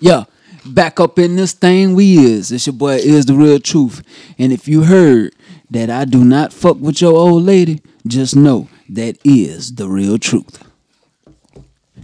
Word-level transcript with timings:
Yeah, 0.00 0.24
back 0.64 0.98
up 0.98 1.18
in 1.18 1.36
this 1.36 1.52
thing 1.52 1.94
we 1.94 2.18
is. 2.18 2.50
It's 2.50 2.66
your 2.66 2.74
boy 2.74 2.96
is 2.96 3.26
the 3.26 3.34
real 3.34 3.60
truth. 3.60 4.02
And 4.38 4.52
if 4.52 4.66
you 4.66 4.84
heard 4.84 5.34
that 5.70 5.90
I 5.90 6.06
do 6.06 6.24
not 6.24 6.52
fuck 6.52 6.78
with 6.80 7.00
your 7.00 7.12
old 7.12 7.42
lady, 7.42 7.82
just 8.06 8.34
know 8.34 8.68
that 8.88 9.18
is 9.24 9.74
the 9.74 9.88
real 9.88 10.18
truth. 10.18 10.64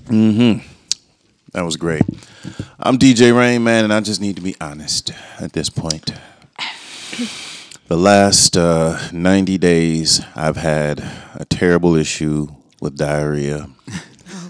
Mm-hmm. 0.04 0.67
That 1.53 1.64
was 1.64 1.77
great. 1.77 2.03
I'm 2.79 2.98
DJ 2.98 3.36
Rain 3.36 3.64
Man, 3.64 3.84
and 3.84 3.93
I 3.93 4.00
just 4.00 4.20
need 4.20 4.36
to 4.36 4.42
be 4.42 4.54
honest 4.60 5.10
at 5.40 5.54
this 5.54 5.70
point. 5.70 6.12
The 7.88 7.96
last 7.96 8.56
uh, 8.56 9.08
90 9.10 9.56
days, 9.58 10.20
I've 10.34 10.56
had 10.56 11.00
a 11.34 11.46
terrible 11.48 11.94
issue 11.94 12.48
with 12.80 12.98
diarrhea. 12.98 13.70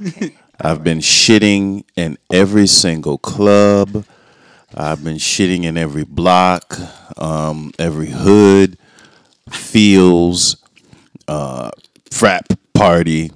I've 0.60 0.82
been 0.82 0.98
shitting 0.98 1.84
in 1.96 2.16
every 2.32 2.66
single 2.66 3.18
club. 3.18 4.04
I've 4.74 5.04
been 5.04 5.16
shitting 5.16 5.64
in 5.64 5.76
every 5.76 6.04
block, 6.04 6.78
um, 7.18 7.72
every 7.78 8.08
hood, 8.08 8.78
fields, 9.50 10.56
uh, 11.28 11.70
frat 12.10 12.46
party. 12.72 13.32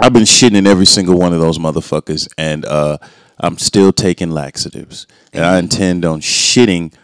I've 0.00 0.12
been 0.12 0.22
shitting 0.22 0.56
in 0.56 0.66
every 0.66 0.86
single 0.86 1.18
one 1.18 1.32
of 1.32 1.40
those 1.40 1.58
motherfuckers, 1.58 2.28
and 2.38 2.64
uh, 2.66 2.98
I'm 3.40 3.58
still 3.58 3.92
taking 3.92 4.30
laxatives. 4.30 5.06
And 5.32 5.44
I 5.44 5.58
intend 5.58 6.04
on 6.04 6.20
shitting 6.20 6.94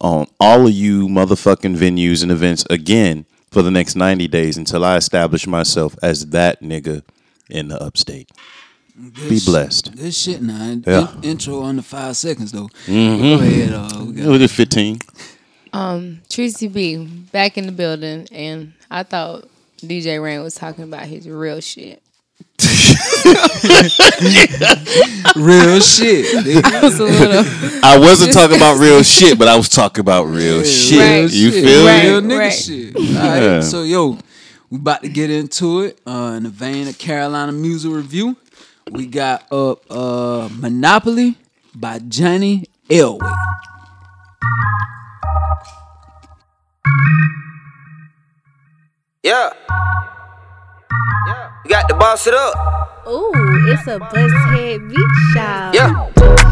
on 0.00 0.26
all 0.40 0.66
of 0.66 0.72
you 0.72 1.08
motherfucking 1.08 1.76
venues 1.76 2.22
and 2.22 2.32
events 2.32 2.64
again 2.70 3.26
for 3.50 3.60
the 3.60 3.70
next 3.70 3.96
90 3.96 4.28
days 4.28 4.56
until 4.56 4.82
I 4.84 4.96
establish 4.96 5.46
myself 5.46 5.94
as 6.02 6.28
that 6.28 6.62
nigga 6.62 7.02
in 7.50 7.68
the 7.68 7.82
upstate. 7.82 8.30
Be 9.28 9.40
blessed. 9.44 9.96
Good 9.96 10.14
shit 10.14 10.42
now. 10.42 10.62
In- 10.64 10.84
Yeah. 10.86 11.00
Mm-hmm. 11.02 11.24
intro 11.24 11.62
under 11.64 11.82
five 11.82 12.16
seconds 12.16 12.52
though. 12.52 12.68
Go 12.86 13.34
ahead. 13.40 13.72
Uh, 13.72 14.04
we 14.04 14.10
It 14.10 14.16
got- 14.16 14.26
was 14.28 14.40
just 14.40 14.54
15. 14.54 14.98
Tracy 16.28 16.68
B 16.68 16.96
back 17.32 17.56
in 17.56 17.66
the 17.66 17.72
building, 17.72 18.26
and 18.32 18.72
I 18.90 19.02
thought 19.04 19.48
DJ 19.78 20.22
Rain 20.22 20.42
was 20.42 20.54
talking 20.54 20.84
about 20.84 21.04
his 21.06 21.28
real 21.28 21.60
shit. 21.60 22.02
real 25.36 25.80
shit. 25.80 26.26
I 26.64 26.80
was 26.82 26.98
little... 27.00 27.44
I 27.84 27.98
wasn't 27.98 28.32
talking 28.32 28.56
about 28.56 28.78
real 28.80 29.02
shit, 29.02 29.38
but 29.38 29.48
I 29.48 29.56
was 29.56 29.68
talking 29.68 30.00
about 30.00 30.24
real 30.24 30.62
shit. 30.64 30.98
Right. 31.00 31.30
You 31.30 31.50
shit. 31.50 31.64
feel 31.64 31.86
Right. 31.86 32.02
me? 32.04 32.10
Real 32.10 32.20
nigga 32.22 32.38
right. 32.38 32.52
shit. 32.52 32.96
All 32.96 33.02
right. 33.02 33.42
Yeah. 33.42 33.60
So 33.60 33.82
yo, 33.82 34.18
we 34.70 34.78
about 34.78 35.02
to 35.02 35.08
get 35.08 35.30
into 35.30 35.80
it. 35.82 35.98
Uh, 36.06 36.34
in 36.36 36.44
the 36.44 36.48
vein 36.48 36.86
of 36.86 36.96
Carolina 36.96 37.50
Music 37.52 37.90
Review, 37.92 38.36
we 38.92 39.06
got 39.06 39.50
up 39.52 39.82
uh, 39.90 40.48
Monopoly 40.52 41.36
by 41.74 41.98
Johnny 41.98 42.66
Elway. 42.88 43.34
Yeah. 49.22 49.50
You 51.64 51.70
got 51.70 51.88
to 51.88 51.94
boss 51.96 52.26
it 52.26 52.34
up. 52.34 53.06
Ooh, 53.08 53.32
it's 53.72 53.86
a 53.86 53.98
bust 53.98 54.34
head 54.54 54.88
beach 54.88 54.98
shop. 55.34 55.74
Yeah. 55.74 56.06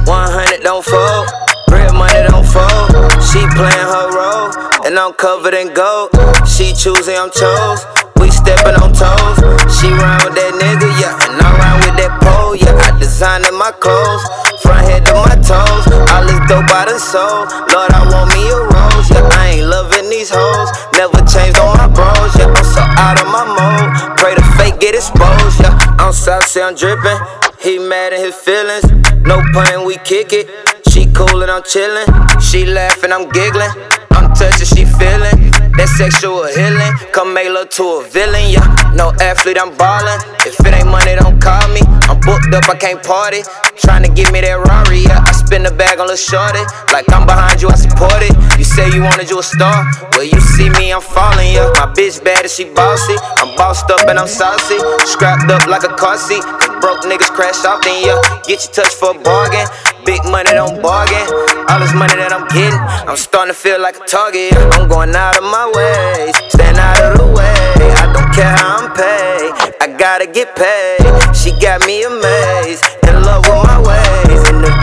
100 0.04 0.62
don't 0.62 0.84
fold. 0.84 1.28
Real 1.70 1.92
money 1.94 2.28
don't 2.28 2.44
fold. 2.44 2.90
She 3.22 3.40
playing 3.54 3.88
her 3.88 4.10
role. 4.10 4.86
And 4.86 4.98
I'm 4.98 5.12
covered 5.14 5.54
in 5.54 5.72
gold. 5.72 6.10
She 6.46 6.72
choosing, 6.72 7.16
I'm 7.16 7.30
chose. 7.30 7.97
We 8.28 8.36
stepping 8.36 8.76
on 8.76 8.92
toes. 8.92 9.40
She 9.72 9.88
round 9.88 10.20
with 10.28 10.36
that 10.36 10.52
nigga, 10.60 10.84
yeah. 11.00 11.16
And 11.32 11.40
I 11.40 11.48
round 11.48 11.80
with 11.80 11.96
that 11.96 12.12
pole, 12.20 12.52
yeah. 12.52 12.76
I 12.76 12.92
designing 13.00 13.56
my 13.56 13.72
clothes. 13.72 14.20
Front 14.60 14.84
head 14.84 15.08
to 15.08 15.16
my 15.16 15.32
toes. 15.40 15.88
All 16.12 16.28
this 16.28 16.36
dope 16.44 16.68
I 16.68 16.92
done 16.92 17.00
sold. 17.00 17.48
Lord, 17.72 17.88
I 17.88 18.04
want 18.04 18.28
me 18.36 18.44
a 18.52 18.68
rose, 18.68 19.08
yeah. 19.08 19.24
I 19.32 19.56
ain't 19.56 19.72
loving 19.72 20.12
these 20.12 20.28
hoes. 20.28 20.68
Never 20.92 21.16
changed 21.24 21.56
on 21.56 21.72
my 21.80 21.88
bros, 21.88 22.36
yeah. 22.36 22.52
I'm 22.52 22.68
so 22.68 22.84
out 23.00 23.16
of 23.16 23.32
my 23.32 23.48
mode. 23.48 24.20
Pray 24.20 24.36
the 24.36 24.44
fake 24.60 24.76
get 24.76 24.92
exposed, 24.92 25.64
yeah. 25.64 25.72
I'm 25.96 26.12
say 26.12 26.60
I'm 26.60 26.76
dripping. 26.76 27.16
He 27.64 27.80
mad 27.80 28.12
in 28.12 28.20
his 28.20 28.36
feelings. 28.36 28.84
No 29.24 29.40
pain, 29.56 29.88
we 29.88 29.96
kick 30.04 30.36
it. 30.36 30.52
She 30.92 31.08
cool 31.16 31.40
and 31.40 31.48
I'm 31.48 31.64
chillin'. 31.64 32.04
She 32.44 32.68
laughing, 32.68 33.08
I'm 33.08 33.24
giggling. 33.32 33.72
I'm 34.12 34.36
touching, 34.36 34.68
she 34.68 34.84
feeling. 34.84 35.48
That 35.78 35.86
sexual 35.94 36.42
healing. 36.50 36.90
Come 37.14 37.32
make 37.32 37.46
love 37.54 37.70
to 37.78 38.02
a 38.02 38.04
villain, 38.10 38.50
yeah. 38.50 38.66
No 38.98 39.14
athlete, 39.22 39.62
I'm 39.62 39.70
ballin'. 39.78 40.18
If 40.42 40.58
it 40.58 40.74
ain't 40.74 40.90
money, 40.90 41.14
don't 41.14 41.38
call 41.38 41.70
me. 41.70 41.86
I'm 42.10 42.18
booked 42.18 42.50
up, 42.50 42.66
I 42.66 42.74
can't 42.74 42.98
party. 42.98 43.46
Tryna 43.78 44.10
give 44.10 44.34
me 44.34 44.42
that 44.42 44.58
Rari, 44.58 45.06
yeah. 45.06 45.22
I 45.22 45.30
spin 45.30 45.62
the 45.62 45.70
bag 45.70 46.02
on 46.02 46.10
Lil 46.10 46.18
Shorty. 46.18 46.66
Like 46.90 47.06
I'm 47.14 47.30
behind 47.30 47.62
you, 47.62 47.70
I 47.70 47.78
support 47.78 48.18
it. 48.26 48.34
You 48.58 48.66
say 48.66 48.90
you 48.90 49.06
wanted 49.06 49.30
you 49.30 49.38
a 49.38 49.46
star. 49.46 49.86
Well, 50.18 50.26
you 50.26 50.40
see 50.58 50.66
me, 50.82 50.90
I'm 50.90 50.98
falling, 50.98 51.54
yeah. 51.54 51.70
My 51.78 51.86
bitch 51.94 52.18
bad 52.26 52.42
and 52.42 52.50
she 52.50 52.66
bossy. 52.74 53.14
I'm 53.38 53.54
bossed 53.54 53.86
up 53.86 54.02
and 54.10 54.18
I'm 54.18 54.26
saucy. 54.26 54.82
Scrapped 55.06 55.46
up 55.46 55.70
like 55.70 55.86
a 55.86 55.94
car 55.94 56.18
seat. 56.18 56.42
Cause 56.42 56.74
broke 56.82 57.06
niggas 57.06 57.30
crash 57.30 57.62
off, 57.62 57.86
then 57.86 58.02
yeah. 58.02 58.18
Get 58.42 58.66
your 58.66 58.82
touch 58.82 58.94
for 58.98 59.14
a 59.14 59.18
bargain. 59.22 59.62
Big 60.04 60.22
money, 60.24 60.50
don't 60.52 60.80
bargain. 60.82 61.26
All 61.68 61.80
this 61.80 61.94
money 61.94 62.14
that 62.16 62.32
I'm 62.32 62.46
getting, 62.48 62.78
I'm 63.08 63.16
starting 63.16 63.52
to 63.52 63.58
feel 63.58 63.80
like 63.80 63.96
a 63.96 64.04
target. 64.06 64.52
I'm 64.74 64.88
going 64.88 65.14
out 65.14 65.36
of 65.36 65.44
my 65.44 65.66
way, 65.74 66.32
stand 66.48 66.78
out 66.78 67.00
of 67.02 67.18
the 67.18 67.26
way. 67.26 67.92
I 67.98 68.10
don't 68.12 68.30
care 68.34 68.48
how 68.48 68.84
I'm 68.84 68.92
paid, 68.94 69.52
I 69.80 69.96
gotta 69.98 70.26
get 70.26 70.56
paid. 70.56 71.02
She 71.34 71.52
got 71.60 71.84
me 71.86 72.04
amazed, 72.04 72.84
in 73.06 73.22
love 73.22 73.44
with 73.44 73.64
my 73.64 73.78
the 73.82 74.27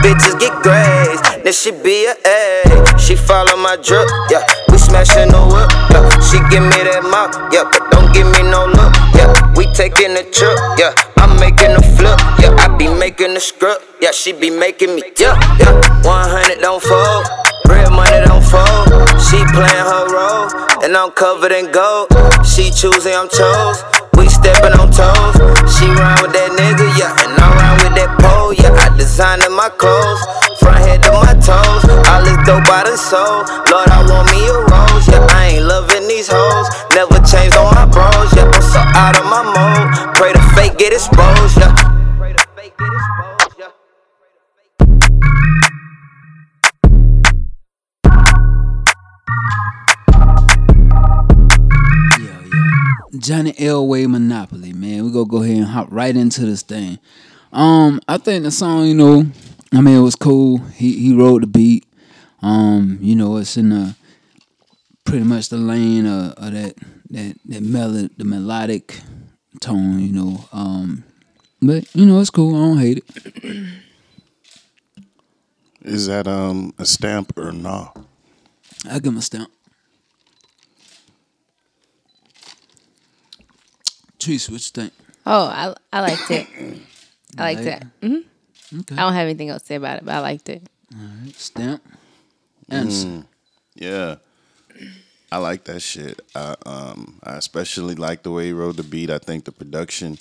bitches 0.06 0.38
get 0.38 0.54
grazed. 0.62 1.26
Then 1.42 1.54
she 1.54 1.72
be 1.72 2.06
a 2.06 2.14
A. 2.14 2.38
She 3.02 3.16
follow 3.16 3.58
my 3.58 3.76
drip, 3.82 4.06
yeah. 4.30 4.46
We 4.70 4.78
smashing 4.78 5.34
the 5.34 5.42
whip, 5.42 5.70
yeah. 5.90 6.06
She 6.22 6.38
give 6.54 6.62
me 6.62 6.80
that 6.86 7.02
mouth, 7.10 7.34
yeah, 7.50 7.66
but 7.66 7.90
don't 7.90 8.14
give 8.14 8.30
me 8.30 8.46
no 8.46 8.70
look, 8.70 8.94
yeah. 9.18 9.34
We 9.58 9.66
taking 9.74 10.14
a 10.14 10.24
trip, 10.30 10.58
yeah. 10.78 10.94
I'm 11.18 11.34
making 11.42 11.74
a 11.74 11.82
flip, 11.98 12.22
yeah. 12.38 12.54
I 12.62 12.70
be 12.78 12.86
making 12.88 13.34
a 13.34 13.42
script, 13.42 13.82
yeah. 14.02 14.14
She 14.14 14.32
be 14.32 14.50
making 14.54 14.94
me, 14.94 15.02
yeah, 15.18 15.34
yeah. 15.58 15.74
100 16.06 16.62
don't 16.62 16.82
fold, 16.82 17.26
real 17.66 17.90
money 17.90 18.22
don't 18.30 18.46
fold. 18.46 18.94
She 19.26 19.42
playing 19.58 19.86
her 19.90 20.06
role, 20.14 20.50
and 20.86 20.94
I'm 20.94 21.10
covered 21.12 21.52
in 21.52 21.72
gold. 21.74 22.14
She 22.46 22.70
choosing, 22.70 23.18
I'm 23.18 23.30
chose. 23.30 23.82
We 24.18 24.30
stepping 24.30 24.78
on 24.80 24.90
toes. 24.94 25.36
She 25.76 25.90
round 25.90 26.22
with 26.22 26.34
that 26.34 26.50
nigga, 26.58 26.88
yeah, 26.94 27.12
and 27.26 27.34
I 27.38 27.46
round 27.58 27.78
with 27.84 27.94
that 27.98 28.12
pole, 28.22 28.54
yeah. 28.54 28.85
Designing 29.06 29.56
my 29.56 29.70
clothes, 29.70 30.20
front 30.60 30.80
head 30.80 31.04
to 31.04 31.12
my 31.12 31.34
toes. 31.38 31.86
All 32.10 32.24
this 32.26 32.38
dope. 32.44 32.66
Lord, 33.70 33.90
I 33.90 34.02
want 34.10 34.32
me 34.32 34.42
a 34.50 34.58
rose, 34.66 35.08
yeah. 35.08 35.28
I 35.30 35.54
ain't 35.54 35.66
loving 35.66 36.08
these 36.08 36.28
hoes. 36.28 36.68
Never 36.90 37.24
changed 37.24 37.56
on 37.56 37.72
my 37.76 37.86
bros, 37.86 38.34
yeah. 38.34 38.50
I'm 38.50 38.62
so 38.64 38.80
out 38.80 39.16
of 39.16 39.26
my 39.26 39.44
mode. 39.46 40.16
Pray 40.16 40.34
the 40.34 40.42
fake 40.56 40.80
get 40.80 40.92
exposed, 40.92 41.56
yeah. 41.56 41.72
Johnny 53.20 53.54
Elway 53.54 54.08
Monopoly, 54.10 54.74
man. 54.74 55.06
We're 55.06 55.12
gonna 55.12 55.26
go 55.26 55.44
ahead 55.44 55.58
and 55.58 55.66
hop 55.68 55.90
right 55.92 56.16
into 56.16 56.42
this 56.42 56.64
thing. 56.64 56.98
Um, 57.56 58.02
I 58.06 58.18
think 58.18 58.44
the 58.44 58.52
song, 58.52 58.86
you 58.86 58.94
know, 58.94 59.26
I 59.74 59.80
mean, 59.80 59.96
it 59.96 60.02
was 60.02 60.16
cool. 60.18 60.58
He 60.58 61.00
he 61.00 61.14
wrote 61.14 61.40
the 61.40 61.48
beat. 61.48 61.86
Um, 62.42 62.98
you 63.02 63.16
know, 63.16 63.38
it's 63.38 63.56
in 63.56 63.70
the 63.70 63.96
pretty 65.06 65.24
much 65.24 65.48
the 65.48 65.58
lane 65.58 66.06
of, 66.06 66.34
of 66.34 66.52
that 66.52 66.76
that 67.12 67.38
that 67.46 67.64
melod 67.64 68.10
the 68.18 68.26
melodic 68.26 69.00
tone, 69.62 70.02
you 70.02 70.12
know. 70.12 70.44
Um, 70.52 71.06
but 71.62 71.86
you 71.96 72.06
know, 72.06 72.20
it's 72.20 72.30
cool. 72.30 72.56
I 72.56 72.60
don't 72.60 72.78
hate 72.78 72.98
it. 72.98 73.68
Is 75.82 76.08
that 76.08 76.28
um 76.28 76.74
a 76.78 76.86
stamp 76.86 77.38
or 77.38 77.54
no? 77.54 77.94
I 78.90 78.96
give 79.00 79.14
him 79.14 79.18
a 79.18 79.22
stamp. 79.22 79.50
Treese, 84.20 84.50
what 84.50 84.60
you 84.60 84.84
think? 84.84 84.92
Oh, 85.26 85.46
I 85.46 85.74
I 85.94 86.02
liked 86.02 86.32
it. 86.32 86.48
I 87.38 87.54
liked 87.54 87.66
like 87.66 87.82
it. 87.82 87.84
hmm 88.02 88.80
Okay. 88.80 88.96
I 88.96 89.00
don't 89.00 89.14
have 89.14 89.26
anything 89.26 89.50
else 89.50 89.62
to 89.64 89.68
say 89.68 89.76
about 89.76 89.98
it, 90.00 90.06
but 90.06 90.16
I 90.16 90.20
liked 90.20 90.50
it. 90.50 90.64
Stamp. 91.36 91.84
Anderson. 92.70 93.28
Yeah. 93.76 94.16
I 95.32 95.38
like 95.38 95.66
that 95.66 95.82
shit. 95.82 96.22
I 96.34 96.56
um 96.66 97.20
I 97.24 97.36
especially 97.36 97.96
like 97.96 98.24
the 98.24 98.32
way 98.32 98.46
he 98.48 98.54
wrote 98.54 98.78
the 98.78 98.84
beat. 98.84 99.10
I 99.10 99.18
think 99.20 99.46
the 99.46 99.52
production 99.52 100.18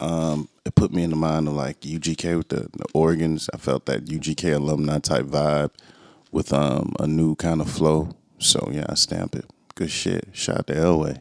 um 0.00 0.48
it 0.64 0.74
put 0.74 0.92
me 0.92 1.02
in 1.02 1.10
the 1.10 1.16
mind 1.16 1.48
of 1.48 1.54
like 1.54 1.80
UGK 1.80 2.36
with 2.36 2.48
the, 2.48 2.68
the 2.72 2.86
organs. 2.92 3.48
I 3.52 3.56
felt 3.56 3.86
that 3.86 4.04
UGK 4.06 4.54
alumni 4.54 4.98
type 4.98 5.26
vibe 5.26 5.70
with 6.30 6.52
um 6.52 6.94
a 7.00 7.06
new 7.06 7.34
kind 7.36 7.60
of 7.60 7.70
flow. 7.70 8.14
So 8.38 8.68
yeah, 8.72 8.86
I 8.88 8.94
stamp 8.94 9.34
it. 9.34 9.46
Good 9.74 9.90
shit. 9.90 10.28
Shout 10.32 10.58
out 10.58 10.66
to 10.68 10.74
Elway. 10.74 11.20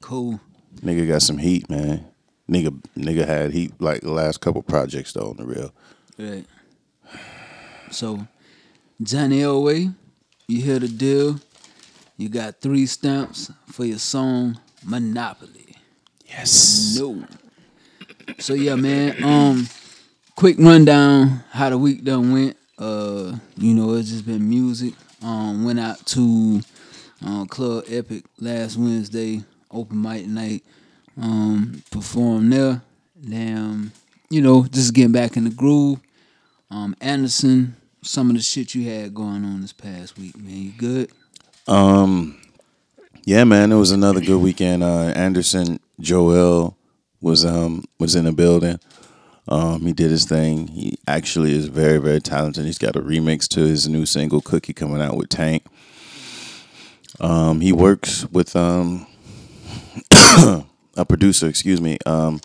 Cool. 0.00 0.40
Nigga 0.80 1.08
got 1.08 1.22
some 1.22 1.38
heat, 1.38 1.70
man. 1.70 2.06
Nigga 2.48 2.78
nigga 2.96 3.26
had 3.26 3.52
he 3.52 3.70
like 3.78 4.02
the 4.02 4.12
last 4.12 4.40
couple 4.40 4.62
projects 4.62 5.12
though 5.12 5.30
on 5.30 5.36
the 5.36 5.44
real. 5.44 5.72
Right. 6.18 6.44
So, 7.90 8.26
Johnny 9.02 9.40
Elway, 9.40 9.94
you 10.46 10.62
hear 10.62 10.78
the 10.78 10.88
deal. 10.88 11.40
You 12.16 12.28
got 12.28 12.60
three 12.60 12.86
stamps 12.86 13.50
for 13.66 13.84
your 13.84 13.98
song 13.98 14.60
Monopoly. 14.84 15.76
Yes. 16.26 16.96
No. 16.98 17.24
So 18.38 18.54
yeah, 18.54 18.74
man. 18.74 19.22
Um, 19.22 19.68
quick 20.36 20.56
rundown 20.58 21.42
how 21.50 21.70
the 21.70 21.78
week 21.78 22.04
done 22.04 22.32
went. 22.32 22.56
Uh, 22.78 23.36
you 23.56 23.74
know, 23.74 23.94
it's 23.94 24.10
just 24.10 24.26
been 24.26 24.48
music. 24.48 24.94
Um, 25.22 25.64
went 25.64 25.80
out 25.80 26.04
to 26.08 26.60
uh, 27.26 27.44
Club 27.46 27.84
Epic 27.88 28.24
last 28.38 28.76
Wednesday, 28.76 29.42
open 29.70 30.00
mic 30.02 30.26
night. 30.26 30.62
Um, 31.20 31.82
performed 31.90 32.52
there. 32.52 32.82
Damn, 33.28 33.92
you 34.30 34.42
know, 34.42 34.66
just 34.66 34.94
getting 34.94 35.12
back 35.12 35.36
in 35.36 35.44
the 35.44 35.50
groove. 35.50 36.00
Um, 36.70 36.96
Anderson, 37.00 37.76
some 38.02 38.30
of 38.30 38.36
the 38.36 38.42
shit 38.42 38.74
you 38.74 38.90
had 38.90 39.14
going 39.14 39.44
on 39.44 39.60
this 39.60 39.72
past 39.72 40.18
week, 40.18 40.36
man. 40.36 40.56
You 40.56 40.72
good? 40.72 41.10
Um, 41.68 42.40
yeah, 43.24 43.44
man, 43.44 43.72
it 43.72 43.76
was 43.76 43.92
another 43.92 44.20
good 44.20 44.40
weekend. 44.40 44.82
Uh, 44.82 45.12
Anderson 45.14 45.78
Joel 46.00 46.76
was 47.20 47.44
um 47.44 47.84
was 47.98 48.14
in 48.14 48.24
the 48.24 48.32
building. 48.32 48.80
Um, 49.46 49.82
he 49.82 49.92
did 49.92 50.10
his 50.10 50.24
thing. 50.24 50.66
He 50.68 50.98
actually 51.06 51.56
is 51.56 51.66
very 51.66 51.98
very 51.98 52.20
talented. 52.20 52.64
He's 52.64 52.78
got 52.78 52.96
a 52.96 53.00
remix 53.00 53.46
to 53.48 53.60
his 53.60 53.88
new 53.88 54.04
single 54.04 54.40
"Cookie" 54.40 54.72
coming 54.72 55.00
out 55.00 55.16
with 55.16 55.28
Tank. 55.28 55.64
Um, 57.20 57.60
he 57.60 57.72
works 57.72 58.26
with 58.30 58.56
um 58.56 59.06
a 60.96 61.04
producer, 61.04 61.48
excuse 61.48 61.80
me, 61.80 61.98
um, 62.06 62.40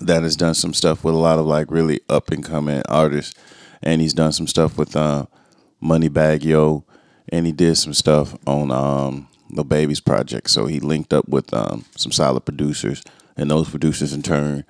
that 0.00 0.22
has 0.22 0.36
done 0.36 0.54
some 0.54 0.74
stuff 0.74 1.04
with 1.04 1.14
a 1.14 1.18
lot 1.18 1.38
of 1.38 1.46
like 1.46 1.70
really 1.70 2.00
up 2.08 2.30
and 2.30 2.44
coming 2.44 2.82
artists, 2.88 3.34
and 3.82 4.00
he's 4.00 4.14
done 4.14 4.32
some 4.32 4.46
stuff 4.46 4.78
with 4.78 4.96
uh, 4.96 5.26
Moneybagg 5.82 6.44
Yo, 6.44 6.84
and 7.28 7.46
he 7.46 7.52
did 7.52 7.76
some 7.76 7.92
stuff 7.92 8.36
on 8.46 8.70
um, 8.70 9.28
the 9.50 9.64
Babies 9.64 10.00
project. 10.00 10.50
So 10.50 10.66
he 10.66 10.80
linked 10.80 11.12
up 11.12 11.28
with 11.28 11.52
um, 11.52 11.84
some 11.96 12.12
solid 12.12 12.44
producers, 12.44 13.02
and 13.36 13.50
those 13.50 13.68
producers 13.68 14.12
in 14.12 14.22
turn 14.22 14.64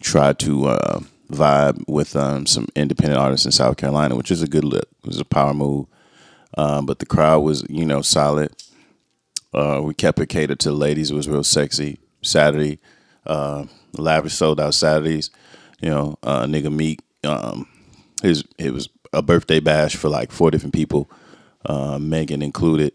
tried 0.00 0.38
to 0.40 0.66
uh, 0.66 1.00
vibe 1.30 1.84
with 1.88 2.16
um, 2.16 2.46
some 2.46 2.68
independent 2.74 3.20
artists 3.20 3.46
in 3.46 3.52
South 3.52 3.76
Carolina, 3.76 4.16
which 4.16 4.30
is 4.30 4.42
a 4.42 4.48
good 4.48 4.64
look. 4.64 4.88
It 5.02 5.06
was 5.06 5.20
a 5.20 5.24
power 5.24 5.54
move, 5.54 5.86
um, 6.56 6.86
but 6.86 6.98
the 6.98 7.06
crowd 7.06 7.40
was 7.40 7.64
you 7.68 7.84
know 7.84 8.02
solid. 8.02 8.54
Uh, 9.52 9.80
we 9.84 9.94
kept 9.94 10.18
it 10.18 10.28
catered 10.28 10.58
to 10.60 10.72
ladies. 10.72 11.12
It 11.12 11.14
was 11.14 11.28
real 11.28 11.44
sexy. 11.44 11.98
Saturday, 12.24 12.78
uh, 13.26 13.66
lavish 13.96 14.34
sold 14.34 14.60
out 14.60 14.74
Saturdays. 14.74 15.30
You 15.80 15.90
know, 15.90 16.18
uh, 16.22 16.44
nigga 16.44 16.72
Meek, 16.72 17.00
um, 17.24 17.68
his 18.22 18.44
it 18.58 18.72
was 18.72 18.88
a 19.12 19.22
birthday 19.22 19.60
bash 19.60 19.96
for 19.96 20.08
like 20.08 20.32
four 20.32 20.50
different 20.50 20.74
people, 20.74 21.10
uh, 21.66 21.98
Megan 21.98 22.42
included. 22.42 22.92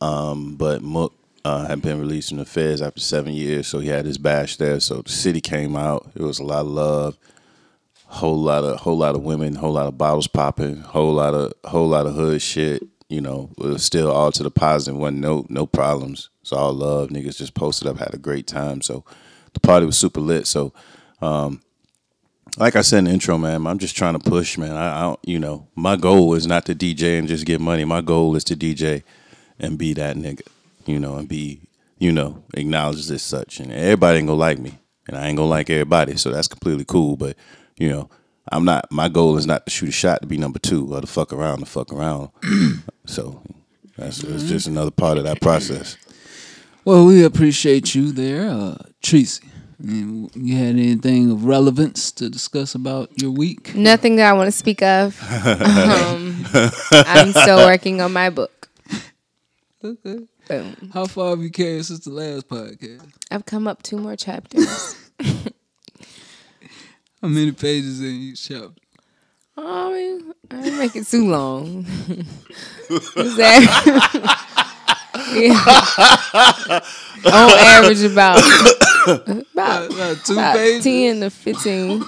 Um, 0.00 0.56
but 0.56 0.82
Mook 0.82 1.14
uh, 1.44 1.66
had 1.66 1.82
been 1.82 2.00
released 2.00 2.30
from 2.30 2.38
the 2.38 2.44
feds 2.44 2.82
after 2.82 3.00
seven 3.00 3.32
years, 3.32 3.66
so 3.66 3.78
he 3.78 3.88
had 3.88 4.06
his 4.06 4.18
bash 4.18 4.56
there. 4.56 4.80
So 4.80 5.02
the 5.02 5.10
city 5.10 5.40
came 5.40 5.76
out. 5.76 6.10
It 6.14 6.22
was 6.22 6.38
a 6.38 6.44
lot 6.44 6.60
of 6.60 6.68
love, 6.68 7.18
whole 8.06 8.40
lot 8.40 8.64
of 8.64 8.80
whole 8.80 8.96
lot 8.96 9.14
of 9.14 9.22
women, 9.22 9.54
whole 9.54 9.72
lot 9.72 9.86
of 9.86 9.98
bottles 9.98 10.26
popping, 10.26 10.78
whole 10.80 11.14
lot 11.14 11.34
of 11.34 11.52
whole 11.64 11.88
lot 11.88 12.06
of 12.06 12.14
hood 12.14 12.42
shit. 12.42 12.82
You 13.14 13.20
know, 13.20 13.50
still 13.76 14.10
all 14.10 14.32
to 14.32 14.42
the 14.42 14.50
positive. 14.50 14.98
wasn't 14.98 15.20
no 15.20 15.46
no 15.48 15.66
problems. 15.66 16.30
It's 16.42 16.52
all 16.52 16.72
love. 16.72 17.10
Niggas 17.10 17.38
just 17.38 17.54
posted 17.54 17.86
up, 17.86 17.98
had 17.98 18.12
a 18.12 18.18
great 18.18 18.48
time. 18.48 18.82
So 18.82 19.04
the 19.52 19.60
party 19.60 19.86
was 19.86 19.96
super 19.96 20.18
lit. 20.18 20.48
So, 20.48 20.72
um, 21.22 21.62
like 22.56 22.74
I 22.74 22.80
said 22.82 22.98
in 22.98 23.04
the 23.04 23.12
intro, 23.12 23.38
man, 23.38 23.68
I'm 23.68 23.78
just 23.78 23.96
trying 23.96 24.18
to 24.18 24.30
push, 24.30 24.58
man. 24.58 24.72
I, 24.72 24.98
I 24.98 25.02
don't, 25.02 25.20
you 25.22 25.38
know, 25.38 25.68
my 25.76 25.94
goal 25.94 26.34
is 26.34 26.48
not 26.48 26.66
to 26.66 26.74
DJ 26.74 27.16
and 27.18 27.28
just 27.28 27.46
get 27.46 27.60
money. 27.60 27.84
My 27.84 28.00
goal 28.00 28.34
is 28.34 28.42
to 28.44 28.56
DJ 28.56 29.04
and 29.60 29.78
be 29.78 29.94
that 29.94 30.16
nigga, 30.16 30.46
you 30.84 30.98
know, 30.98 31.14
and 31.14 31.28
be, 31.28 31.60
you 31.98 32.10
know, 32.10 32.42
acknowledged 32.54 33.10
as 33.12 33.22
such. 33.22 33.60
And 33.60 33.72
everybody 33.72 34.18
ain't 34.18 34.26
gonna 34.26 34.40
like 34.40 34.58
me, 34.58 34.76
and 35.06 35.16
I 35.16 35.28
ain't 35.28 35.36
gonna 35.36 35.48
like 35.48 35.70
everybody, 35.70 36.16
so 36.16 36.32
that's 36.32 36.48
completely 36.48 36.84
cool. 36.84 37.16
But 37.16 37.36
you 37.78 37.88
know, 37.88 38.10
I'm 38.50 38.64
not. 38.64 38.90
My 38.90 39.08
goal 39.08 39.36
is 39.36 39.46
not 39.46 39.66
to 39.66 39.70
shoot 39.70 39.88
a 39.88 39.92
shot 39.92 40.22
to 40.22 40.26
be 40.26 40.36
number 40.36 40.58
two 40.58 40.94
or 40.94 41.00
to 41.00 41.06
fuck 41.06 41.32
around 41.32 41.60
to 41.60 41.66
fuck 41.66 41.92
around. 41.92 42.30
so 43.06 43.42
that's, 43.96 44.18
that's 44.18 44.44
just 44.44 44.66
another 44.66 44.90
part 44.90 45.18
of 45.18 45.24
that 45.24 45.40
process. 45.40 45.96
Well, 46.84 47.06
we 47.06 47.24
appreciate 47.24 47.94
you 47.94 48.12
there, 48.12 48.48
uh, 48.48 48.76
Tracy. 49.02 49.48
And 49.78 50.30
you 50.34 50.56
had 50.56 50.76
anything 50.76 51.30
of 51.30 51.44
relevance 51.44 52.12
to 52.12 52.30
discuss 52.30 52.74
about 52.74 53.10
your 53.20 53.30
week? 53.30 53.74
Nothing 53.74 54.16
that 54.16 54.30
I 54.30 54.32
want 54.32 54.46
to 54.48 54.52
speak 54.52 54.82
of. 54.82 55.20
um, 55.46 56.46
I'm 56.92 57.32
still 57.32 57.58
working 57.66 58.00
on 58.00 58.12
my 58.12 58.30
book. 58.30 58.70
Okay. 59.82 60.20
Boom. 60.48 60.90
How 60.92 61.06
far 61.06 61.30
have 61.30 61.40
you 61.40 61.50
carried 61.50 61.84
since 61.84 62.04
the 62.04 62.10
last 62.10 62.48
podcast? 62.48 63.06
I've 63.30 63.46
come 63.46 63.66
up 63.66 63.82
two 63.82 63.98
more 63.98 64.16
chapters. 64.16 64.96
How 67.24 67.30
many 67.30 67.52
pages 67.52 68.02
in 68.02 68.08
each 68.16 68.46
chapter? 68.48 68.68
Oh, 69.56 69.90
I 69.90 69.94
mean, 69.94 70.34
I 70.50 70.60
didn't 70.62 70.78
make 70.78 70.94
it 70.94 71.06
too 71.06 71.26
long. 71.26 71.86
Is 72.90 73.36
that? 73.38 73.62
yeah. 75.32 76.80
On 77.24 77.50
average, 77.58 78.02
about 78.02 78.40
about, 79.54 79.90
About 79.90 80.16
two 80.26 80.34
about 80.34 80.54
pages? 80.56 80.84
ten 80.84 81.20
to 81.20 81.30
fifteen. 81.30 82.04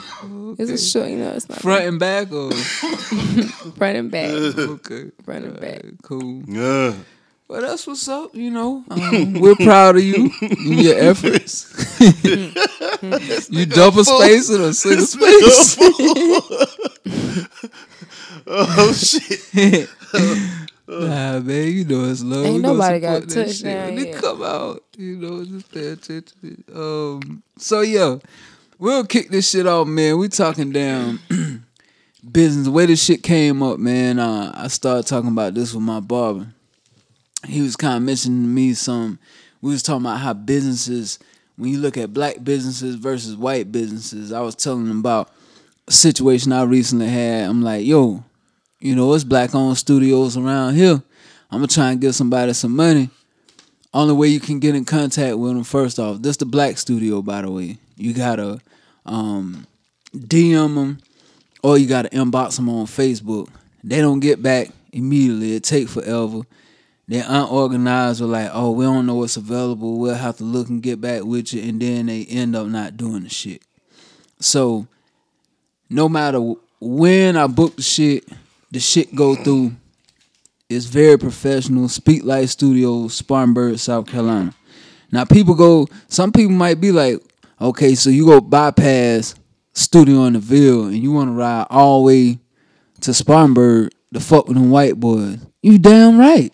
It's 0.58 0.70
a 0.70 0.76
short, 0.76 1.08
you 1.08 1.16
know. 1.16 1.30
It's 1.30 1.48
not 1.48 1.62
Front 1.62 1.84
and 1.86 1.98
back 1.98 2.30
or 2.30 2.52
front 3.78 3.96
and 3.96 4.10
back, 4.10 4.28
okay. 4.32 5.12
front 5.24 5.46
and 5.46 5.58
back. 5.58 5.82
Cool. 6.02 6.42
Yeah. 6.46 6.92
Well, 7.48 7.62
that's 7.62 7.86
what's 7.86 8.08
up. 8.08 8.34
You 8.34 8.50
know, 8.50 8.82
um, 8.90 9.34
we're 9.34 9.54
proud 9.54 9.94
of 9.96 10.02
you 10.02 10.30
and 10.40 10.82
your 10.82 10.98
efforts. 11.10 11.72
you 13.50 13.66
double 13.66 14.02
space 14.04 14.46
spacing 14.48 14.60
or 14.62 14.72
single 14.72 15.06
space? 15.06 15.76
oh 18.48 18.92
shit. 18.92 19.88
Nah, 20.88 21.38
man, 21.40 21.72
you 21.72 21.84
know 21.84 22.04
it's 22.10 22.22
love. 22.22 22.46
Ain't 22.46 22.56
We 22.56 22.60
nobody 22.62 22.98
got 23.00 23.22
support 23.22 23.28
that 23.28 23.34
touched 23.46 23.56
shit 23.58 23.64
down 23.64 23.94
when 23.94 24.06
it 24.06 24.14
come 24.16 24.42
out. 24.42 24.82
You 24.96 25.16
know, 25.16 25.44
just 25.44 25.72
pay 25.72 25.86
attention. 25.88 26.64
Um, 26.74 27.42
so 27.58 27.80
yeah, 27.82 28.16
we'll 28.78 29.06
kick 29.06 29.28
this 29.30 29.48
shit 29.50 29.66
off, 29.68 29.86
man. 29.86 30.18
We 30.18 30.28
talking 30.28 30.72
down 30.72 31.20
business. 32.32 32.64
The 32.66 32.72
way 32.72 32.86
this 32.86 33.04
shit 33.04 33.22
came 33.22 33.62
up, 33.62 33.78
man. 33.78 34.18
Uh, 34.18 34.50
I 34.52 34.66
started 34.66 35.06
talking 35.06 35.30
about 35.30 35.54
this 35.54 35.72
with 35.72 35.84
my 35.84 36.00
barber. 36.00 36.48
He 37.46 37.62
was 37.62 37.76
kind 37.76 37.96
of 37.96 38.02
mentioning 38.02 38.42
to 38.42 38.48
me 38.48 38.74
some. 38.74 39.18
We 39.62 39.72
was 39.72 39.82
talking 39.82 40.04
about 40.04 40.20
how 40.20 40.34
businesses, 40.34 41.18
when 41.56 41.70
you 41.70 41.78
look 41.78 41.96
at 41.96 42.12
black 42.12 42.42
businesses 42.44 42.96
versus 42.96 43.36
white 43.36 43.72
businesses, 43.72 44.32
I 44.32 44.40
was 44.40 44.54
telling 44.54 44.86
him 44.86 45.00
about 45.00 45.30
a 45.88 45.92
situation 45.92 46.52
I 46.52 46.62
recently 46.62 47.08
had. 47.08 47.48
I'm 47.48 47.62
like, 47.62 47.86
yo, 47.86 48.24
you 48.80 48.94
know, 48.94 49.12
it's 49.14 49.24
black 49.24 49.54
owned 49.54 49.78
studios 49.78 50.36
around 50.36 50.74
here. 50.74 51.02
I'm 51.50 51.58
gonna 51.58 51.68
try 51.68 51.92
and 51.92 52.00
give 52.00 52.14
somebody 52.14 52.52
some 52.52 52.74
money. 52.74 53.10
Only 53.94 54.14
way 54.14 54.28
you 54.28 54.40
can 54.40 54.58
get 54.58 54.74
in 54.74 54.84
contact 54.84 55.38
with 55.38 55.54
them, 55.54 55.64
first 55.64 55.98
off, 55.98 56.20
this 56.20 56.36
the 56.36 56.44
black 56.44 56.76
studio, 56.76 57.22
by 57.22 57.42
the 57.42 57.50
way. 57.50 57.78
You 57.96 58.12
gotta 58.12 58.60
um, 59.06 59.66
DM 60.14 60.74
them 60.74 60.98
or 61.62 61.78
you 61.78 61.86
gotta 61.86 62.10
inbox 62.10 62.56
them 62.56 62.68
on 62.68 62.86
Facebook. 62.86 63.48
They 63.82 64.00
don't 64.00 64.20
get 64.20 64.42
back 64.42 64.68
immediately. 64.92 65.54
It 65.54 65.64
take 65.64 65.88
forever. 65.88 66.42
They're 67.08 67.24
unorganized 67.26 68.20
or 68.20 68.26
like, 68.26 68.50
oh, 68.52 68.72
we 68.72 68.84
don't 68.84 69.06
know 69.06 69.14
what's 69.14 69.36
available. 69.36 69.98
We'll 69.98 70.14
have 70.14 70.38
to 70.38 70.44
look 70.44 70.68
and 70.68 70.82
get 70.82 71.00
back 71.00 71.22
with 71.22 71.52
you, 71.52 71.62
and 71.62 71.80
then 71.80 72.06
they 72.06 72.24
end 72.24 72.56
up 72.56 72.66
not 72.66 72.96
doing 72.96 73.22
the 73.22 73.28
shit. 73.28 73.62
So, 74.40 74.86
no 75.88 76.08
matter 76.08 76.40
when 76.80 77.36
I 77.36 77.46
book 77.46 77.76
the 77.76 77.82
shit, 77.82 78.28
the 78.70 78.80
shit 78.80 79.14
go 79.14 79.34
through. 79.36 79.76
It's 80.68 80.86
very 80.86 81.16
professional. 81.16 81.88
Speak 81.88 82.24
Life 82.24 82.50
Studio, 82.50 83.06
Spartanburg, 83.06 83.78
South 83.78 84.08
Carolina. 84.08 84.52
Now 85.12 85.24
people 85.24 85.54
go. 85.54 85.86
Some 86.08 86.32
people 86.32 86.52
might 86.52 86.80
be 86.80 86.90
like, 86.90 87.22
okay, 87.60 87.94
so 87.94 88.10
you 88.10 88.26
go 88.26 88.40
bypass 88.40 89.34
Studio 89.72 90.24
in 90.24 90.32
the 90.32 90.38
Ville 90.40 90.86
and 90.86 90.96
you 90.96 91.12
want 91.12 91.28
to 91.28 91.34
ride 91.34 91.66
all 91.70 92.00
the 92.00 92.06
way 92.06 92.38
to 93.02 93.14
Spartanburg 93.14 93.92
to 94.12 94.20
fuck 94.20 94.48
with 94.48 94.56
them 94.56 94.70
white 94.70 94.98
boys. 94.98 95.38
You 95.62 95.78
damn 95.78 96.18
right, 96.18 96.52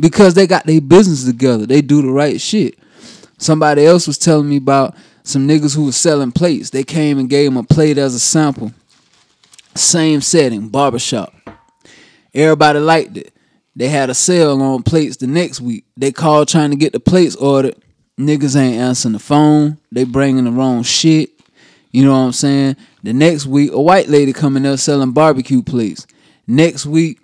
because 0.00 0.34
they 0.34 0.46
got 0.46 0.66
their 0.66 0.80
business 0.80 1.24
together. 1.24 1.66
They 1.66 1.82
do 1.82 2.02
the 2.02 2.10
right 2.10 2.40
shit. 2.40 2.78
Somebody 3.38 3.86
else 3.86 4.06
was 4.06 4.18
telling 4.18 4.48
me 4.48 4.56
about 4.56 4.94
some 5.22 5.46
niggas 5.46 5.76
who 5.76 5.84
was 5.84 5.96
selling 5.96 6.32
plates. 6.32 6.70
They 6.70 6.82
came 6.82 7.18
and 7.18 7.28
gave 7.28 7.46
them 7.46 7.56
a 7.56 7.62
plate 7.62 7.98
as 7.98 8.14
a 8.14 8.20
sample. 8.20 8.72
Same 9.74 10.20
setting, 10.20 10.68
barbershop. 10.68 11.32
Everybody 12.34 12.78
liked 12.80 13.16
it. 13.16 13.32
They 13.76 13.88
had 13.88 14.10
a 14.10 14.14
sale 14.14 14.60
on 14.60 14.82
plates 14.82 15.16
the 15.16 15.26
next 15.26 15.60
week. 15.60 15.84
They 15.96 16.12
called 16.12 16.48
trying 16.48 16.70
to 16.70 16.76
get 16.76 16.92
the 16.92 17.00
plates 17.00 17.36
ordered. 17.36 17.76
Niggas 18.18 18.56
ain't 18.56 18.80
answering 18.80 19.12
the 19.12 19.18
phone. 19.18 19.78
They 19.90 20.04
bringing 20.04 20.44
the 20.44 20.50
wrong 20.50 20.82
shit. 20.82 21.30
You 21.92 22.04
know 22.04 22.12
what 22.12 22.26
I'm 22.26 22.32
saying? 22.32 22.76
The 23.02 23.12
next 23.12 23.46
week, 23.46 23.72
a 23.72 23.80
white 23.80 24.08
lady 24.08 24.32
coming 24.32 24.66
up 24.66 24.78
selling 24.78 25.12
barbecue 25.12 25.62
plates. 25.62 26.06
Next 26.46 26.84
week, 26.84 27.20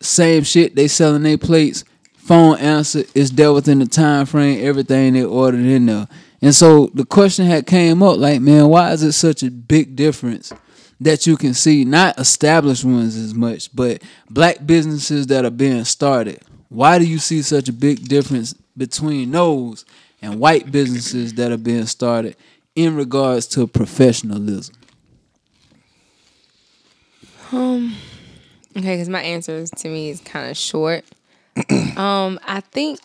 same 0.00 0.42
shit. 0.44 0.74
They 0.74 0.88
selling 0.88 1.22
their 1.22 1.38
plates. 1.38 1.84
Phone 2.22 2.58
answer 2.58 3.02
is 3.14 3.30
there 3.32 3.52
within 3.52 3.78
the 3.80 3.86
time 3.86 4.26
frame. 4.26 4.64
Everything 4.64 5.14
they 5.14 5.24
ordered 5.24 5.64
in 5.64 5.86
there. 5.86 6.06
And 6.42 6.54
so 6.54 6.90
the 6.94 7.04
question 7.04 7.46
had 7.46 7.66
came 7.66 8.02
up 8.02 8.18
like, 8.18 8.40
man, 8.40 8.68
why 8.68 8.92
is 8.92 9.02
it 9.02 9.12
such 9.12 9.42
a 9.42 9.50
big 9.50 9.96
difference 9.96 10.52
that 11.00 11.26
you 11.26 11.36
can 11.36 11.54
see 11.54 11.84
not 11.84 12.18
established 12.18 12.84
ones 12.84 13.16
as 13.16 13.34
much, 13.34 13.74
but 13.74 14.02
black 14.28 14.64
businesses 14.66 15.26
that 15.28 15.44
are 15.44 15.50
being 15.50 15.84
started? 15.84 16.40
Why 16.68 16.98
do 16.98 17.06
you 17.06 17.18
see 17.18 17.42
such 17.42 17.68
a 17.68 17.72
big 17.72 18.06
difference 18.06 18.54
between 18.76 19.30
those 19.32 19.84
and 20.22 20.38
white 20.38 20.70
businesses 20.70 21.34
that 21.34 21.50
are 21.50 21.58
being 21.58 21.86
started 21.86 22.36
in 22.74 22.96
regards 22.96 23.46
to 23.48 23.66
professionalism? 23.66 24.74
Um 27.50 27.96
Okay, 28.76 28.94
because 28.94 29.08
my 29.08 29.22
answer 29.22 29.66
to 29.66 29.88
me 29.88 30.10
is 30.10 30.20
kind 30.20 30.48
of 30.48 30.56
short. 30.56 31.04
um, 31.96 32.38
I 32.46 32.60
think 32.72 33.00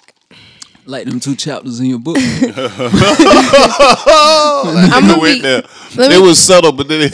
Like 0.85 1.05
them 1.05 1.19
two 1.19 1.35
chapters 1.35 1.79
in 1.79 1.87
your 1.87 1.99
book. 1.99 2.17
I'm 4.07 5.07
gonna 5.07 5.21
be, 5.21 5.41
there. 5.41 5.63
let 5.97 6.11
It 6.11 6.19
me- 6.21 6.27
was 6.27 6.39
subtle, 6.39 6.71
but 6.71 6.87
then 6.87 7.01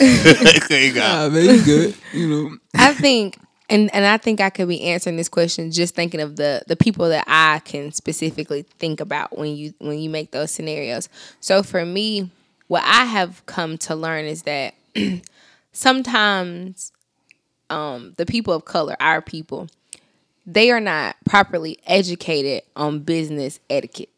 it 0.70 0.94
got. 0.94 1.26
ah, 1.26 1.28
man, 1.34 1.44
you 1.44 1.62
good. 1.64 1.94
You 2.12 2.28
know. 2.28 2.56
I 2.74 2.94
think, 2.94 3.38
and 3.68 3.92
and 3.94 4.04
I 4.04 4.16
think 4.18 4.40
I 4.40 4.50
could 4.50 4.68
be 4.68 4.82
answering 4.82 5.16
this 5.16 5.28
question 5.28 5.70
just 5.70 5.94
thinking 5.94 6.20
of 6.20 6.36
the 6.36 6.62
the 6.66 6.76
people 6.76 7.08
that 7.08 7.24
I 7.26 7.60
can 7.64 7.92
specifically 7.92 8.62
think 8.78 9.00
about 9.00 9.36
when 9.38 9.56
you 9.56 9.74
when 9.78 9.98
you 9.98 10.10
make 10.10 10.30
those 10.30 10.50
scenarios. 10.50 11.08
So 11.40 11.62
for 11.62 11.84
me, 11.84 12.30
what 12.68 12.82
I 12.84 13.04
have 13.06 13.44
come 13.46 13.78
to 13.78 13.94
learn 13.94 14.24
is 14.26 14.42
that 14.42 14.74
sometimes 15.72 16.92
um, 17.70 18.14
the 18.16 18.26
people 18.26 18.52
of 18.54 18.64
color, 18.64 18.96
our 19.00 19.22
people, 19.22 19.68
they 20.46 20.70
are 20.70 20.80
not 20.80 21.16
properly 21.24 21.78
educated 21.86 22.62
on 22.76 23.00
business 23.00 23.60
etiquette 23.70 24.08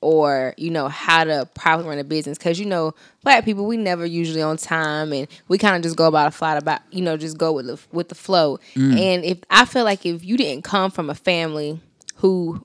or 0.00 0.52
you 0.56 0.70
know 0.70 0.88
how 0.88 1.24
to 1.24 1.48
properly 1.54 1.88
run 1.88 1.98
a 1.98 2.04
business 2.04 2.36
because 2.36 2.58
you 2.58 2.66
know 2.66 2.92
black 3.22 3.44
people 3.44 3.66
we 3.66 3.76
never 3.76 4.04
usually 4.04 4.42
on 4.42 4.56
time 4.56 5.12
and 5.12 5.28
we 5.48 5.58
kind 5.58 5.76
of 5.76 5.82
just 5.82 5.96
go 5.96 6.06
about 6.06 6.26
a 6.26 6.30
flat 6.30 6.60
about 6.60 6.80
you 6.90 7.02
know 7.02 7.16
just 7.16 7.38
go 7.38 7.52
with 7.52 7.66
the 7.66 7.80
with 7.92 8.08
the 8.08 8.14
flow 8.14 8.58
mm. 8.74 8.98
and 8.98 9.24
if 9.24 9.38
i 9.50 9.64
feel 9.64 9.84
like 9.84 10.04
if 10.04 10.24
you 10.24 10.36
didn't 10.36 10.62
come 10.64 10.90
from 10.90 11.08
a 11.08 11.14
family 11.14 11.80
who 12.16 12.64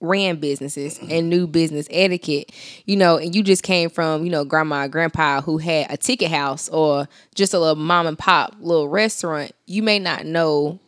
ran 0.00 0.36
businesses 0.36 0.98
and 1.10 1.30
knew 1.30 1.46
business 1.46 1.86
etiquette, 1.90 2.52
you 2.84 2.96
know, 2.96 3.16
and 3.16 3.34
you 3.34 3.42
just 3.42 3.62
came 3.62 3.88
from, 3.88 4.24
you 4.24 4.30
know, 4.30 4.44
grandma 4.44 4.82
and 4.82 4.92
grandpa 4.92 5.40
who 5.40 5.58
had 5.58 5.90
a 5.90 5.96
ticket 5.96 6.30
house 6.30 6.68
or 6.68 7.08
just 7.34 7.54
a 7.54 7.58
little 7.58 7.76
mom 7.76 8.06
and 8.06 8.18
pop 8.18 8.54
little 8.60 8.88
restaurant, 8.88 9.52
you 9.66 9.82
may 9.82 9.98
not 9.98 10.26
know. 10.26 10.78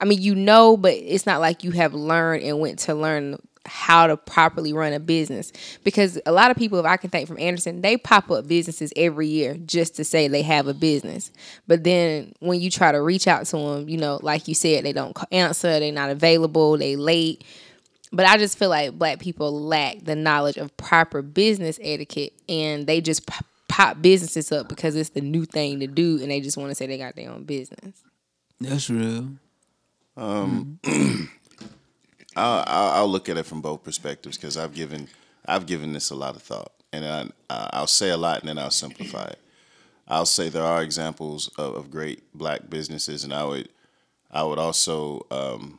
I 0.00 0.04
mean, 0.04 0.20
you 0.20 0.34
know, 0.34 0.76
but 0.76 0.92
it's 0.92 1.26
not 1.26 1.40
like 1.40 1.64
you 1.64 1.70
have 1.72 1.94
learned 1.94 2.42
and 2.42 2.60
went 2.60 2.80
to 2.80 2.94
learn 2.94 3.38
how 3.64 4.06
to 4.06 4.16
properly 4.16 4.72
run 4.72 4.92
a 4.92 5.00
business 5.00 5.50
because 5.82 6.20
a 6.24 6.30
lot 6.30 6.52
of 6.52 6.56
people 6.56 6.78
if 6.78 6.86
i 6.86 6.96
can 6.96 7.10
think 7.10 7.26
from 7.26 7.36
anderson 7.40 7.80
they 7.80 7.96
pop 7.96 8.30
up 8.30 8.46
businesses 8.46 8.92
every 8.94 9.26
year 9.26 9.56
just 9.66 9.96
to 9.96 10.04
say 10.04 10.28
they 10.28 10.42
have 10.42 10.68
a 10.68 10.72
business 10.72 11.32
but 11.66 11.82
then 11.82 12.32
when 12.38 12.60
you 12.60 12.70
try 12.70 12.92
to 12.92 13.02
reach 13.02 13.26
out 13.26 13.44
to 13.44 13.56
them 13.56 13.88
you 13.88 13.96
know 13.96 14.20
like 14.22 14.46
you 14.46 14.54
said 14.54 14.84
they 14.84 14.92
don't 14.92 15.18
answer 15.32 15.80
they're 15.80 15.90
not 15.90 16.10
available 16.10 16.78
they 16.78 16.94
late 16.94 17.44
but 18.12 18.26
I 18.26 18.36
just 18.36 18.58
feel 18.58 18.68
like 18.68 18.98
black 18.98 19.18
people 19.18 19.52
lack 19.52 20.04
the 20.04 20.14
knowledge 20.16 20.56
of 20.56 20.74
proper 20.76 21.22
business 21.22 21.78
etiquette 21.82 22.32
and 22.48 22.86
they 22.86 23.00
just 23.00 23.26
pop, 23.26 23.44
pop 23.68 24.00
businesses 24.00 24.52
up 24.52 24.68
because 24.68 24.96
it's 24.96 25.10
the 25.10 25.20
new 25.20 25.44
thing 25.44 25.80
to 25.80 25.86
do 25.86 26.18
and 26.22 26.30
they 26.30 26.40
just 26.40 26.56
want 26.56 26.70
to 26.70 26.74
say 26.74 26.86
they 26.86 26.98
got 26.98 27.16
their 27.16 27.30
own 27.30 27.44
business. 27.44 28.02
That's 28.60 28.88
real. 28.88 29.30
Um, 30.16 30.78
mm-hmm. 30.82 31.24
I'll, 32.36 32.64
I'll, 32.66 32.90
I'll 32.90 33.08
look 33.08 33.28
at 33.28 33.36
it 33.36 33.46
from 33.46 33.60
both 33.62 33.82
perspectives 33.82 34.36
because 34.36 34.56
I've 34.56 34.74
given 34.74 35.08
I've 35.46 35.66
given 35.66 35.92
this 35.92 36.10
a 36.10 36.14
lot 36.14 36.36
of 36.36 36.42
thought, 36.42 36.72
and 36.92 37.04
I, 37.04 37.68
I'll 37.72 37.86
say 37.86 38.10
a 38.10 38.16
lot 38.16 38.40
and 38.40 38.48
then 38.48 38.58
I'll 38.58 38.70
simplify 38.70 39.24
it. 39.24 39.38
I'll 40.08 40.26
say 40.26 40.48
there 40.48 40.64
are 40.64 40.82
examples 40.82 41.48
of, 41.58 41.74
of 41.74 41.90
great 41.90 42.22
black 42.34 42.68
businesses, 42.68 43.24
and 43.24 43.32
I 43.32 43.44
would 43.44 43.68
I 44.30 44.42
would 44.42 44.58
also 44.58 45.26
um, 45.30 45.78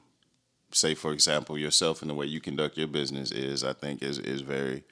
say, 0.71 0.95
for 0.95 1.13
example, 1.13 1.57
yourself 1.57 2.01
and 2.01 2.09
the 2.09 2.15
way 2.15 2.25
you 2.25 2.39
conduct 2.39 2.77
your 2.77 2.87
business 2.87 3.31
is 3.31 3.63
I 3.63 3.73
think 3.73 4.01
is 4.01 4.19
is 4.19 4.41
very 4.41 4.83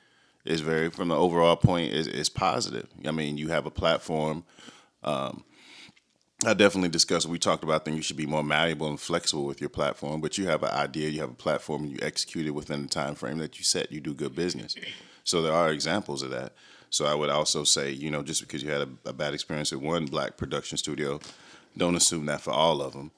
is 0.45 0.61
very 0.61 0.89
from 0.89 1.09
the 1.09 1.17
overall 1.17 1.55
point 1.55 1.93
is 1.93 2.07
is 2.07 2.29
positive. 2.29 2.87
I 3.05 3.11
mean, 3.11 3.37
you 3.37 3.49
have 3.49 3.65
a 3.65 3.71
platform. 3.71 4.45
Um, 5.03 5.43
I 6.45 6.53
definitely 6.53 6.89
discussed. 6.89 7.25
We 7.25 7.39
talked 7.39 7.63
about 7.63 7.85
things 7.85 7.97
you 7.97 8.03
should 8.03 8.17
be 8.17 8.25
more 8.25 8.43
malleable 8.43 8.87
and 8.87 8.99
flexible 8.99 9.45
with 9.45 9.59
your 9.59 9.69
platform, 9.69 10.21
but 10.21 10.37
you 10.37 10.47
have 10.47 10.63
an 10.63 10.69
idea, 10.69 11.09
you 11.09 11.21
have 11.21 11.31
a 11.31 11.35
platform, 11.35 11.83
and 11.83 11.91
you 11.91 11.99
execute 12.01 12.45
it 12.45 12.51
within 12.51 12.83
the 12.83 12.87
time 12.87 13.15
frame 13.15 13.39
that 13.39 13.57
you 13.57 13.63
set. 13.63 13.91
You 13.91 13.99
do 13.99 14.13
good 14.13 14.35
business. 14.35 14.75
So 15.23 15.41
there 15.41 15.53
are 15.53 15.71
examples 15.71 16.21
of 16.21 16.29
that. 16.31 16.53
So 16.89 17.05
I 17.05 17.15
would 17.15 17.29
also 17.29 17.63
say, 17.63 17.91
you 17.91 18.11
know, 18.11 18.21
just 18.21 18.41
because 18.41 18.63
you 18.63 18.71
had 18.71 18.81
a, 18.81 19.09
a 19.09 19.13
bad 19.13 19.33
experience 19.33 19.71
with 19.71 19.81
one 19.81 20.05
black 20.05 20.37
production 20.37 20.77
studio, 20.77 21.19
don't 21.75 21.95
assume 21.95 22.25
that 22.27 22.41
for 22.41 22.51
all 22.51 22.81
of 22.81 22.93
them. 22.93 23.11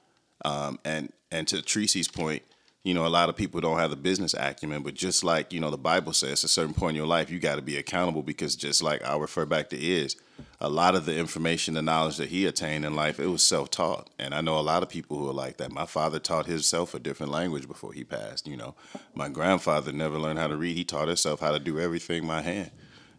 Um, 0.45 0.79
and 0.85 1.11
and 1.31 1.47
to 1.49 1.61
Tracy's 1.61 2.07
point, 2.07 2.43
you 2.83 2.93
know, 2.93 3.05
a 3.05 3.09
lot 3.09 3.27
of 3.29 3.35
people 3.35 3.59
don't 3.59 3.77
have 3.77 3.89
the 3.89 3.97
business 3.97 4.33
acumen, 4.33 4.81
but 4.81 4.93
just 4.93 5.23
like 5.23 5.51
you 5.51 5.59
know, 5.59 5.69
the 5.69 5.77
Bible 5.77 6.13
says, 6.13 6.43
at 6.43 6.45
a 6.45 6.47
certain 6.47 6.73
point 6.73 6.91
in 6.91 6.95
your 6.95 7.07
life, 7.07 7.29
you 7.29 7.39
got 7.39 7.57
to 7.57 7.61
be 7.61 7.77
accountable 7.77 8.23
because 8.23 8.55
just 8.55 8.81
like 8.81 9.03
I'll 9.03 9.19
refer 9.19 9.45
back 9.45 9.69
to 9.69 9.77
is, 9.77 10.15
a 10.59 10.69
lot 10.69 10.95
of 10.95 11.05
the 11.05 11.15
information, 11.17 11.75
the 11.75 11.81
knowledge 11.81 12.17
that 12.17 12.29
he 12.29 12.45
attained 12.45 12.85
in 12.85 12.95
life, 12.95 13.19
it 13.19 13.27
was 13.27 13.43
self-taught, 13.43 14.09
and 14.17 14.33
I 14.33 14.41
know 14.41 14.57
a 14.57 14.61
lot 14.61 14.83
of 14.83 14.89
people 14.89 15.17
who 15.17 15.29
are 15.29 15.33
like 15.33 15.57
that. 15.57 15.71
My 15.71 15.85
father 15.85 16.19
taught 16.19 16.45
himself 16.45 16.93
a 16.93 16.99
different 16.99 17.31
language 17.31 17.67
before 17.67 17.93
he 17.93 18.03
passed. 18.03 18.47
You 18.47 18.57
know, 18.57 18.75
my 19.13 19.29
grandfather 19.29 19.91
never 19.91 20.17
learned 20.17 20.39
how 20.39 20.47
to 20.47 20.57
read; 20.57 20.75
he 20.75 20.83
taught 20.83 21.07
himself 21.07 21.39
how 21.39 21.51
to 21.51 21.59
do 21.59 21.79
everything 21.79 22.27
by 22.27 22.41
hand. 22.41 22.71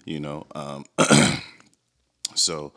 You 0.05 0.21
know, 0.21 0.47
um, 0.55 0.85
so 2.35 2.73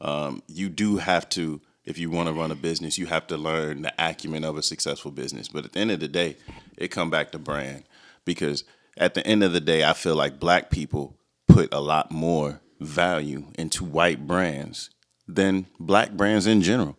um, 0.00 0.42
you 0.46 0.68
do 0.68 0.96
have 0.96 1.28
to 1.30 1.60
if 1.84 1.98
you 1.98 2.10
want 2.10 2.28
to 2.28 2.32
run 2.32 2.50
a 2.50 2.54
business 2.54 2.98
you 2.98 3.06
have 3.06 3.26
to 3.26 3.36
learn 3.36 3.82
the 3.82 3.92
acumen 3.98 4.44
of 4.44 4.56
a 4.56 4.62
successful 4.62 5.10
business 5.10 5.48
but 5.48 5.64
at 5.64 5.72
the 5.72 5.80
end 5.80 5.90
of 5.90 6.00
the 6.00 6.08
day 6.08 6.36
it 6.76 6.88
come 6.88 7.10
back 7.10 7.32
to 7.32 7.38
brand 7.38 7.82
because 8.24 8.64
at 8.96 9.14
the 9.14 9.26
end 9.26 9.42
of 9.42 9.52
the 9.52 9.60
day 9.60 9.82
i 9.82 9.92
feel 9.92 10.14
like 10.14 10.38
black 10.38 10.70
people 10.70 11.16
put 11.48 11.72
a 11.72 11.80
lot 11.80 12.10
more 12.10 12.60
value 12.80 13.44
into 13.58 13.84
white 13.84 14.26
brands 14.26 14.90
than 15.28 15.66
black 15.78 16.12
brands 16.12 16.46
in 16.46 16.62
general 16.62 16.96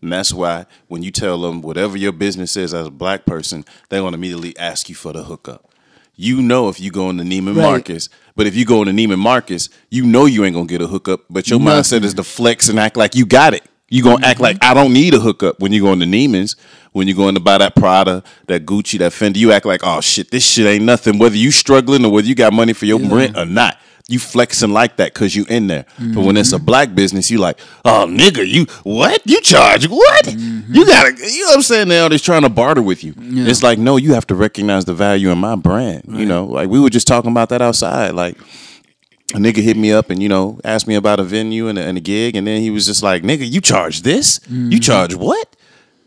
and 0.00 0.12
that's 0.12 0.32
why 0.32 0.64
when 0.88 1.02
you 1.02 1.10
tell 1.10 1.40
them 1.40 1.60
whatever 1.60 1.96
your 1.96 2.12
business 2.12 2.56
is 2.56 2.72
as 2.72 2.86
a 2.86 2.90
black 2.90 3.26
person 3.26 3.64
they're 3.88 4.00
going 4.00 4.12
to 4.12 4.18
immediately 4.18 4.56
ask 4.58 4.88
you 4.88 4.94
for 4.94 5.12
the 5.12 5.24
hookup 5.24 5.70
you 6.16 6.40
know 6.40 6.68
if 6.68 6.80
you 6.80 6.90
go 6.90 7.10
into 7.10 7.24
Neiman 7.24 7.54
Right. 7.56 7.62
Marcus, 7.62 8.08
but 8.34 8.46
if 8.46 8.56
you 8.56 8.64
go 8.64 8.82
into 8.82 8.92
Neiman 8.92 9.18
Marcus, 9.18 9.68
you 9.90 10.04
know 10.06 10.24
you 10.24 10.44
ain't 10.44 10.54
gonna 10.54 10.66
get 10.66 10.80
a 10.80 10.86
hookup. 10.86 11.20
But 11.28 11.48
your 11.50 11.60
mindset 11.60 12.04
is 12.04 12.14
to 12.14 12.24
flex 12.24 12.70
and 12.70 12.80
act 12.80 12.96
like 12.96 13.14
you 13.14 13.26
got 13.26 13.52
it. 13.52 13.62
You 13.90 14.02
gonna 14.02 14.26
act 14.26 14.40
like 14.40 14.56
I 14.62 14.72
don't 14.72 14.94
need 14.94 15.12
a 15.14 15.20
hookup 15.20 15.60
when 15.60 15.72
you 15.72 15.82
go 15.82 15.92
into 15.92 16.06
Neiman's. 16.06 16.56
When 16.92 17.06
you're 17.06 17.16
going 17.16 17.34
to 17.34 17.42
buy 17.42 17.58
that 17.58 17.76
Prada, 17.76 18.22
that 18.46 18.64
Gucci, 18.64 18.98
that 19.00 19.12
Fendi, 19.12 19.36
you 19.36 19.52
act 19.52 19.66
like, 19.66 19.82
oh 19.84 20.00
shit, 20.00 20.30
this 20.30 20.46
shit 20.46 20.66
ain't 20.66 20.84
nothing. 20.84 21.18
Whether 21.18 21.36
you 21.36 21.50
struggling 21.50 22.02
or 22.06 22.10
whether 22.10 22.26
you 22.26 22.34
got 22.34 22.54
money 22.54 22.72
for 22.72 22.86
your 22.86 22.98
rent 22.98 23.36
or 23.36 23.44
not, 23.44 23.76
you 24.08 24.20
flexing 24.20 24.70
like 24.70 24.96
that 24.96 25.12
because 25.14 25.34
you 25.34 25.44
in 25.48 25.66
there. 25.66 25.84
But 25.98 26.22
when 26.22 26.36
it's 26.36 26.52
a 26.52 26.56
mm-hmm. 26.56 26.64
black 26.64 26.94
business, 26.94 27.28
you 27.28 27.38
like, 27.38 27.58
oh 27.84 28.06
nigga, 28.08 28.46
you 28.46 28.66
what? 28.84 29.20
You 29.24 29.40
charge 29.40 29.88
what? 29.88 30.26
You 30.26 30.38
mm-hmm. 30.38 30.82
gotta, 30.82 31.10
you 31.10 31.40
know 31.40 31.48
what 31.48 31.56
I'm 31.56 31.62
saying? 31.62 31.88
Now 31.88 32.08
they're 32.08 32.18
trying 32.18 32.42
to 32.42 32.48
barter 32.48 32.82
with 32.82 33.02
you. 33.02 33.14
It's 33.18 33.64
like, 33.64 33.78
no, 33.78 33.96
you 33.96 34.14
have 34.14 34.26
to 34.28 34.36
recognize 34.36 34.84
the 34.84 34.94
value 34.94 35.30
in 35.30 35.38
my 35.38 35.56
brand. 35.56 36.04
You 36.08 36.24
know, 36.24 36.44
like 36.44 36.68
we 36.68 36.78
were 36.78 36.90
just 36.90 37.08
talking 37.08 37.32
about 37.32 37.48
that 37.48 37.62
outside. 37.62 38.12
Like 38.12 38.38
a 39.34 39.38
nigga 39.38 39.56
hit 39.56 39.76
me 39.76 39.92
up 39.92 40.10
and 40.10 40.22
you 40.22 40.28
know 40.28 40.60
asked 40.62 40.86
me 40.86 40.94
about 40.94 41.18
a 41.18 41.24
venue 41.24 41.66
and 41.66 41.78
a, 41.78 41.82
and 41.82 41.98
a 41.98 42.00
gig, 42.00 42.36
and 42.36 42.46
then 42.46 42.60
he 42.60 42.70
was 42.70 42.86
just 42.86 43.02
like, 43.02 43.24
"Nigga, 43.24 43.50
you 43.50 43.60
charge 43.60 44.02
this? 44.02 44.40
You 44.48 44.56
mm-hmm. 44.56 44.78
charge 44.78 45.16
what? 45.16 45.56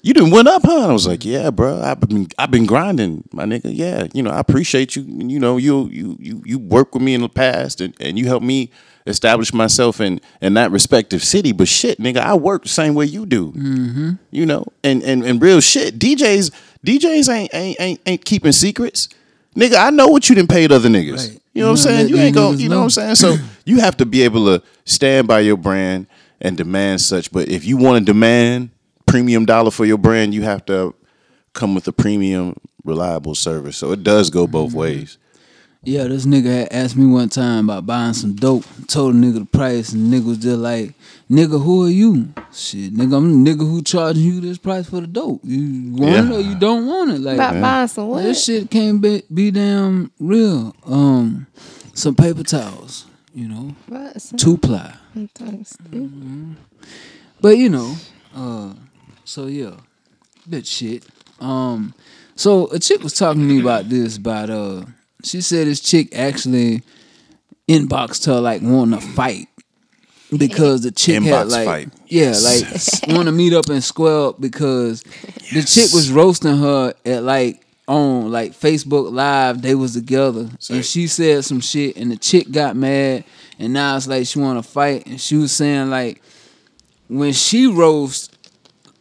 You 0.02 0.14
didn't 0.14 0.32
went 0.32 0.48
up, 0.48 0.62
huh?" 0.64 0.84
And 0.84 0.92
I 0.92 0.94
was 0.94 1.08
like, 1.08 1.26
"Yeah, 1.26 1.50
bro, 1.50 1.82
I've 1.82 2.00
been 2.00 2.28
I've 2.38 2.52
been 2.52 2.66
grinding, 2.66 3.28
my 3.34 3.44
nigga. 3.44 3.72
Yeah, 3.74 4.08
you 4.14 4.24
know, 4.24 4.30
I 4.30 4.40
appreciate 4.40 4.96
you. 4.96 5.04
You 5.04 5.40
know, 5.40 5.58
you 5.58 5.90
you 5.90 6.18
you 6.20 6.42
you 6.46 6.60
worked 6.60 6.94
with 6.94 7.04
me 7.04 7.14
in 7.14 7.22
the 7.22 7.30
past, 7.30 7.82
and, 7.82 7.94
and 8.00 8.18
you 8.18 8.28
helped 8.28 8.46
me 8.46 8.72
establish 9.06 9.54
myself 9.54 10.00
in 10.00 10.22
in 10.42 10.54
that 10.54 10.72
respective 10.72 11.24
city. 11.24 11.52
But 11.52 11.68
shit, 11.68 12.00
nigga, 12.00 12.18
I 12.18 12.36
work 12.36 12.64
the 12.64 12.70
same 12.70 12.96
way 12.96 13.06
you 13.06 13.26
do. 13.26 13.52
Mm-hmm. 13.52 14.12
You 14.32 14.46
know, 14.46 14.66
and 14.84 15.04
and 15.04 15.24
and 15.24 15.42
real 15.42 15.60
shit, 15.60 16.00
DJs 16.00 16.52
DJs 16.86 17.34
ain't 17.34 17.54
ain't 17.54 17.82
ain't, 17.82 18.02
ain't 18.06 18.26
keeping 18.26 18.52
secrets." 18.52 19.10
Nigga, 19.56 19.76
I 19.76 19.90
know 19.90 20.08
what 20.08 20.30
you 20.30 20.36
didn't 20.36 20.50
pay 20.50 20.68
paid 20.68 20.72
other 20.72 20.90
niggas. 20.90 21.28
Right. 21.28 21.40
You 21.54 21.64
know 21.64 21.70
what 21.70 21.72
I'm 21.72 21.78
saying? 21.78 22.10
You 22.10 22.18
ain't 22.18 22.36
gonna, 22.36 22.56
you 22.56 22.70
know 22.70 22.78
what 22.78 22.84
I'm 22.84 22.90
saying? 22.92 23.16
So 23.16 23.36
you 23.66 23.80
have 23.80 23.98
to 23.98 24.06
be 24.06 24.22
able 24.22 24.46
to 24.46 24.64
stand 24.86 25.28
by 25.28 25.40
your 25.40 25.58
brand 25.58 26.08
and 26.40 26.56
demand 26.56 27.02
such. 27.02 27.32
But 27.32 27.50
if 27.50 27.66
you 27.66 27.76
want 27.76 28.00
to 28.00 28.06
demand 28.06 28.70
premium 29.10 29.46
dollar 29.46 29.72
for 29.72 29.86
your 29.86 29.98
brand, 29.98 30.34
you 30.34 30.42
have 30.44 30.66
to 30.66 30.94
come 31.54 31.76
with 31.76 31.88
a 31.88 31.92
premium, 31.94 32.56
reliable 32.84 33.36
service. 33.36 33.78
So 33.78 33.92
it 33.92 34.04
does 34.04 34.30
go 34.30 34.48
both 34.48 34.74
ways. 34.74 35.18
Yeah, 35.82 36.04
this 36.08 36.26
nigga 36.26 36.64
had 36.64 36.74
asked 36.74 36.98
me 36.98 37.06
one 37.06 37.30
time 37.30 37.70
about 37.70 37.86
buying 37.86 38.14
some 38.14 38.36
dope. 38.36 38.66
Told 38.88 39.16
a 39.16 39.18
nigga 39.18 39.40
the 39.40 39.46
price, 39.46 39.94
and 39.94 40.12
nigga 40.12 40.26
was 40.26 40.38
just 40.40 40.58
like, 40.60 40.94
"Nigga, 41.32 41.62
who 41.64 41.86
are 41.86 41.90
you? 41.90 42.34
Shit, 42.52 42.94
nigga, 42.94 43.16
I'm 43.16 43.46
the 43.46 43.52
nigga 43.52 43.60
who 43.62 43.82
charging 43.82 44.24
you 44.24 44.42
this 44.42 44.58
price 44.58 44.90
for 44.90 45.00
the 45.00 45.08
dope. 45.08 45.40
You 45.46 45.94
want 45.96 46.32
it 46.32 46.36
or 46.36 46.42
you 46.42 46.56
don't 46.60 46.86
want 46.86 47.12
it? 47.12 47.22
Like 47.22 47.36
About 47.36 47.62
buying 47.62 47.88
some 47.88 48.10
what? 48.10 48.24
this 48.24 48.44
shit 48.44 48.70
can't 48.70 49.00
be, 49.00 49.24
be 49.34 49.52
damn 49.52 50.12
real. 50.20 50.76
Um, 50.86 51.48
some 51.94 52.14
paper 52.14 52.44
towels, 52.44 53.06
you 53.34 53.48
know, 53.48 53.74
two 54.36 54.58
ply. 54.58 54.94
something 55.14 55.64
stupid. 55.64 56.58
But 57.40 57.58
you 57.58 57.70
know, 57.70 57.96
uh, 58.36 58.74
so 59.30 59.46
yeah, 59.46 59.76
that 60.48 60.66
shit. 60.66 61.06
Um, 61.40 61.94
so 62.36 62.68
a 62.72 62.80
chick 62.80 63.04
was 63.04 63.14
talking 63.14 63.42
to 63.42 63.48
me 63.48 63.62
about 63.62 63.88
this. 63.88 64.18
About 64.18 64.50
uh, 64.50 64.86
she 65.24 65.42
said 65.42 65.68
this 65.68 65.80
chick 65.80 66.18
actually 66.18 66.82
inboxed 67.68 68.26
her 68.26 68.42
like 68.42 68.64
wanting 68.64 69.00
to 69.00 69.06
fight 69.06 69.48
because 70.36 70.82
the 70.82 70.90
chick 70.90 71.22
had 71.22 71.48
like 71.48 71.66
fight. 71.66 71.90
yeah 72.08 72.34
like 72.44 72.66
want 73.16 73.28
to 73.28 73.32
meet 73.32 73.54
up 73.54 73.70
and 73.70 73.84
square 73.84 74.30
up 74.30 74.42
because 74.42 75.04
the 75.54 75.62
chick 75.62 75.94
was 75.94 76.12
roasting 76.12 76.58
her 76.58 76.96
at 77.06 77.22
like 77.22 77.64
on 77.88 78.32
like 78.32 78.54
Facebook 78.54 79.12
Live. 79.12 79.62
They 79.62 79.76
was 79.76 79.94
together 79.94 80.50
and 80.72 80.84
she 80.84 81.06
said 81.06 81.46
some 81.46 81.62
shit 81.62 81.98
and 81.98 82.12
the 82.12 82.18
chick 82.18 82.50
got 82.50 82.76
mad 82.76 83.24
and 83.60 83.74
now 83.74 83.96
it's 83.96 84.08
like 84.08 84.26
she 84.26 84.40
want 84.40 84.64
to 84.64 84.68
fight 84.68 85.06
and 85.06 85.22
she 85.22 85.36
was 85.36 85.52
saying 85.52 85.92
like 85.92 86.20
when 87.10 87.34
she 87.34 87.68
roast, 87.68 88.36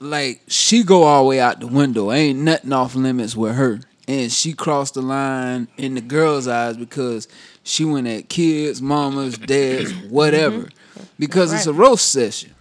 like 0.01 0.43
she 0.47 0.83
go 0.83 1.03
all 1.05 1.25
the 1.25 1.29
way 1.29 1.41
out 1.41 1.61
the 1.61 1.67
window. 1.67 2.13
Ain't 2.13 2.39
nothing 2.39 2.73
off 2.73 2.95
limits 2.95 3.37
with 3.37 3.55
her. 3.55 3.81
And 4.07 4.33
she 4.33 4.55
crossed 4.55 4.95
the 4.95 5.03
line 5.03 5.69
in 5.77 5.95
the 5.95 6.01
girl's 6.01 6.49
eyes 6.49 6.77
because 6.77 7.29
she 7.63 7.85
went 7.85 8.07
at 8.07 8.29
kids, 8.29 8.81
mamas, 8.81 9.37
dads, 9.37 9.93
mm-hmm. 9.93 10.09
whatever. 10.09 10.59
Mm-hmm. 10.61 11.05
Because 11.19 11.53
it's 11.53 11.67
a 11.67 11.73
roast 11.73 12.11
session. 12.11 12.55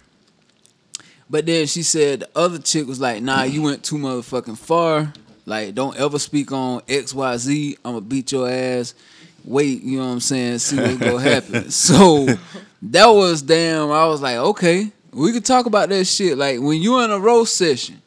But 1.30 1.46
then 1.46 1.66
she 1.66 1.82
said 1.82 2.20
the 2.20 2.30
other 2.34 2.58
chick 2.58 2.86
was 2.86 3.00
like, 3.00 3.22
nah, 3.22 3.42
you 3.42 3.62
went 3.62 3.82
too 3.82 3.96
motherfucking 3.96 4.58
far. 4.58 5.12
Like, 5.46 5.74
don't 5.74 5.96
ever 5.96 6.18
speak 6.18 6.52
on 6.52 6.80
XYZ. 6.82 7.78
I'ma 7.84 8.00
beat 8.00 8.32
your 8.32 8.50
ass. 8.50 8.94
Wait, 9.44 9.82
you 9.82 9.98
know 9.98 10.06
what 10.06 10.12
I'm 10.12 10.20
saying? 10.20 10.58
See 10.58 10.76
what's 10.76 10.98
gonna 10.98 11.20
happen. 11.20 11.70
so 11.70 12.26
that 12.82 13.06
was 13.06 13.42
damn, 13.42 13.90
I 13.90 14.06
was 14.06 14.20
like, 14.20 14.36
okay, 14.36 14.92
we 15.12 15.32
could 15.32 15.44
talk 15.44 15.66
about 15.66 15.88
that 15.90 16.04
shit. 16.06 16.36
Like 16.38 16.60
when 16.60 16.80
you 16.80 17.00
in 17.00 17.10
a 17.10 17.18
roast 17.18 17.56
session, 17.56 18.02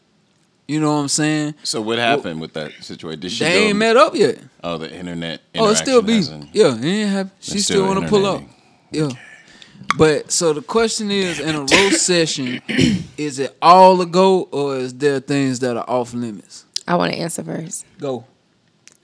you 0.68 0.80
know 0.80 0.94
what 0.94 1.00
I'm 1.02 1.08
saying? 1.08 1.56
So 1.64 1.82
what 1.82 1.98
happened 1.98 2.40
with 2.42 2.54
that 2.54 2.72
situation? 2.84 3.20
Did 3.20 3.32
she 3.32 3.44
They 3.44 3.60
go, 3.62 3.68
ain't 3.68 3.78
met 3.78 3.98
up 3.98 4.16
yet. 4.16 4.40
Oh, 4.64 4.78
the 4.78 4.92
internet. 4.94 5.42
Oh, 5.56 5.70
it 5.70 5.76
still 5.76 6.02
be. 6.02 6.16
hasn't- 6.18 6.50
Yeah, 6.54 6.76
it 6.78 6.84
ain't 6.86 7.10
happen. 7.10 7.32
She 7.40 7.60
still, 7.60 7.78
still 7.78 7.88
want 7.88 8.02
to 8.02 8.08
pull 8.08 8.26
up. 8.26 8.42
interneting. 8.42 8.56
Yeah. 8.92 9.10
But 9.98 10.32
so 10.32 10.54
the 10.54 10.62
question 10.62 11.12
is, 11.12 11.40
in 11.40 11.56
a 11.56 11.62
roast 11.62 12.06
session, 12.06 12.62
is 13.18 13.40
it 13.40 13.58
all 13.62 14.00
a 14.02 14.06
go 14.06 14.44
or 14.52 14.78
is 14.78 14.94
there 14.94 15.20
things 15.20 15.60
that 15.60 15.76
are 15.76 15.90
off 15.90 16.14
limits? 16.14 16.66
I 16.88 16.96
want 16.96 17.14
to 17.14 17.20
answer 17.20 17.44
first. 17.44 17.86
Go. 18.00 18.26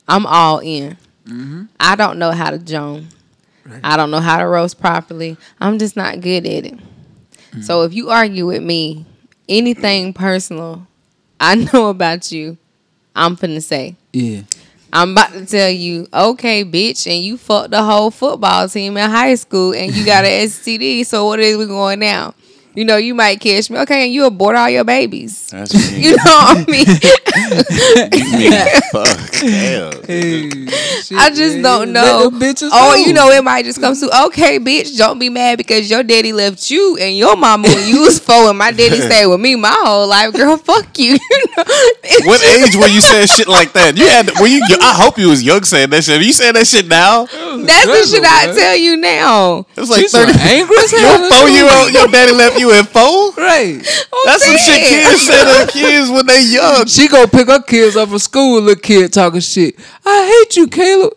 I'm 0.07 0.25
all 0.25 0.59
in. 0.59 0.95
Mm-hmm. 1.25 1.63
I 1.79 1.95
don't 1.97 2.17
know 2.19 2.31
how 2.31 2.51
to 2.51 2.57
joan. 2.59 3.07
I 3.83 3.97
don't 3.97 4.11
know 4.11 4.21
how 4.21 4.37
to 4.37 4.47
roast 4.47 4.79
properly. 4.79 5.35
I'm 5.59 5.77
just 5.77 5.97
not 5.97 6.21
good 6.21 6.45
at 6.45 6.65
it. 6.65 6.79
So 7.61 7.83
if 7.83 7.93
you 7.93 8.09
argue 8.09 8.45
with 8.45 8.63
me, 8.63 9.05
anything 9.47 10.13
personal 10.13 10.87
I 11.39 11.55
know 11.73 11.89
about 11.89 12.31
you, 12.31 12.57
I'm 13.15 13.35
finna 13.35 13.61
say. 13.61 13.95
Yeah. 14.13 14.41
I'm 14.91 15.11
about 15.11 15.33
to 15.33 15.45
tell 15.45 15.69
you, 15.69 16.07
okay, 16.13 16.63
bitch, 16.63 17.11
and 17.11 17.21
you 17.23 17.37
fucked 17.37 17.71
the 17.71 17.83
whole 17.83 18.09
football 18.09 18.69
team 18.69 18.95
in 18.95 19.09
high 19.09 19.35
school 19.35 19.73
and 19.73 19.93
you 19.93 20.05
got 20.05 20.23
an 20.23 20.47
STD, 20.47 21.05
so 21.05 21.25
what 21.25 21.39
is 21.39 21.57
we 21.57 21.65
going 21.65 21.99
now? 21.99 22.33
You 22.77 22.85
know, 22.85 22.97
you 22.97 23.15
might 23.15 23.39
catch 23.39 23.71
me. 23.71 23.79
Okay, 23.79 24.03
and 24.03 24.13
you 24.13 24.25
abort 24.25 24.55
all 24.55 24.69
your 24.69 24.83
babies. 24.83 25.47
That's 25.47 25.73
You 25.97 26.11
know 26.11 26.23
what 26.23 26.57
I 26.57 26.65
mean? 26.69 26.85
mean, 28.37 28.51
fuck. 28.91 29.33
Hell. 29.33 29.93
I 31.19 31.31
just 31.33 31.63
don't 31.63 31.91
know. 31.91 32.29
Oh, 32.71 33.03
you 33.03 33.13
know, 33.13 33.31
it 33.31 33.43
might 33.43 33.65
just 33.65 33.81
come 33.81 33.95
to 33.95 34.25
okay, 34.27 34.59
bitch. 34.59 34.95
Don't 34.95 35.17
be 35.17 35.29
mad 35.29 35.57
because 35.57 35.89
your 35.89 36.03
daddy 36.03 36.33
left 36.33 36.69
you 36.69 36.97
and 36.97 37.17
your 37.17 37.35
mama 37.35 37.67
when 37.67 37.87
you 37.87 38.01
was 38.01 38.19
four, 38.19 38.49
and 38.49 38.59
my 38.59 38.71
daddy 38.71 39.01
stayed 39.01 39.25
with 39.25 39.39
me 39.39 39.55
my 39.55 39.73
whole 39.73 40.07
life. 40.07 40.33
Girl, 40.33 40.55
fuck 40.57 40.99
you. 40.99 41.13
you 41.13 41.45
know? 41.57 41.63
What 42.25 42.45
age 42.45 42.75
were 42.75 42.85
you 42.87 43.01
saying 43.01 43.25
shit 43.25 43.47
like 43.47 43.73
that? 43.73 43.97
You 43.97 44.05
had 44.05 44.29
were 44.39 44.45
you? 44.45 44.61
I 44.81 44.93
hope 44.93 45.17
you 45.17 45.29
was 45.29 45.41
young 45.41 45.63
saying 45.63 45.89
that 45.89 46.03
shit. 46.03 46.21
Are 46.21 46.23
You 46.23 46.33
saying 46.33 46.53
that 46.53 46.67
shit 46.67 46.87
now? 46.87 47.25
That's 47.25 47.87
the 47.87 48.05
shit 48.05 48.23
I 48.23 48.53
tell 48.53 48.77
you 48.77 48.97
now. 48.97 49.65
It 49.75 49.79
was 49.79 49.89
like 49.89 50.01
She's 50.01 50.11
so 50.11 50.25
thirty. 50.25 50.37
angry 50.41 50.77
as 50.77 50.91
hell. 50.91 51.21
Your 51.21 51.31
four 51.31 51.49
year 51.49 51.65
old, 51.65 51.91
your 51.91 52.07
daddy 52.07 52.33
left 52.33 52.59
you 52.59 52.66
at 52.73 52.87
four. 52.87 53.33
Right. 53.37 53.79
That's 54.25 54.45
some 54.45 54.57
shit 54.57 54.87
kids 54.87 55.21
say 55.27 55.65
to 55.65 55.71
kids 55.71 56.09
when 56.09 56.25
they 56.25 56.41
young. 56.43 56.85
She 56.87 57.07
go 57.07 57.27
pick 57.27 57.47
her 57.47 57.61
kids 57.61 57.95
up 57.95 58.09
from 58.09 58.19
school. 58.19 58.61
Little 58.61 58.81
kid 58.81 59.13
talking 59.13 59.39
shit. 59.41 59.75
I 60.05 60.25
hate 60.45 60.55
you, 60.57 60.67
Caleb. 60.67 61.13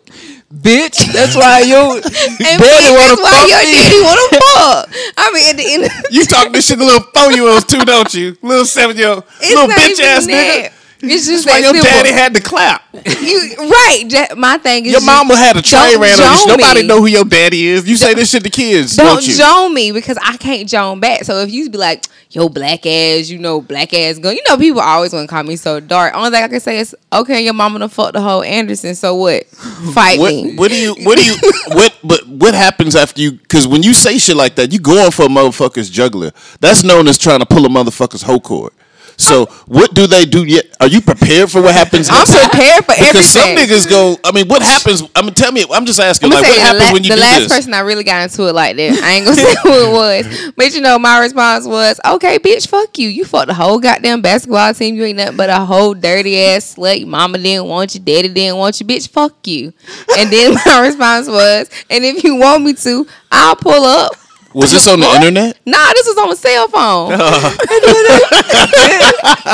Bitch, 0.53 1.13
that's 1.13 1.33
why 1.35 1.61
your 1.61 1.95
And 1.95 2.03
daddy 2.03 2.59
bitch, 2.59 2.91
wanna 2.91 3.15
that's 3.15 3.21
why 3.23 3.31
fuck 3.31 3.49
your 3.49 3.63
me. 3.63 3.71
daddy 3.71 4.01
wanna 4.03 4.27
fuck. 4.35 4.89
I 5.17 5.31
mean, 5.33 5.49
at 5.49 5.57
the 5.57 5.73
end, 5.73 5.83
of 5.85 5.91
You 6.11 6.25
talking 6.25 6.51
this 6.51 6.67
shit 6.67 6.77
to 6.77 6.83
little 6.83 7.03
four 7.15 7.31
year 7.31 7.47
olds 7.47 7.63
too, 7.65 7.79
don't 7.85 8.13
you? 8.13 8.35
Little 8.41 8.65
seven 8.65 8.97
year 8.97 9.09
old, 9.09 9.23
little 9.41 9.67
bitch 9.67 10.01
ass 10.01 10.27
that. 10.27 10.71
nigga. 10.71 10.80
It's 11.03 11.25
just 11.25 11.45
That's 11.45 11.55
why 11.57 11.61
that 11.61 11.73
your 11.73 11.83
daddy 11.83 12.11
had 12.11 12.33
to 12.35 12.41
clap. 12.41 12.83
You 12.93 13.55
right. 13.57 14.37
my 14.37 14.57
thing 14.57 14.85
is 14.85 14.91
Your 14.91 15.01
mama 15.01 15.35
had 15.35 15.57
a 15.57 15.61
train 15.61 15.93
don't 15.93 16.01
ran 16.01 16.19
on 16.21 16.37
you. 16.39 16.47
Nobody 16.57 16.81
me. 16.81 16.87
know 16.87 16.99
who 16.99 17.07
your 17.07 17.23
daddy 17.25 17.67
is. 17.67 17.87
You 17.87 17.97
say 17.97 18.13
this 18.13 18.29
shit 18.29 18.43
to 18.43 18.49
kids, 18.49 18.95
don't, 18.95 19.05
Don't 19.07 19.27
you? 19.27 19.33
joan 19.35 19.73
me 19.73 19.91
because 19.91 20.17
I 20.21 20.37
can't 20.37 20.67
joan 20.67 20.99
back. 20.99 21.23
So 21.23 21.39
if 21.39 21.51
you 21.51 21.69
be 21.69 21.77
like, 21.77 22.05
yo, 22.29 22.49
black 22.49 22.85
ass, 22.85 23.29
you 23.29 23.39
know, 23.39 23.61
black 23.61 23.93
ass 23.93 24.19
gun, 24.19 24.35
you 24.35 24.41
know, 24.47 24.57
people 24.57 24.81
always 24.81 25.13
want 25.13 25.27
to 25.29 25.33
call 25.33 25.43
me 25.43 25.55
so 25.55 25.79
dark. 25.79 26.13
Only 26.13 26.29
thing 26.31 26.43
I 26.43 26.47
can 26.47 26.59
say 26.59 26.79
is, 26.79 26.95
okay, 27.11 27.43
your 27.43 27.53
mama 27.53 27.79
done 27.79 27.89
fucked 27.89 28.13
the 28.13 28.21
whole 28.21 28.43
Anderson. 28.43 28.93
So 28.95 29.15
what? 29.15 29.45
Fight 29.93 30.19
What, 30.19 30.33
me. 30.33 30.55
what 30.55 30.69
do 30.69 30.77
you? 30.79 30.93
What 31.03 31.17
do 31.17 31.23
you? 31.25 31.35
what? 31.69 31.97
But 32.03 32.27
what 32.27 32.53
happens 32.53 32.95
after 32.95 33.21
you? 33.21 33.31
Because 33.33 33.67
when 33.67 33.81
you 33.83 33.93
say 33.93 34.17
shit 34.17 34.35
like 34.37 34.55
that, 34.55 34.71
you 34.71 34.79
going 34.79 35.11
for 35.11 35.23
a 35.23 35.27
motherfucker's 35.29 35.89
juggler. 35.89 36.31
That's 36.59 36.83
known 36.83 37.07
as 37.07 37.17
trying 37.17 37.39
to 37.39 37.45
pull 37.45 37.65
a 37.65 37.69
motherfucker's 37.69 38.21
whole 38.21 38.39
cord. 38.39 38.73
So 39.21 39.45
what 39.67 39.93
do 39.93 40.07
they 40.07 40.25
do 40.25 40.43
yet? 40.43 40.65
Are 40.79 40.87
you 40.87 41.01
prepared 41.01 41.51
for 41.51 41.61
what 41.61 41.73
happens? 41.73 42.09
I'm 42.09 42.17
next? 42.27 42.49
prepared 42.49 42.85
for 42.85 42.91
everything. 42.93 43.11
Because 43.11 43.27
some 43.27 43.49
niggas 43.55 43.89
go. 43.89 44.17
I 44.23 44.31
mean, 44.31 44.47
what 44.47 44.61
happens? 44.61 45.03
I 45.15 45.21
mean, 45.21 45.33
tell 45.33 45.51
me. 45.51 45.63
I'm 45.71 45.85
just 45.85 45.99
asking. 45.99 46.27
I'm 46.29 46.33
Like, 46.41 46.43
what 46.47 46.59
happens 46.59 46.81
la- 46.83 46.93
when 46.93 47.03
you 47.03 47.09
the 47.11 47.15
do 47.15 47.21
last 47.21 47.39
this? 47.43 47.53
person 47.53 47.73
I 47.73 47.79
really 47.81 48.03
got 48.03 48.23
into 48.23 48.47
it 48.47 48.53
like 48.53 48.75
that. 48.77 49.01
I 49.03 49.11
ain't 49.11 49.25
gonna 49.25 49.35
say 49.41 49.55
who 49.63 49.69
it 49.69 49.91
was, 49.91 50.51
but 50.57 50.73
you 50.73 50.81
know 50.81 50.97
my 50.99 51.19
response 51.19 51.65
was, 51.67 51.99
"Okay, 52.05 52.39
bitch, 52.39 52.67
fuck 52.67 52.97
you. 52.97 53.09
You 53.09 53.25
fucked 53.25 53.47
the 53.47 53.53
whole 53.53 53.79
goddamn 53.79 54.21
basketball 54.21 54.73
team. 54.73 54.95
You 54.95 55.03
ain't 55.05 55.17
nothing 55.17 55.37
but 55.37 55.49
a 55.49 55.59
whole 55.59 55.93
dirty 55.93 56.39
ass 56.43 56.75
slut. 56.75 56.99
Your 56.99 57.07
mama 57.07 57.37
didn't 57.37 57.67
want 57.67 57.93
you, 57.93 57.99
daddy 58.01 58.29
didn't 58.29 58.57
want 58.57 58.79
you, 58.79 58.85
bitch. 58.87 59.07
Fuck 59.09 59.45
you." 59.47 59.73
And 60.17 60.31
then 60.31 60.55
my 60.65 60.79
response 60.81 61.27
was, 61.27 61.69
"And 61.89 62.03
if 62.03 62.23
you 62.23 62.35
want 62.37 62.63
me 62.63 62.73
to, 62.73 63.07
I'll 63.31 63.55
pull 63.55 63.83
up." 63.85 64.13
Was 64.53 64.71
this 64.71 64.87
on 64.87 64.99
the 64.99 65.07
internet? 65.07 65.57
Nah, 65.65 65.93
this 65.93 66.07
was 66.07 66.17
on 66.17 66.31
a 66.31 66.35
cell 66.35 66.67
phone. 66.67 67.11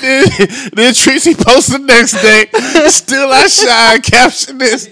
then, 0.00 0.24
then 0.74 0.94
Tracy 0.94 1.34
posted 1.34 1.82
the 1.82 1.86
next 1.86 2.12
day. 2.20 2.46
Still 2.90 3.30
I 3.32 3.46
shine. 3.46 4.00
Caption 4.02 4.58
this. 4.58 4.88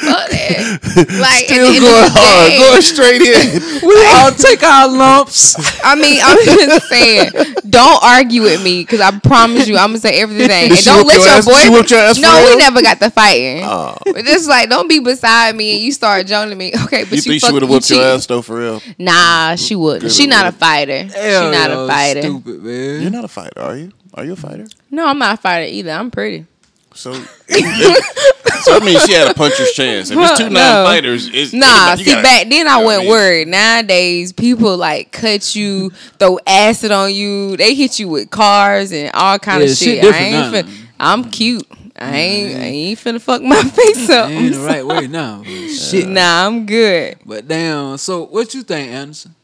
Fuck 0.00 0.30
that. 0.30 0.60
Like, 1.20 1.44
Still 1.46 1.68
at 1.68 1.74
the 1.74 1.80
going 1.80 2.04
the 2.04 2.10
hard. 2.10 2.50
day- 2.50 2.58
Going 2.58 2.82
straight 2.82 3.22
in. 3.22 3.62
We 3.90 3.96
all 4.06 4.32
take 4.32 4.62
our 4.62 4.88
lumps. 4.88 5.56
I 5.84 5.94
mean, 5.94 6.18
I'm 6.22 6.36
just 6.44 6.88
saying, 6.88 7.30
don't 7.68 8.02
argue 8.02 8.42
with 8.42 8.62
me 8.62 8.82
because 8.82 9.00
I 9.00 9.10
promise 9.18 9.66
you, 9.68 9.76
I'm 9.76 9.90
gonna 9.90 9.98
say 10.00 10.20
everything. 10.20 10.70
And 10.70 10.84
don't 10.84 11.06
let 11.06 11.16
your 11.16 11.26
your 11.26 11.34
ass? 11.36 11.62
She 11.88 11.94
your 11.94 12.00
ass 12.02 12.18
no, 12.18 12.46
we 12.50 12.56
never 12.56 12.82
got 12.82 13.00
the 13.00 13.10
fighting. 13.10 13.62
Oh. 13.64 13.96
But 14.04 14.24
just 14.24 14.48
like, 14.48 14.68
don't 14.68 14.88
be 14.88 14.98
beside 15.00 15.54
me 15.56 15.74
and 15.74 15.80
you 15.82 15.92
start 15.92 16.26
joining 16.26 16.58
me. 16.58 16.72
Okay, 16.84 17.04
but 17.04 17.12
You 17.12 17.16
you, 17.16 17.22
think 17.22 17.42
she 17.42 17.52
would 17.52 17.62
have 17.62 17.68
you 17.70 17.74
whooped 17.76 17.90
your 17.90 17.98
cheating. 18.00 18.12
ass 18.14 18.26
though, 18.26 18.42
for 18.42 18.58
real? 18.58 18.82
Nah, 18.98 19.54
she 19.56 19.74
wouldn't. 19.76 20.02
Good 20.02 20.12
She 20.12 20.26
not 20.26 20.46
a 20.46 20.52
fighter. 20.52 21.04
Hell 21.04 21.52
she 21.52 21.56
not 21.58 21.70
no, 21.70 21.84
a 21.84 21.88
fighter. 21.88 22.22
Stupid 22.22 22.62
man. 22.62 23.02
You're 23.02 23.10
not 23.10 23.24
a 23.24 23.28
fighter, 23.28 23.60
are 23.60 23.76
you? 23.76 23.92
Are 24.14 24.24
you 24.24 24.32
a 24.32 24.36
fighter? 24.36 24.66
No, 24.90 25.06
I'm 25.06 25.18
not 25.18 25.34
a 25.38 25.40
fighter 25.40 25.66
either. 25.66 25.90
I'm 25.92 26.10
pretty. 26.10 26.46
So, 26.94 27.12
so 27.52 28.76
I 28.76 28.80
mean, 28.84 28.98
she 29.00 29.12
had 29.12 29.30
a 29.30 29.34
puncher's 29.34 29.72
chance. 29.72 30.10
If 30.10 30.18
it's 30.18 30.38
two 30.38 30.50
No. 30.50 30.60
non-fighters, 30.60 31.28
it's 31.32 31.52
Nah, 31.52 31.92
you 31.92 31.98
see, 31.98 32.04
gotta- 32.10 32.22
back 32.22 32.48
then 32.48 32.52
I 32.52 32.56
you 32.56 32.64
know 32.64 32.78
what 32.78 32.84
wasn't 32.84 33.02
mean? 33.04 33.10
worried. 33.10 33.48
Nowadays, 33.48 34.32
people 34.32 34.76
like 34.76 35.12
cut 35.12 35.54
you, 35.54 35.90
throw 36.18 36.38
acid 36.46 36.90
on 36.90 37.14
you. 37.14 37.56
They 37.56 37.74
hit 37.74 37.98
you 37.98 38.08
with 38.08 38.30
cars 38.30 38.92
and 38.92 39.10
all 39.14 39.38
kind 39.38 39.62
Yeah, 39.62 39.70
of 39.70 39.76
shit 39.76 40.02
shit. 40.02 40.14
I 40.14 40.18
ain't 40.18 40.32
now. 40.32 40.50
fin- 40.50 40.68
I'm 40.98 41.24
cute. 41.30 41.66
I 41.96 42.16
ain't. 42.16 42.56
I 42.58 42.64
ain't 42.64 42.98
finna 42.98 43.20
fuck 43.20 43.42
my 43.42 43.62
face 43.62 44.08
up. 44.10 44.30
Ain't 44.30 44.54
the 44.54 44.60
right 44.60 44.86
way 44.86 45.06
now. 45.06 45.38
but 45.38 45.46
Shit. 45.68 46.08
Nah, 46.08 46.46
I'm 46.46 46.66
good. 46.66 47.16
But 47.26 47.46
damn. 47.46 47.98
So 47.98 48.24
what 48.26 48.52
you 48.54 48.62
think, 48.62 48.90
Anderson? 48.90 49.34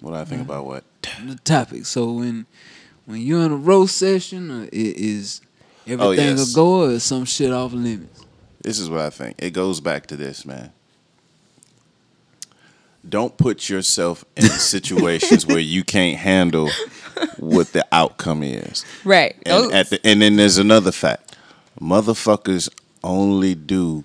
What 0.00 0.10
do 0.12 0.16
I 0.16 0.24
think 0.24 0.42
about 0.42 0.64
what? 0.66 0.84
the 1.24 1.36
topic. 1.44 1.86
So 1.86 2.10
when 2.12 2.46
when 3.06 3.20
you're 3.20 3.44
in 3.44 3.52
a 3.52 3.56
roast 3.56 3.96
session, 3.96 4.50
uh, 4.50 4.62
it 4.72 4.96
is 4.96 5.40
everything 5.86 6.00
Oh, 6.00 6.10
yes. 6.12 6.52
a 6.52 6.54
go 6.54 6.82
or 6.84 6.90
is 6.90 7.04
some 7.04 7.24
shit 7.24 7.52
off 7.52 7.72
limits. 7.72 8.24
This 8.60 8.78
is 8.78 8.90
what 8.90 9.00
I 9.00 9.10
think. 9.10 9.36
It 9.38 9.50
goes 9.52 9.80
back 9.80 10.06
to 10.08 10.16
this, 10.16 10.44
man. 10.44 10.72
Don't 13.08 13.36
put 13.36 13.68
yourself 13.68 14.24
in 14.36 14.42
situations 14.48 15.46
where 15.46 15.60
you 15.60 15.84
can't 15.84 16.18
handle 16.18 16.70
what 17.36 17.72
the 17.72 17.86
outcome 17.92 18.42
is. 18.42 18.84
Right. 19.04 19.36
And 19.46 19.72
at 19.72 19.90
the 19.90 20.04
and 20.04 20.20
then 20.20 20.36
there's 20.36 20.58
another 20.58 20.90
fact. 20.90 21.36
Motherfuckers 21.80 22.68
only 23.04 23.54
do 23.54 24.02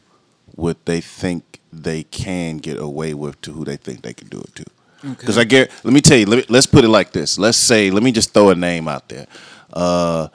what 0.56 0.86
they 0.86 1.02
think 1.02 1.60
they 1.74 2.04
can 2.04 2.58
get 2.58 2.78
away 2.78 3.13
with 3.15 3.41
to 3.41 3.54
who 3.54 3.65
they 3.65 3.78
think 3.78 4.04
they 4.04 4.13
can 4.13 4.28
do 4.28 4.39
it 4.41 4.56
to. 4.58 4.65
Because 5.02 5.38
I 5.39 5.46
get, 5.46 5.72
let 5.84 5.94
me 5.94 6.02
tell 6.02 6.17
you, 6.17 6.28
let 6.28 6.38
me, 6.38 6.46
let's 6.48 6.67
put 6.67 6.84
it 6.84 6.89
like 6.89 7.12
this. 7.12 7.39
Let's 7.39 7.58
say, 7.58 7.89
let 7.89 8.04
me 8.04 8.12
just 8.12 8.34
throw 8.36 8.50
a 8.52 8.56
name 8.56 8.88
out 8.88 9.10
there. 9.10 9.26
Uh, 9.74 10.28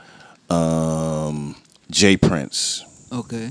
um, 0.50 1.56
Jay 1.90 2.16
Prince. 2.16 2.84
Okay. 3.12 3.50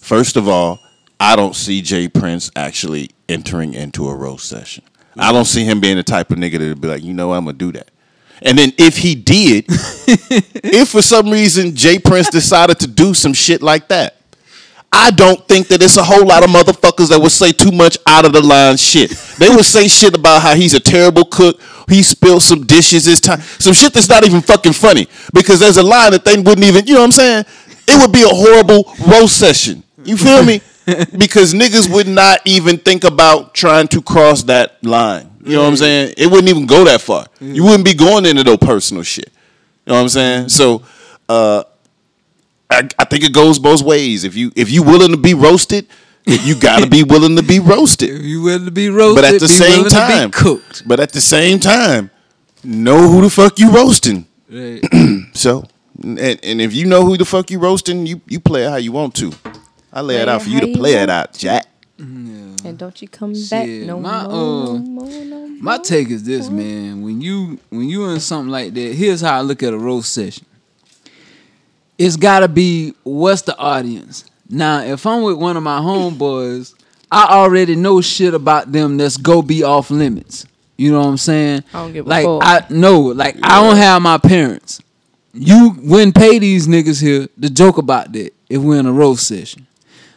First 0.00 0.36
of 0.36 0.48
all, 0.48 0.80
I 1.18 1.36
don't 1.36 1.54
see 1.54 1.80
Jay 1.80 2.08
Prince 2.08 2.50
actually 2.56 3.10
entering 3.28 3.74
into 3.74 4.08
a 4.08 4.14
roast 4.14 4.48
session. 4.48 4.84
I 5.16 5.32
don't 5.32 5.44
see 5.44 5.64
him 5.64 5.80
being 5.80 5.96
the 5.96 6.02
type 6.02 6.30
of 6.30 6.38
nigga 6.38 6.58
that'd 6.58 6.80
be 6.80 6.88
like, 6.88 7.02
you 7.02 7.14
know, 7.14 7.32
I'm 7.32 7.44
gonna 7.44 7.56
do 7.56 7.72
that. 7.72 7.90
And 8.42 8.58
then 8.58 8.72
if 8.76 8.96
he 8.96 9.14
did, 9.14 9.64
if 9.68 10.88
for 10.90 11.02
some 11.02 11.30
reason 11.30 11.76
Jay 11.76 11.98
Prince 11.98 12.30
decided 12.30 12.80
to 12.80 12.86
do 12.86 13.14
some 13.14 13.32
shit 13.32 13.62
like 13.62 13.88
that, 13.88 14.16
I 14.96 15.10
don't 15.10 15.46
think 15.48 15.66
that 15.68 15.82
it's 15.82 15.96
a 15.96 16.04
whole 16.04 16.24
lot 16.24 16.44
of 16.44 16.50
motherfuckers 16.50 17.08
that 17.08 17.20
would 17.20 17.32
say 17.32 17.50
too 17.50 17.72
much 17.72 17.98
out 18.06 18.24
of 18.24 18.32
the 18.32 18.40
line 18.40 18.76
shit. 18.76 19.10
They 19.40 19.48
would 19.48 19.64
say 19.64 19.88
shit 19.88 20.16
about 20.16 20.40
how 20.42 20.54
he's 20.54 20.72
a 20.72 20.78
terrible 20.78 21.24
cook. 21.24 21.60
He 21.88 22.00
spilled 22.04 22.44
some 22.44 22.64
dishes 22.64 23.04
this 23.04 23.18
time. 23.18 23.40
Some 23.40 23.74
shit 23.74 23.92
that's 23.92 24.08
not 24.08 24.24
even 24.24 24.40
fucking 24.40 24.72
funny. 24.72 25.08
Because 25.32 25.58
there's 25.58 25.78
a 25.78 25.82
line 25.82 26.12
that 26.12 26.24
they 26.24 26.36
wouldn't 26.36 26.64
even, 26.64 26.86
you 26.86 26.94
know 26.94 27.00
what 27.00 27.06
I'm 27.06 27.12
saying? 27.12 27.44
It 27.88 28.00
would 28.00 28.12
be 28.12 28.22
a 28.22 28.28
horrible 28.28 28.94
roast 29.08 29.36
session. 29.36 29.82
You 30.04 30.16
feel 30.16 30.44
me? 30.44 30.60
because 31.18 31.54
niggas 31.54 31.92
would 31.92 32.06
not 32.06 32.40
even 32.44 32.78
think 32.78 33.02
about 33.02 33.52
trying 33.52 33.88
to 33.88 34.00
cross 34.00 34.44
that 34.44 34.82
line. 34.84 35.28
You 35.44 35.56
know 35.56 35.62
what 35.62 35.68
I'm 35.70 35.76
saying? 35.76 36.14
It 36.16 36.26
wouldn't 36.26 36.48
even 36.48 36.66
go 36.66 36.84
that 36.84 37.00
far. 37.00 37.26
You 37.40 37.64
wouldn't 37.64 37.84
be 37.84 37.94
going 37.94 38.26
into 38.26 38.44
no 38.44 38.56
personal 38.56 39.02
shit. 39.02 39.28
You 39.86 39.90
know 39.90 39.94
what 39.96 40.02
I'm 40.02 40.08
saying? 40.08 40.48
So 40.50 40.82
uh 41.28 41.64
I, 42.74 42.88
I 42.98 43.04
think 43.04 43.24
it 43.24 43.32
goes 43.32 43.58
both 43.58 43.82
ways. 43.82 44.24
If 44.24 44.34
you 44.34 44.52
if 44.56 44.70
you 44.70 44.82
willing 44.82 45.12
to 45.12 45.16
be 45.16 45.34
roasted, 45.34 45.86
you 46.26 46.58
gotta 46.58 46.86
be 46.88 47.02
willing 47.02 47.36
to 47.36 47.42
be 47.42 47.60
roasted. 47.60 48.10
If 48.10 48.22
you 48.22 48.42
willing 48.42 48.64
to 48.66 48.70
be 48.70 48.88
roasted, 48.88 49.22
But 49.22 49.34
at 49.34 49.40
the 49.40 49.46
be 49.46 49.52
same 49.52 49.84
time, 49.86 50.30
cooked. 50.30 50.86
But 50.86 51.00
at 51.00 51.12
the 51.12 51.20
same 51.20 51.60
time, 51.60 52.10
know 52.62 53.08
who 53.08 53.22
the 53.22 53.30
fuck 53.30 53.58
you 53.58 53.70
roasting. 53.70 54.26
Right. 54.50 54.82
So, 55.34 55.64
and, 56.02 56.18
and 56.20 56.60
if 56.60 56.72
you 56.72 56.86
know 56.86 57.04
who 57.04 57.16
the 57.16 57.24
fuck 57.24 57.50
you 57.50 57.58
roasting, 57.58 58.06
you 58.06 58.20
you 58.26 58.38
play 58.40 58.64
it 58.64 58.70
how 58.70 58.76
you 58.76 58.92
want 58.92 59.14
to. 59.16 59.32
I 59.92 60.00
lay 60.00 60.16
it 60.16 60.28
out 60.28 60.42
for 60.42 60.48
you 60.48 60.60
to 60.60 60.68
you 60.68 60.76
play 60.76 60.94
it 60.94 61.10
out, 61.10 61.32
Jack. 61.34 61.66
and 61.98 62.78
don't 62.78 63.00
you 63.02 63.08
come 63.08 63.32
back 63.50 63.68
no 63.68 63.98
my, 64.00 64.22
more, 64.24 64.32
uh, 64.32 64.34
no 64.34 64.78
more, 64.78 65.08
no 65.08 65.24
more. 65.24 65.48
My 65.60 65.78
take 65.78 66.08
is 66.10 66.22
this, 66.24 66.48
man. 66.50 67.02
When 67.02 67.20
you 67.20 67.58
when 67.70 67.88
you 67.88 68.04
in 68.10 68.20
something 68.20 68.50
like 68.50 68.74
that, 68.74 68.94
here's 68.94 69.20
how 69.20 69.38
I 69.38 69.40
look 69.42 69.62
at 69.62 69.72
a 69.72 69.78
roast 69.78 70.12
session. 70.12 70.46
It's 71.98 72.16
gotta 72.16 72.48
be 72.48 72.94
what's 73.04 73.42
the 73.42 73.56
audience. 73.56 74.24
Now, 74.48 74.80
if 74.80 75.06
I'm 75.06 75.22
with 75.22 75.36
one 75.36 75.56
of 75.56 75.62
my 75.62 75.78
homeboys, 75.78 76.74
I 77.10 77.26
already 77.30 77.76
know 77.76 78.00
shit 78.00 78.34
about 78.34 78.72
them 78.72 78.96
that's 78.96 79.16
go 79.16 79.42
be 79.42 79.62
off 79.62 79.90
limits. 79.90 80.46
You 80.76 80.90
know 80.90 81.00
what 81.00 81.06
I'm 81.06 81.16
saying? 81.16 81.64
I 81.72 81.78
don't 81.78 81.92
give 81.92 82.06
a 82.06 82.08
like. 82.08 82.26
I 82.26 82.66
no, 82.70 83.00
like 83.00 83.36
I 83.42 83.62
don't 83.62 83.76
have 83.76 84.02
my 84.02 84.18
parents. 84.18 84.80
You 85.32 85.76
wouldn't 85.82 86.14
pay 86.14 86.38
these 86.38 86.66
niggas 86.66 87.00
here 87.00 87.28
to 87.40 87.50
joke 87.50 87.78
about 87.78 88.12
that 88.12 88.32
if 88.48 88.60
we're 88.60 88.78
in 88.78 88.86
a 88.86 88.92
roast 88.92 89.26
session. 89.26 89.66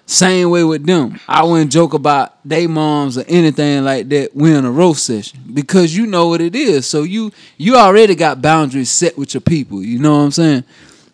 Same 0.09 0.49
way 0.51 0.63
with 0.63 0.85
them. 0.85 1.19
I 1.27 1.43
wouldn't 1.43 1.71
joke 1.71 1.93
about 1.93 2.37
they 2.45 2.65
moms 2.65 3.17
or 3.17 3.25
anything 3.27 3.83
like 3.83 4.07
that. 4.09 4.33
We're 4.33 4.57
in 4.57 4.63
a 4.63 4.71
roast 4.71 5.05
session 5.05 5.39
because 5.53 5.95
you 5.95 6.05
know 6.07 6.29
what 6.29 6.39
it 6.39 6.55
is. 6.55 6.85
So 6.87 7.03
you 7.03 7.31
you 7.57 7.75
already 7.75 8.15
got 8.15 8.41
boundaries 8.41 8.89
set 8.89 9.17
with 9.17 9.33
your 9.33 9.41
people. 9.41 9.83
You 9.83 9.99
know 9.99 10.17
what 10.17 10.23
I'm 10.23 10.31
saying? 10.31 10.63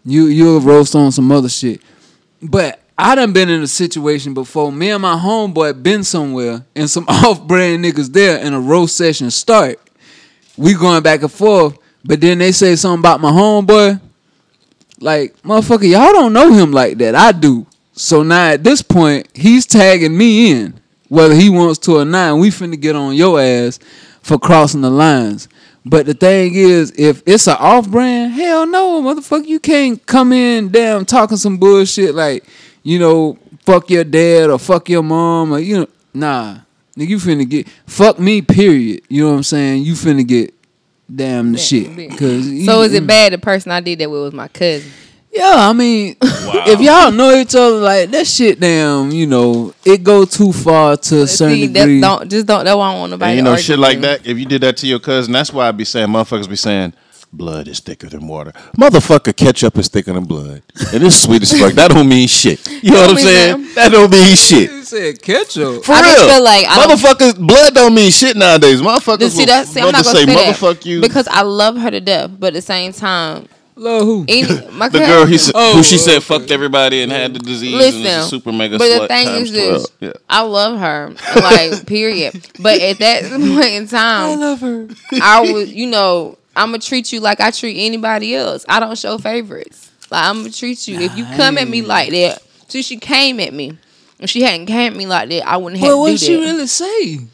You 0.05 0.25
you'll 0.25 0.59
roast 0.61 0.95
on 0.95 1.11
some 1.11 1.31
other 1.31 1.49
shit. 1.49 1.81
But 2.41 2.79
I 2.97 3.15
done 3.15 3.33
been 3.33 3.49
in 3.49 3.61
a 3.61 3.67
situation 3.67 4.33
before. 4.33 4.71
Me 4.71 4.91
and 4.91 5.01
my 5.01 5.15
homeboy 5.15 5.81
been 5.81 6.03
somewhere 6.03 6.65
and 6.75 6.89
some 6.89 7.05
off 7.07 7.45
brand 7.47 7.83
niggas 7.83 8.11
there 8.11 8.39
and 8.39 8.53
a 8.53 8.59
roast 8.59 8.95
session 8.95 9.31
start. 9.31 9.79
We 10.57 10.73
going 10.73 11.01
back 11.01 11.21
and 11.21 11.31
forth, 11.31 11.77
but 12.05 12.21
then 12.21 12.37
they 12.37 12.51
say 12.51 12.75
something 12.75 12.99
about 12.99 13.21
my 13.21 13.31
homeboy. 13.31 13.99
Like, 14.99 15.35
motherfucker, 15.41 15.89
y'all 15.89 16.13
don't 16.13 16.33
know 16.33 16.53
him 16.53 16.71
like 16.71 16.97
that. 16.99 17.15
I 17.15 17.31
do. 17.31 17.65
So 17.93 18.23
now 18.23 18.51
at 18.51 18.63
this 18.63 18.81
point, 18.81 19.27
he's 19.33 19.65
tagging 19.65 20.15
me 20.15 20.51
in, 20.51 20.79
whether 21.09 21.33
he 21.33 21.49
wants 21.49 21.79
to 21.79 21.97
or 21.97 22.05
not. 22.05 22.37
We 22.37 22.49
finna 22.49 22.79
get 22.79 22.95
on 22.95 23.15
your 23.15 23.39
ass 23.39 23.79
for 24.21 24.37
crossing 24.37 24.81
the 24.81 24.89
lines. 24.89 25.47
But 25.85 26.05
the 26.05 26.13
thing 26.13 26.55
is, 26.55 26.93
if 26.97 27.23
it's 27.25 27.47
an 27.47 27.57
off 27.59 27.89
brand, 27.89 28.33
hell 28.33 28.65
no, 28.65 29.01
motherfucker, 29.01 29.45
you 29.45 29.59
can't 29.59 30.03
come 30.05 30.31
in 30.31 30.69
damn 30.69 31.05
talking 31.05 31.37
some 31.37 31.57
bullshit 31.57 32.15
like, 32.15 32.45
you 32.83 32.99
know, 32.99 33.37
fuck 33.65 33.89
your 33.89 34.03
dad 34.03 34.49
or 34.49 34.59
fuck 34.59 34.87
your 34.89 35.03
mom 35.03 35.53
or 35.53 35.59
you 35.59 35.79
know, 35.79 35.87
nah. 36.13 36.57
Nigga, 36.97 37.07
you 37.07 37.17
finna 37.17 37.49
get 37.49 37.67
fuck 37.87 38.19
me, 38.19 38.41
period. 38.41 39.01
You 39.09 39.23
know 39.23 39.31
what 39.31 39.37
I'm 39.37 39.43
saying? 39.43 39.83
You 39.83 39.93
finna 39.93 40.25
get 40.25 40.53
damn 41.13 41.51
the 41.51 41.57
shit. 41.57 41.87
Cause 42.11 42.45
So 42.45 42.49
you- 42.49 42.81
is 42.83 42.93
it 42.93 43.03
mm. 43.03 43.07
bad? 43.07 43.33
The 43.33 43.39
person 43.39 43.71
I 43.71 43.81
did 43.81 43.99
that 43.99 44.09
with 44.09 44.21
was 44.21 44.33
my 44.33 44.47
cousin. 44.47 44.91
Yeah, 45.33 45.67
I 45.69 45.73
mean, 45.73 46.15
if 46.21 46.79
y'all 46.79 47.11
know 47.11 47.33
each 47.35 47.55
other 47.55 47.77
like 47.77 48.11
that 48.11 48.27
shit, 48.27 48.59
damn, 48.59 49.11
you 49.11 49.25
know, 49.25 49.73
it 49.83 50.03
go 50.03 50.25
too 50.25 50.53
far 50.53 50.95
to 50.97 51.23
a 51.23 51.27
certain 51.27 51.55
See, 51.55 51.67
that, 51.67 51.79
degree. 51.85 52.01
don't 52.01 52.29
just 52.29 52.45
don't. 52.45 52.63
That's 52.65 52.75
why 52.77 52.89
I 52.89 52.91
don't 52.91 52.99
want 52.99 53.11
nobody. 53.11 53.29
And 53.31 53.37
you 53.37 53.43
know 53.43 53.55
shit 53.57 53.79
like 53.79 53.99
that. 54.01 54.27
If 54.27 54.37
you 54.37 54.45
did 54.45 54.61
that 54.61 54.77
to 54.77 54.87
your 54.87 54.99
cousin, 54.99 55.33
that's 55.33 55.51
why 55.51 55.67
I 55.67 55.71
be 55.71 55.85
saying 55.85 56.07
motherfuckers 56.09 56.47
be 56.47 56.55
saying 56.55 56.93
blood 57.31 57.67
is 57.67 57.79
thicker 57.79 58.07
than 58.07 58.27
water. 58.27 58.51
Motherfucker, 58.77 59.35
ketchup 59.35 59.75
is 59.79 59.87
thicker 59.87 60.13
than 60.13 60.25
blood, 60.25 60.61
and 60.93 61.03
it's 61.03 61.15
sweet 61.15 61.41
as 61.41 61.51
fuck. 61.59 61.73
That 61.73 61.89
don't 61.89 62.07
mean 62.07 62.27
shit. 62.27 62.63
You 62.83 62.91
know 62.91 63.01
what 63.01 63.09
I'm 63.11 63.17
saying? 63.17 63.61
nothing. 63.61 63.75
That 63.75 63.91
don't 63.91 64.11
mean 64.11 64.35
shit. 64.35 64.69
You 64.71 64.83
said 64.83 65.19
ketchup. 65.19 65.83
For 65.83 65.93
I 65.93 66.01
real, 66.01 66.11
just 66.11 66.29
feel 66.35 66.43
like 66.43 66.65
I 66.67 66.85
don't- 66.85 66.99
motherfuckers, 66.99 67.47
blood 67.47 67.73
don't 67.73 67.95
mean 67.95 68.11
shit 68.11 68.37
nowadays. 68.37 68.81
Motherfuckers 68.81 69.19
Just 69.19 69.37
see, 69.37 69.45
that, 69.45 69.65
see, 69.65 69.79
I'm 69.79 69.87
not 69.91 70.03
gonna 70.05 70.19
say 70.19 70.25
say, 70.25 70.35
motherfuck 70.35 70.75
that 70.75 70.85
you. 70.85 71.01
because 71.01 71.27
I 71.27 71.41
love 71.41 71.75
her 71.77 71.89
to 71.89 71.99
death, 71.99 72.29
but 72.39 72.47
at 72.49 72.53
the 72.53 72.61
same 72.61 72.93
time, 72.93 73.47
Love 73.75 74.03
who? 74.03 74.25
any 74.27 74.67
my 74.71 74.89
the 74.89 74.99
girl 74.99 75.25
he 75.25 75.37
said, 75.37 75.53
Oh, 75.55 75.77
who 75.77 75.83
she 75.83 75.97
said 75.97 76.17
oh, 76.17 76.21
fucked 76.21 76.51
everybody 76.51 77.01
and 77.01 77.11
had 77.11 77.33
the 77.33 77.39
mm-hmm. 77.39 77.47
disease 77.47 77.73
Listen, 77.73 78.01
and 78.01 78.17
was 78.17 78.25
a 78.25 78.29
super 78.29 78.51
mega 78.51 78.77
but 78.77 78.89
slut 78.89 79.01
the 79.01 79.07
thing 79.07 79.27
is 79.41 79.51
this: 79.51 79.87
Yeah. 79.99 80.13
I 80.29 80.41
love 80.41 80.79
her, 80.79 81.13
like 81.35 81.85
period. 81.87 82.33
But 82.59 82.81
at 82.81 82.99
that 82.99 83.23
point 83.31 83.73
in 83.73 83.87
time, 83.87 84.29
I 84.29 84.35
love 84.35 84.61
her. 84.61 84.87
I 85.21 85.51
would, 85.51 85.69
you 85.69 85.87
know, 85.87 86.37
I'm 86.55 86.69
gonna 86.69 86.79
treat 86.79 87.11
you 87.11 87.19
like 87.19 87.39
I 87.39 87.51
treat 87.51 87.83
anybody 87.83 88.35
else. 88.35 88.65
I 88.69 88.79
don't 88.79 88.97
show 88.97 89.17
favorites. 89.17 89.91
Like 90.11 90.23
I'm 90.25 90.37
gonna 90.37 90.51
treat 90.51 90.87
you. 90.87 90.99
If 90.99 91.17
you 91.17 91.25
come 91.35 91.57
at 91.57 91.67
me 91.67 91.81
like 91.81 92.11
that, 92.11 92.43
so 92.67 92.81
she 92.81 92.97
came 92.97 93.39
at 93.39 93.53
me. 93.53 93.77
If 94.19 94.29
she 94.29 94.43
hadn't 94.43 94.67
came 94.67 94.93
at 94.93 94.97
me 94.97 95.07
like 95.07 95.29
that, 95.29 95.47
I 95.47 95.57
wouldn't 95.57 95.81
have 95.81 95.87
Well, 95.87 95.97
to 95.97 95.97
do 95.97 96.11
what 96.13 96.19
did 96.19 96.19
she 96.19 96.35
really 96.35 96.67
say? 96.67 97.27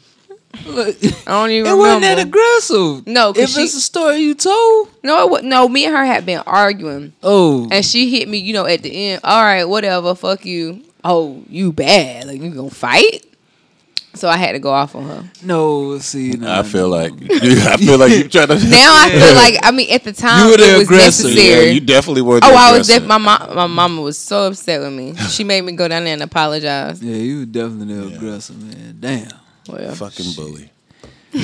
Look, 0.66 0.96
I 1.26 1.30
don't 1.30 1.50
even 1.50 1.72
it 1.72 1.76
wasn't 1.76 2.02
that 2.02 2.18
aggressive. 2.18 3.06
No, 3.06 3.32
if 3.36 3.50
she- 3.50 3.62
it's 3.62 3.74
a 3.74 3.80
story 3.80 4.18
you 4.18 4.34
told. 4.34 4.88
no, 5.04 5.24
it, 5.24 5.30
wa- 5.30 5.40
no. 5.42 5.68
Me 5.68 5.84
and 5.86 5.94
her 5.96 6.04
had 6.04 6.26
been 6.26 6.42
arguing, 6.46 7.12
Oh, 7.22 7.68
and 7.70 7.84
she 7.84 8.10
hit 8.10 8.28
me. 8.28 8.38
You 8.38 8.52
know, 8.54 8.66
at 8.66 8.82
the 8.82 8.90
end. 8.90 9.20
All 9.24 9.42
right, 9.42 9.64
whatever. 9.64 10.14
Fuck 10.14 10.44
you. 10.44 10.82
Oh, 11.04 11.42
you 11.48 11.72
bad. 11.72 12.26
Like 12.26 12.40
you 12.42 12.50
gonna 12.50 12.68
fight? 12.70 13.24
So 14.12 14.28
I 14.28 14.36
had 14.38 14.52
to 14.52 14.58
go 14.58 14.70
off 14.70 14.96
on 14.96 15.04
her. 15.04 15.30
no, 15.44 15.96
see, 15.98 16.32
no, 16.32 16.52
I 16.52 16.64
feel 16.64 16.88
no. 16.90 16.96
like 16.96 17.12
I 17.30 17.76
feel 17.76 17.96
like 17.96 18.10
you 18.10 18.28
trying 18.28 18.48
to. 18.48 18.54
Now 18.68 18.92
I 18.96 19.08
feel 19.24 19.34
like 19.36 19.54
I 19.62 19.70
mean 19.70 19.88
at 19.92 20.02
the 20.02 20.12
time 20.12 20.44
You 20.46 20.50
were 20.50 20.56
the 20.56 20.74
it 20.74 20.78
was 20.78 20.82
aggressor. 20.88 21.28
yeah, 21.30 21.60
you 21.60 21.80
definitely 21.80 22.22
were. 22.22 22.40
The 22.40 22.46
Oh, 22.46 22.54
I 22.56 22.76
was 22.76 22.88
aggressor. 22.88 23.00
def- 23.00 23.08
my 23.08 23.18
mom. 23.18 23.54
My 23.54 23.66
mama 23.68 24.02
was 24.02 24.18
so 24.18 24.48
upset 24.48 24.80
with 24.80 24.92
me. 24.92 25.14
She 25.28 25.44
made 25.44 25.62
me 25.62 25.72
go 25.72 25.86
down 25.86 26.02
there 26.04 26.12
and 26.14 26.22
apologize. 26.24 27.00
Yeah, 27.00 27.14
you 27.14 27.38
were 27.40 27.44
definitely 27.46 27.94
the 27.94 28.16
aggressor, 28.16 28.54
man. 28.54 28.96
Damn. 28.98 29.28
Oh, 29.70 29.76
well, 29.76 29.94
fucking 29.94 30.32
bully. 30.34 30.70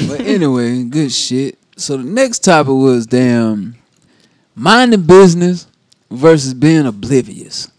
But 0.08 0.20
anyway, 0.20 0.82
good 0.84 1.12
shit. 1.12 1.58
So 1.76 1.96
the 1.96 2.04
next 2.04 2.40
topic 2.40 2.72
was 2.72 3.06
damn 3.06 3.76
minding 4.54 5.02
business 5.02 5.68
versus 6.10 6.54
being 6.54 6.86
oblivious. 6.86 7.70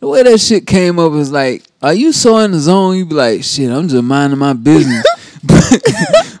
The 0.00 0.06
way 0.06 0.22
that 0.22 0.38
shit 0.38 0.66
came 0.66 0.98
up 0.98 1.12
is 1.14 1.32
like, 1.32 1.64
are 1.82 1.94
you 1.94 2.12
so 2.12 2.38
in 2.38 2.52
the 2.52 2.60
zone? 2.60 2.96
You 2.96 3.06
be 3.06 3.14
like, 3.16 3.42
shit, 3.42 3.70
I'm 3.70 3.88
just 3.88 4.04
minding 4.04 4.38
my 4.38 4.52
business. 4.52 5.04
but, 5.42 5.82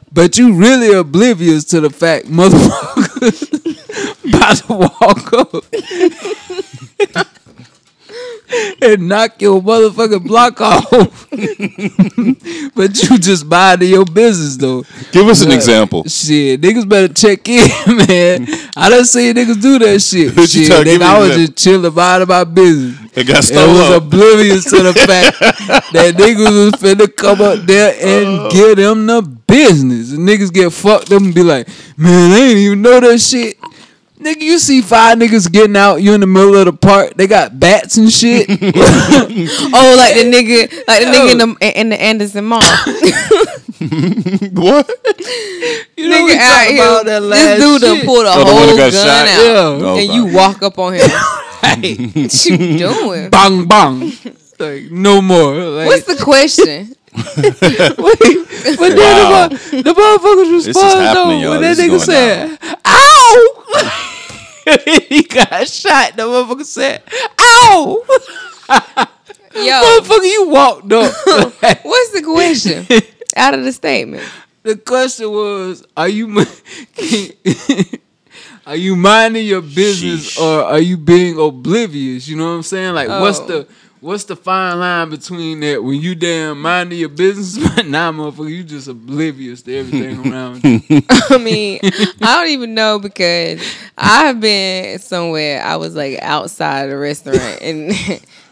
but 0.12 0.38
you 0.38 0.54
really 0.54 0.92
oblivious 0.92 1.64
to 1.64 1.80
the 1.80 1.90
fact 1.90 2.26
motherfucker 2.26 3.32
about 4.28 4.56
to 4.58 4.72
walk 4.74 5.32
up. 5.32 5.64
And 8.82 9.08
knock 9.08 9.40
your 9.40 9.60
motherfucking 9.60 10.26
block 10.26 10.60
off. 10.60 11.28
but 12.74 13.02
you 13.02 13.18
just 13.18 13.46
mind 13.46 13.82
your 13.82 14.04
business 14.04 14.56
though. 14.56 14.84
Give 15.12 15.26
us 15.28 15.42
an 15.42 15.52
example. 15.52 16.04
Shit, 16.04 16.60
niggas 16.60 16.88
better 16.88 17.12
check 17.12 17.48
in, 17.48 17.68
man. 18.08 18.46
I 18.76 18.90
done 18.90 19.04
seen 19.04 19.34
niggas 19.34 19.60
do 19.60 19.78
that 19.78 20.00
shit. 20.00 20.36
What 20.36 20.48
shit, 20.48 20.70
nigga, 20.70 21.02
I 21.02 21.18
was 21.18 21.36
just 21.36 21.56
chilling, 21.56 21.94
minding 21.94 22.28
my 22.28 22.44
business. 22.44 23.08
It 23.14 23.26
got 23.26 23.42
stolen. 23.44 23.74
was 23.74 23.96
oblivious 23.96 24.64
to 24.64 24.82
the 24.82 24.94
fact 24.94 25.38
that 25.92 26.14
niggas 26.14 26.64
was 26.64 26.72
finna 26.80 27.14
come 27.14 27.40
up 27.40 27.66
there 27.66 27.94
and 27.94 28.40
oh. 28.40 28.50
give 28.50 28.76
them 28.76 29.06
the 29.06 29.22
business. 29.22 30.12
And 30.12 30.28
niggas 30.28 30.52
get 30.52 30.72
fucked 30.72 31.10
up 31.10 31.20
and 31.22 31.34
be 31.34 31.42
like, 31.42 31.68
man, 31.96 32.32
I 32.32 32.36
ain't 32.36 32.58
even 32.58 32.82
know 32.82 33.00
that 33.00 33.18
shit. 33.18 33.58
Nigga, 34.18 34.40
you 34.40 34.58
see 34.58 34.80
five 34.82 35.16
niggas 35.18 35.50
getting 35.50 35.76
out, 35.76 35.96
you 36.02 36.12
in 36.12 36.20
the 36.20 36.26
middle 36.26 36.56
of 36.56 36.64
the 36.66 36.72
park, 36.72 37.14
they 37.14 37.26
got 37.28 37.58
bats 37.58 37.96
and 37.96 38.10
shit. 38.12 38.48
Oh, 39.70 39.94
like 39.96 40.14
the 40.14 40.24
nigga, 40.24 40.86
like 40.88 41.02
the 41.02 41.10
nigga 41.10 41.30
in 41.32 41.38
the 41.38 41.80
in 41.80 41.88
the 41.90 42.00
Anderson 42.02 42.44
Mall. 42.46 42.60
what? 43.78 44.88
you 45.96 46.08
know 46.08 46.16
nigga 46.16 46.24
we 46.24 46.36
out 46.36 46.50
talking 46.50 46.74
here. 46.76 46.84
about 46.84 47.04
that 47.06 47.22
last 47.22 47.44
this 47.44 47.60
dude 47.60 47.80
done 47.82 48.00
pulled 48.04 48.26
a 48.26 48.30
Oh, 48.30 48.44
whole 48.66 48.76
gun 48.76 48.90
shot? 48.90 49.06
out, 49.06 49.26
Yeah. 49.26 49.86
Oh, 49.86 49.96
and 49.98 50.08
God. 50.08 50.14
you 50.16 50.26
walk 50.34 50.62
up 50.62 50.78
on 50.78 50.94
him. 50.94 51.08
Hey, 51.60 51.94
what 52.06 52.46
you 52.46 52.78
doing? 52.78 53.30
Bang 53.30 53.66
bang. 53.68 54.12
Like 54.58 54.90
no 54.90 55.20
more. 55.22 55.54
Like, 55.54 55.86
What's 55.86 56.04
the 56.06 56.16
question? 56.22 56.94
Wait, 57.14 58.78
but 58.78 58.90
then 58.90 58.98
Wow. 58.98 59.48
the, 59.48 59.82
the 59.82 59.92
motherfuckers 59.94 60.66
respond 60.66 61.16
though 61.16 61.30
y'all. 61.30 61.50
when 61.52 61.60
that 61.62 61.76
This 61.76 61.80
nigga 61.80 61.88
going 61.88 62.00
said, 62.00 62.58
"Ow!" 62.84 63.57
he 65.08 65.22
got 65.22 65.66
shot. 65.68 66.16
The 66.16 66.22
motherfucker 66.22 66.64
said, 66.64 67.02
"Ow!" 67.38 68.04
Yo, 69.54 69.72
motherfucker, 69.82 70.24
you 70.30 70.48
walked 70.48 70.92
up. 70.92 71.12
what's 71.84 72.10
the 72.12 72.22
question? 72.22 72.86
Out 73.36 73.54
of 73.54 73.64
the 73.64 73.72
statement. 73.72 74.22
the 74.62 74.76
question 74.76 75.30
was, 75.30 75.84
"Are 75.96 76.08
you 76.08 76.44
are 78.66 78.76
you 78.76 78.96
minding 78.96 79.46
your 79.46 79.62
business 79.62 80.36
Sheesh. 80.36 80.40
or 80.42 80.64
are 80.64 80.80
you 80.80 80.96
being 80.96 81.38
oblivious?" 81.38 82.28
You 82.28 82.36
know 82.36 82.44
what 82.46 82.52
I'm 82.56 82.62
saying? 82.62 82.94
Like, 82.94 83.08
what's 83.08 83.40
Oh. 83.40 83.46
the 83.46 83.66
What's 84.00 84.24
the 84.24 84.36
fine 84.36 84.78
line 84.78 85.10
between 85.10 85.58
that 85.60 85.82
when 85.82 86.00
you 86.00 86.14
damn 86.14 86.62
minding 86.62 87.00
your 87.00 87.08
business, 87.08 87.58
but 87.76 87.86
now, 87.86 88.12
motherfucker, 88.12 88.48
you 88.48 88.62
just 88.62 88.86
oblivious 88.86 89.62
to 89.62 89.76
everything 89.76 90.24
around 90.32 90.62
you? 90.62 90.80
I 91.30 91.38
mean, 91.38 91.80
I 91.82 92.36
don't 92.36 92.48
even 92.48 92.74
know 92.74 93.00
because 93.00 93.60
I've 93.96 94.40
been 94.40 95.00
somewhere. 95.00 95.62
I 95.62 95.76
was 95.76 95.96
like 95.96 96.20
outside 96.22 96.86
the 96.86 96.96
restaurant, 96.96 97.40
and 97.60 97.90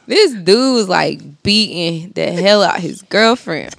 this 0.06 0.35
dude 0.35 0.74
was 0.74 0.88
like 0.88 1.42
beating 1.44 2.11
the 2.12 2.32
hell 2.32 2.62
out 2.62 2.80
his 2.80 3.02
girlfriend. 3.02 3.74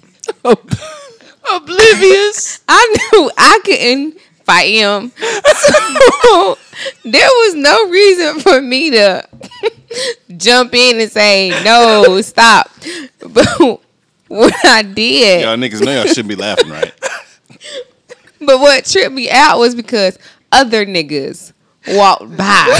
oblivious. 0.45 2.62
I 2.67 2.95
knew 3.12 3.32
I 3.38 3.60
couldn't 3.65 4.17
fight 4.45 4.73
him, 4.73 5.12
so 5.12 6.58
there 7.03 7.27
was 7.27 7.56
no 7.56 7.89
reason 7.89 8.39
for 8.39 8.62
me 8.62 8.91
to 8.91 9.27
jump 10.38 10.73
in 10.73 11.00
and 11.00 11.12
say 11.12 11.50
no, 11.63 12.21
stop. 12.21 12.69
But 13.19 13.82
what 14.39 14.65
I 14.65 14.82
did, 14.82 15.41
Y'all 15.41 15.56
niggas 15.56 15.84
know 15.84 15.91
y'all 15.91 16.06
shouldn't 16.06 16.28
be 16.28 16.36
laughing, 16.36 16.69
right? 16.69 16.93
but 18.41 18.60
what 18.60 18.86
tripped 18.86 19.13
me 19.13 19.30
out 19.30 19.58
was 19.58 19.73
because 19.73 20.19
other 20.52 20.86
niggas 20.86 21.54
walked 21.88 22.36
by. 22.36 22.80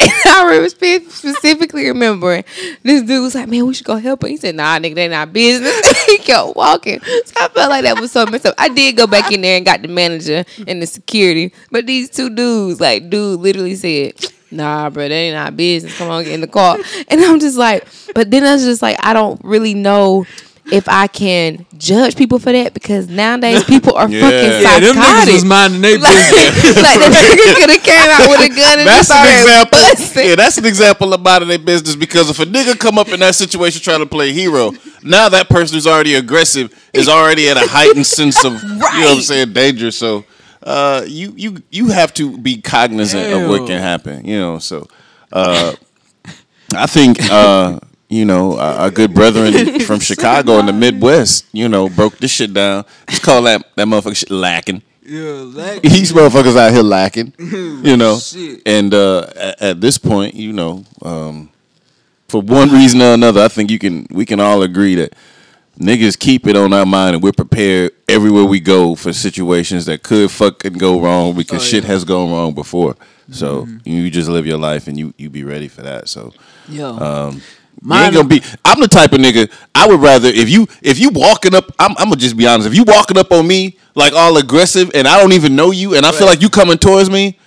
And 0.00 0.10
I 0.26 0.44
remember 0.44 0.68
specifically 0.68 1.86
remembering 1.86 2.44
this 2.82 3.02
dude 3.02 3.22
was 3.22 3.34
like, 3.34 3.48
"Man, 3.48 3.66
we 3.66 3.74
should 3.74 3.86
go 3.86 3.96
help 3.96 4.22
her." 4.22 4.28
He 4.28 4.36
said, 4.36 4.54
"Nah, 4.56 4.78
nigga, 4.78 4.94
they 4.94 5.08
not 5.08 5.32
business." 5.32 6.06
he 6.06 6.18
kept 6.18 6.56
walking, 6.56 7.00
so 7.00 7.32
I 7.40 7.48
felt 7.48 7.70
like 7.70 7.84
that 7.84 8.00
was 8.00 8.10
so 8.10 8.26
messed 8.26 8.46
up. 8.46 8.54
I 8.58 8.68
did 8.68 8.96
go 8.96 9.06
back 9.06 9.30
in 9.30 9.40
there 9.40 9.56
and 9.56 9.64
got 9.64 9.82
the 9.82 9.88
manager 9.88 10.44
and 10.66 10.82
the 10.82 10.86
security, 10.86 11.52
but 11.70 11.86
these 11.86 12.10
two 12.10 12.28
dudes, 12.28 12.80
like, 12.80 13.08
dude, 13.08 13.40
literally 13.40 13.76
said, 13.76 14.14
"Nah, 14.54 14.90
bro, 14.90 15.08
they 15.08 15.28
ain't 15.28 15.36
our 15.36 15.50
business. 15.50 15.96
Come 15.98 16.08
on, 16.10 16.24
get 16.24 16.32
in 16.32 16.40
the 16.40 16.46
car." 16.46 16.78
And 17.08 17.20
I'm 17.20 17.38
just 17.40 17.56
like, 17.58 17.86
but 18.14 18.30
then 18.30 18.44
I 18.44 18.52
was 18.54 18.64
just 18.64 18.82
like, 18.82 18.96
I 19.00 19.12
don't 19.12 19.40
really 19.44 19.74
know. 19.74 20.26
If 20.72 20.88
I 20.88 21.08
can 21.08 21.66
judge 21.76 22.16
people 22.16 22.38
for 22.38 22.50
that, 22.50 22.72
because 22.72 23.06
nowadays 23.06 23.62
people 23.74 23.92
are 23.96 24.08
Yeah. 24.08 24.20
fucking 24.22 24.50
Yeah, 24.50 24.60
Yeah, 24.60 24.80
them 24.80 24.96
niggas 24.96 25.02
psychotic. 25.04 25.34
was 25.34 25.44
minding 25.44 25.80
their 25.82 25.98
like, 25.98 26.30
business. 26.32 26.82
like 26.82 27.00
the 27.00 27.10
nigga 27.10 27.54
could 27.60 27.68
have 27.70 27.82
came 27.82 28.10
out 28.10 28.30
with 28.30 28.40
a 28.40 28.48
gun 28.48 28.78
and 28.78 28.88
That's 28.88 29.08
just 29.08 29.10
an 29.12 29.40
example. 29.44 29.78
busting. 29.78 30.26
Yeah, 30.30 30.34
that's 30.36 30.56
an 30.56 30.64
example 30.64 31.12
of 31.12 31.20
minding 31.20 31.50
their 31.50 31.58
business 31.58 31.96
because 31.96 32.30
if 32.30 32.38
a 32.40 32.46
nigga 32.46 32.78
come 32.78 32.96
up 32.96 33.08
in 33.08 33.20
that 33.20 33.34
situation 33.34 33.82
trying 33.82 34.00
to 34.00 34.06
play 34.06 34.32
hero, 34.32 34.72
now 35.02 35.28
that 35.28 35.50
person 35.50 35.74
who's 35.76 35.86
already 35.86 36.14
aggressive 36.14 36.72
is 36.94 37.10
already 37.10 37.50
at 37.50 37.58
a 37.58 37.68
heightened 37.68 38.06
sense 38.06 38.42
of 38.42 38.54
you 38.62 38.68
know 38.70 38.78
what 38.78 39.16
I'm 39.16 39.20
saying 39.20 39.52
danger. 39.52 39.90
So 39.90 40.24
uh, 40.64 41.04
you 41.06 41.32
you 41.36 41.62
you 41.70 41.88
have 41.88 42.12
to 42.14 42.38
be 42.38 42.60
cognizant 42.60 43.32
of 43.32 43.48
what 43.48 43.66
can 43.66 43.80
happen. 43.80 44.24
You 44.24 44.38
know, 44.38 44.58
so 44.58 44.88
uh, 45.32 45.74
I 46.74 46.86
think 46.86 47.18
uh, 47.30 47.78
you 48.08 48.24
know 48.24 48.58
our, 48.58 48.90
good 48.90 49.14
brethren 49.14 49.80
from 49.80 50.00
Chicago 50.10 50.58
in 50.58 50.66
the 50.66 50.72
Midwest, 50.72 51.46
you 51.52 51.68
know, 51.68 51.88
broke 51.88 52.16
this 52.18 52.30
shit 52.30 52.54
down. 52.54 52.84
Just 53.08 53.22
call 53.22 53.42
that 53.42 53.62
that 53.76 53.86
motherfucker 53.86 54.16
shit 54.16 54.30
lacking 54.30 54.82
Yeah, 55.02 55.44
like 55.52 55.82
these 55.82 56.12
motherfuckers 56.12 56.56
out 56.56 56.72
here 56.72 56.82
lacking, 56.82 57.34
you 57.38 57.96
know. 57.96 58.18
Shit. 58.18 58.62
And 58.64 58.94
uh, 58.94 59.26
at, 59.36 59.62
at 59.62 59.80
this 59.82 59.98
point, 59.98 60.34
you 60.34 60.52
know, 60.54 60.84
um, 61.02 61.50
for 62.28 62.40
one 62.40 62.70
reason 62.70 63.02
or 63.02 63.12
another, 63.12 63.42
I 63.42 63.48
think 63.48 63.70
you 63.70 63.78
can 63.78 64.06
we 64.10 64.24
can 64.24 64.40
all 64.40 64.62
agree 64.62 64.94
that 64.94 65.14
niggas 65.78 66.18
keep 66.18 66.46
it 66.46 66.56
on 66.56 66.72
our 66.72 66.86
mind 66.86 67.14
and 67.16 67.22
we're 67.22 67.32
prepared 67.32 67.92
everywhere 68.08 68.44
we 68.44 68.60
go 68.60 68.94
for 68.94 69.12
situations 69.12 69.86
that 69.86 70.02
could 70.02 70.30
fucking 70.30 70.74
go 70.74 71.00
wrong 71.00 71.34
because 71.34 71.62
Oh, 71.62 71.64
shit 71.64 71.84
has 71.84 72.04
gone 72.04 72.30
wrong 72.30 72.54
before. 72.54 72.96
So 73.30 73.66
you 73.84 74.10
just 74.10 74.28
live 74.28 74.46
your 74.46 74.58
life 74.58 74.86
and 74.86 74.98
you 74.98 75.14
you 75.16 75.30
be 75.30 75.44
ready 75.44 75.68
for 75.68 75.82
that. 75.82 76.08
So 76.08 76.32
yo, 76.68 76.90
um, 76.98 77.42
Mine- 77.80 78.04
ain't 78.06 78.14
gonna 78.14 78.28
be. 78.28 78.42
I'm 78.64 78.80
the 78.80 78.88
type 78.88 79.12
of 79.12 79.18
nigga. 79.18 79.50
I 79.74 79.86
would 79.88 80.00
rather 80.00 80.28
if 80.28 80.48
you 80.50 80.66
if 80.82 80.98
you 80.98 81.08
walking 81.10 81.54
up. 81.54 81.72
I'm, 81.78 81.92
I'm 81.98 82.04
gonna 82.10 82.16
just 82.16 82.36
be 82.36 82.46
honest. 82.46 82.68
If 82.68 82.74
you 82.74 82.84
walking 82.84 83.16
up 83.18 83.32
on 83.32 83.46
me 83.46 83.78
like 83.94 84.12
all 84.12 84.36
aggressive 84.36 84.90
and 84.94 85.08
I 85.08 85.18
don't 85.20 85.32
even 85.32 85.56
know 85.56 85.70
you 85.70 85.94
and 85.94 86.04
I 86.04 86.12
feel 86.12 86.26
like 86.26 86.42
you 86.42 86.50
coming 86.50 86.76
towards 86.78 87.08
me, 87.10 87.38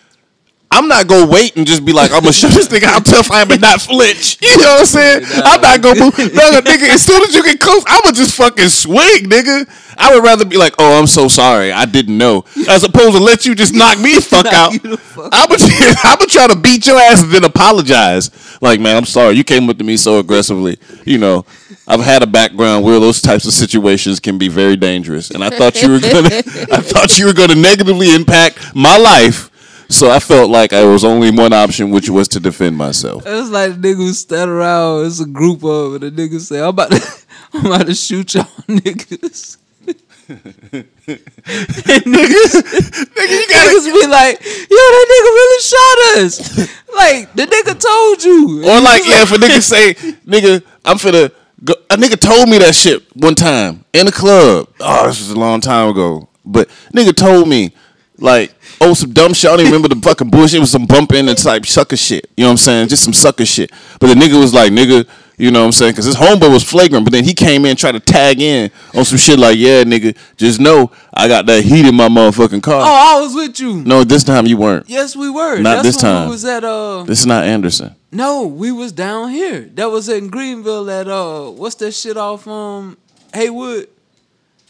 I'm 0.69 0.87
not 0.89 1.07
gonna 1.07 1.31
wait 1.31 1.55
and 1.55 1.65
just 1.65 1.85
be 1.85 1.93
like 1.93 2.11
I'm 2.11 2.19
gonna 2.21 2.33
show 2.33 2.49
this 2.49 2.67
nigga 2.67 2.83
how 2.83 2.99
tough 2.99 3.31
I 3.31 3.41
am 3.41 3.51
and 3.51 3.61
not 3.61 3.81
flinch. 3.81 4.37
You 4.47 4.57
know 4.57 4.71
what 4.73 4.79
I'm 4.81 4.85
saying? 4.85 5.23
I'm 5.45 5.61
not 5.61 5.81
gonna 5.81 5.99
move. 5.99 6.17
No, 6.33 6.51
nigga. 6.61 6.89
As 6.89 7.03
soon 7.03 7.21
as 7.23 7.33
you 7.35 7.43
get 7.43 7.59
close, 7.59 7.83
I'ma 7.87 8.11
just 8.11 8.35
fucking 8.35 8.69
swing, 8.69 9.25
nigga. 9.29 9.65
I 9.97 10.13
would 10.13 10.23
rather 10.23 10.45
be 10.45 10.57
like, 10.57 10.73
oh, 10.77 10.99
I'm 10.99 11.07
so 11.07 11.27
sorry, 11.27 11.71
I 11.71 11.85
didn't 11.85 12.17
know, 12.17 12.45
as 12.69 12.83
opposed 12.83 13.15
to 13.17 13.23
let 13.23 13.45
you 13.45 13.55
just 13.55 13.73
knock 13.73 13.97
me 13.99 14.15
the 14.15 14.21
fuck 14.29 14.45
out. 14.47 14.73
you 14.73 14.79
the 14.79 14.97
fuck 14.97 15.29
I'm 15.31 15.47
gonna 15.49 15.63
I'm 16.03 16.17
gonna 16.17 16.29
try 16.29 16.47
to 16.47 16.55
beat 16.55 16.85
your 16.85 16.99
ass 16.99 17.21
and 17.23 17.31
then 17.31 17.43
apologize. 17.43 18.29
Like, 18.61 18.79
man, 18.79 18.97
I'm 18.97 19.05
sorry. 19.05 19.35
You 19.35 19.43
came 19.43 19.69
up 19.69 19.77
to 19.77 19.83
me 19.83 19.97
so 19.97 20.19
aggressively. 20.19 20.77
You 21.05 21.17
know, 21.17 21.45
I've 21.87 22.01
had 22.01 22.23
a 22.23 22.27
background 22.27 22.83
where 22.83 22.99
those 22.99 23.21
types 23.21 23.45
of 23.45 23.53
situations 23.53 24.19
can 24.19 24.37
be 24.37 24.47
very 24.49 24.75
dangerous, 24.75 25.31
and 25.31 25.43
I 25.43 25.49
thought 25.49 25.81
you 25.81 25.91
were 25.91 25.99
gonna 25.99 26.29
I 26.71 26.81
thought 26.81 27.17
you 27.17 27.25
were 27.27 27.33
gonna 27.33 27.55
negatively 27.55 28.13
impact 28.13 28.75
my 28.75 28.97
life. 28.97 29.49
So 29.89 30.09
I 30.09 30.19
felt 30.19 30.49
like 30.49 30.73
I 30.73 30.83
was 30.83 31.03
only 31.05 31.31
one 31.31 31.53
option, 31.53 31.91
which 31.91 32.09
was 32.09 32.27
to 32.29 32.39
defend 32.39 32.75
myself. 32.77 33.23
it's 33.25 33.49
like 33.49 33.81
the 33.81 33.93
nigga 33.95 34.13
stand 34.13 34.49
around. 34.51 35.05
It's 35.05 35.19
a 35.19 35.25
group 35.25 35.63
of 35.63 35.95
it. 35.95 35.99
The 35.99 36.11
nigga 36.11 36.39
say, 36.39 36.59
"I'm 36.59 36.69
about 36.69 36.91
to, 36.91 37.01
I'm 37.53 37.65
about 37.65 37.87
to 37.87 37.95
shoot 37.95 38.33
y'all 38.35 38.43
niggas." 38.67 39.57
and 40.27 40.35
niggas, 42.03 42.53
niggas 43.15 43.85
be 43.93 44.07
like, 44.07 44.41
"Yo, 44.43 44.77
that 44.77 45.05
nigga 45.13 45.31
really 45.39 45.61
shot 45.61 45.97
us." 46.23 46.57
Like 46.95 47.33
the 47.33 47.45
nigga 47.45 47.79
told 47.79 48.23
you, 48.23 48.63
Or 48.69 48.81
like, 48.81 49.03
yeah, 49.05 49.21
if 49.23 49.31
a 49.31 49.35
nigga 49.35 49.61
say, 49.61 49.93
nigga, 50.25 50.63
I'm 50.83 50.97
finna 50.97 51.31
go. 51.63 51.73
A 51.89 51.95
nigga 51.95 52.19
told 52.19 52.49
me 52.49 52.57
that 52.57 52.75
shit 52.75 53.03
one 53.15 53.35
time 53.35 53.85
in 53.93 54.07
a 54.07 54.11
club. 54.11 54.67
Oh, 54.79 55.07
this 55.07 55.19
was 55.19 55.29
a 55.29 55.39
long 55.39 55.61
time 55.61 55.89
ago. 55.89 56.27
But 56.43 56.69
nigga 56.93 57.15
told 57.15 57.47
me, 57.47 57.73
like, 58.19 58.53
oh, 58.81 58.93
some 58.93 59.13
dumb 59.13 59.33
shit. 59.33 59.49
I 59.49 59.53
don't 59.53 59.61
even 59.61 59.73
remember 59.73 59.93
the 59.93 60.01
fucking 60.01 60.29
bullshit. 60.29 60.55
It 60.55 60.59
was 60.59 60.71
some 60.71 60.85
bumping 60.85 61.27
and 61.27 61.37
type 61.37 61.65
sucker 61.65 61.97
shit. 61.97 62.29
You 62.35 62.43
know 62.43 62.49
what 62.49 62.53
I'm 62.53 62.57
saying? 62.57 62.87
Just 62.89 63.03
some 63.03 63.13
sucker 63.13 63.45
shit. 63.45 63.71
But 63.99 64.07
the 64.07 64.13
nigga 64.13 64.39
was 64.39 64.53
like, 64.53 64.71
nigga, 64.71 65.07
you 65.37 65.51
know 65.51 65.59
what 65.59 65.65
I'm 65.67 65.71
saying? 65.71 65.91
Because 65.91 66.05
his 66.05 66.15
homeboy 66.15 66.51
was 66.51 66.63
flagrant. 66.63 67.05
But 67.05 67.13
then 67.13 67.23
he 67.23 67.33
came 67.35 67.63
in 67.65 67.71
and 67.71 67.79
tried 67.79 67.91
to 67.91 67.99
tag 67.99 68.41
in 68.41 68.71
on 68.95 69.05
some 69.05 69.19
shit 69.19 69.37
like, 69.37 69.57
yeah, 69.57 69.83
nigga, 69.83 70.17
just 70.35 70.59
know 70.59 70.91
I 71.13 71.27
got 71.27 71.45
that 71.45 71.63
heat 71.63 71.85
in 71.85 71.93
my 71.93 72.09
motherfucking 72.09 72.63
car. 72.63 72.81
"Oh, 72.81 73.17
I 73.17 73.21
was 73.21 73.35
with 73.35 73.59
you." 73.59 73.83
No, 73.83 74.03
this 74.03 74.23
time 74.23 74.47
you 74.47 74.57
weren't. 74.57 74.89
Yes, 74.89 75.15
we 75.15 75.29
were. 75.29 75.59
Not 75.59 75.83
That's 75.83 75.89
this 75.89 75.97
time. 75.97 76.25
We 76.27 76.31
was 76.31 76.45
at 76.45 76.63
uh. 76.63 77.03
This 77.03 77.19
is 77.19 77.27
not 77.27 77.43
Anderson. 77.43 77.95
No, 78.11 78.47
we 78.47 78.71
was 78.71 78.91
down 78.91 79.29
here. 79.29 79.61
That 79.75 79.91
was 79.91 80.09
in 80.09 80.29
Greenville 80.29 80.89
at 80.89 81.07
uh. 81.07 81.51
What's 81.51 81.75
that 81.75 81.91
shit 81.91 82.17
off 82.17 82.47
um 82.47 82.97
Haywood? 83.33 83.89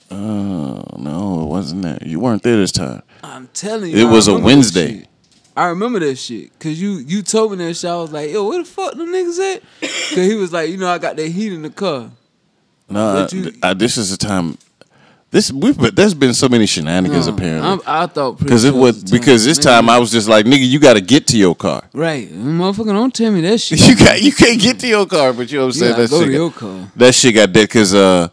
Oh, 0.10 0.84
no, 0.98 1.44
it 1.44 1.46
wasn't 1.48 1.82
that. 1.84 2.06
You 2.06 2.20
weren't 2.20 2.44
there 2.44 2.58
this 2.58 2.72
time. 2.72 3.04
I'm 3.28 3.48
telling 3.54 3.92
you, 3.92 3.98
It 3.98 4.08
I 4.10 4.12
was 4.12 4.28
a 4.28 4.38
Wednesday. 4.38 5.06
I 5.56 5.68
remember 5.70 6.00
that 6.00 6.16
shit. 6.18 6.58
Cause 6.60 6.80
you 6.80 6.98
you 7.00 7.22
told 7.24 7.52
me 7.52 7.58
that 7.66 7.74
shit. 7.76 7.90
I 7.90 7.96
was 7.98 8.12
like, 8.12 8.30
yo, 8.32 8.48
where 8.48 8.60
the 8.60 8.66
fuck 8.66 8.94
them 8.94 9.08
niggas 9.08 9.56
at? 9.56 9.62
Cause 9.82 10.16
he 10.28 10.36
was 10.36 10.54
like, 10.54 10.70
you 10.70 10.78
know, 10.78 10.88
I 10.88 10.98
got 11.00 11.16
that 11.16 11.28
heat 11.28 11.52
in 11.54 11.64
the 11.64 11.70
car. 11.72 12.12
No, 12.90 13.14
But 13.16 13.34
you- 13.34 13.54
I, 13.64 13.72
I, 13.72 13.74
this 13.74 13.98
is 13.98 14.12
the 14.12 14.18
time. 14.18 14.58
This 15.30 15.52
we've 15.52 15.78
been, 15.78 15.94
there's 15.94 16.14
been 16.14 16.34
so 16.34 16.48
many 16.48 16.66
shenanigans 16.68 17.28
Uh, 17.28 17.34
apparently. 17.34 17.68
I'm- 17.68 17.82
I 17.86 18.06
thought 18.06 18.38
Because 18.40 18.64
it 18.64 18.74
was 18.74 19.04
because 19.04 19.44
this 19.44 19.58
time 19.58 19.90
I 19.90 19.98
was 20.00 20.10
just 20.12 20.30
like, 20.30 20.46
nigga, 20.46 20.66
you 20.66 20.80
got 20.80 20.94
to 20.94 21.02
get 21.02 21.28
to 21.28 21.38
your 21.38 21.54
car. 21.56 21.84
right. 21.92 22.32
Motherfucker, 22.32 22.94
don't 22.94 23.14
tell 23.14 23.32
me 23.32 23.42
that 23.42 23.60
shit. 23.66 23.86
You 23.86 23.96
got 23.98 24.22
you 24.22 24.32
can't 24.32 24.62
get 24.62 24.80
to 24.80 24.88
your 24.88 25.06
car, 25.08 25.34
but 25.34 25.52
you 25.52 25.58
know 25.58 25.66
what 25.66 25.74
I'm 25.76 25.80
saying. 25.80 25.92
gotta 25.94 26.04
That 26.04 26.10
go 26.12 26.20
shit, 26.20 26.28
to 26.28 26.32
got, 26.32 26.38
your 26.38 26.52
car. 26.52 26.92
that 26.96 27.16
shit 27.16 27.34
got 27.36 27.52
dead 27.52 27.64
because 27.68 27.94
uh 27.94 28.30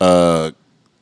uh 0.00 0.50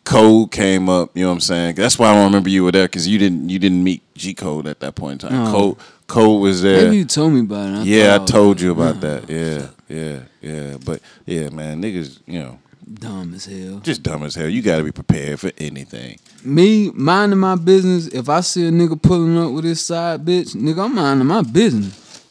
Code 0.07 0.53
came 0.53 0.89
up. 0.89 1.11
You 1.15 1.25
know 1.25 1.31
what 1.31 1.35
I'm 1.35 1.41
saying. 1.41 1.75
That's 1.75 1.99
why 1.99 2.09
I 2.11 2.15
don't 2.15 2.27
remember 2.27 2.49
you 2.49 2.63
were 2.65 2.73
there 2.73 2.87
because 2.87 3.09
you 3.09 3.19
didn't 3.19 3.51
you 3.51 3.59
didn't 3.59 3.83
meet 3.83 4.03
G 4.15 4.33
Code 4.35 4.67
at 4.69 4.81
that 4.81 4.95
point 4.95 5.25
in 5.25 5.29
time. 5.29 5.47
Oh. 5.49 5.53
Code 5.53 5.79
Code 6.07 6.43
was 6.43 6.63
there. 6.63 6.85
Maybe 6.85 6.99
you 6.99 7.05
told 7.05 7.33
me 7.33 7.41
about 7.41 7.69
it. 7.69 7.79
I 7.79 7.83
yeah, 7.83 8.19
I 8.21 8.25
told 8.25 8.61
you 8.61 8.71
about 8.71 9.01
that. 9.01 9.29
Yeah, 9.29 9.69
yeah, 9.89 10.21
yeah. 10.41 10.77
But 10.83 11.03
yeah, 11.27 11.49
man, 11.51 11.83
niggas, 11.83 12.21
you 12.25 12.39
know, 12.39 12.59
Dumb 12.95 13.35
as 13.35 13.47
hell. 13.47 13.81
just 13.81 14.05
dumb 14.05 14.23
as 14.23 14.37
hell. 14.37 14.49
You 14.49 14.63
got 14.63 14.79
to 14.79 14.85
be 14.85 14.93
prepared 14.93 15.41
for 15.41 15.51
anything. 15.59 16.21
Me 16.45 16.93
minding 16.95 17.41
my 17.41 17.57
business. 17.57 18.07
If 18.07 18.29
I 18.29 18.41
see 18.43 18.69
a 18.69 18.71
nigga 18.71 19.03
pulling 19.03 19.37
up 19.37 19.51
with 19.53 19.65
his 19.65 19.85
side 19.85 20.25
bitch, 20.25 20.55
nigga, 20.55 20.85
I'm 20.85 20.95
minding 20.95 21.27
my 21.27 21.43
business. 21.43 22.25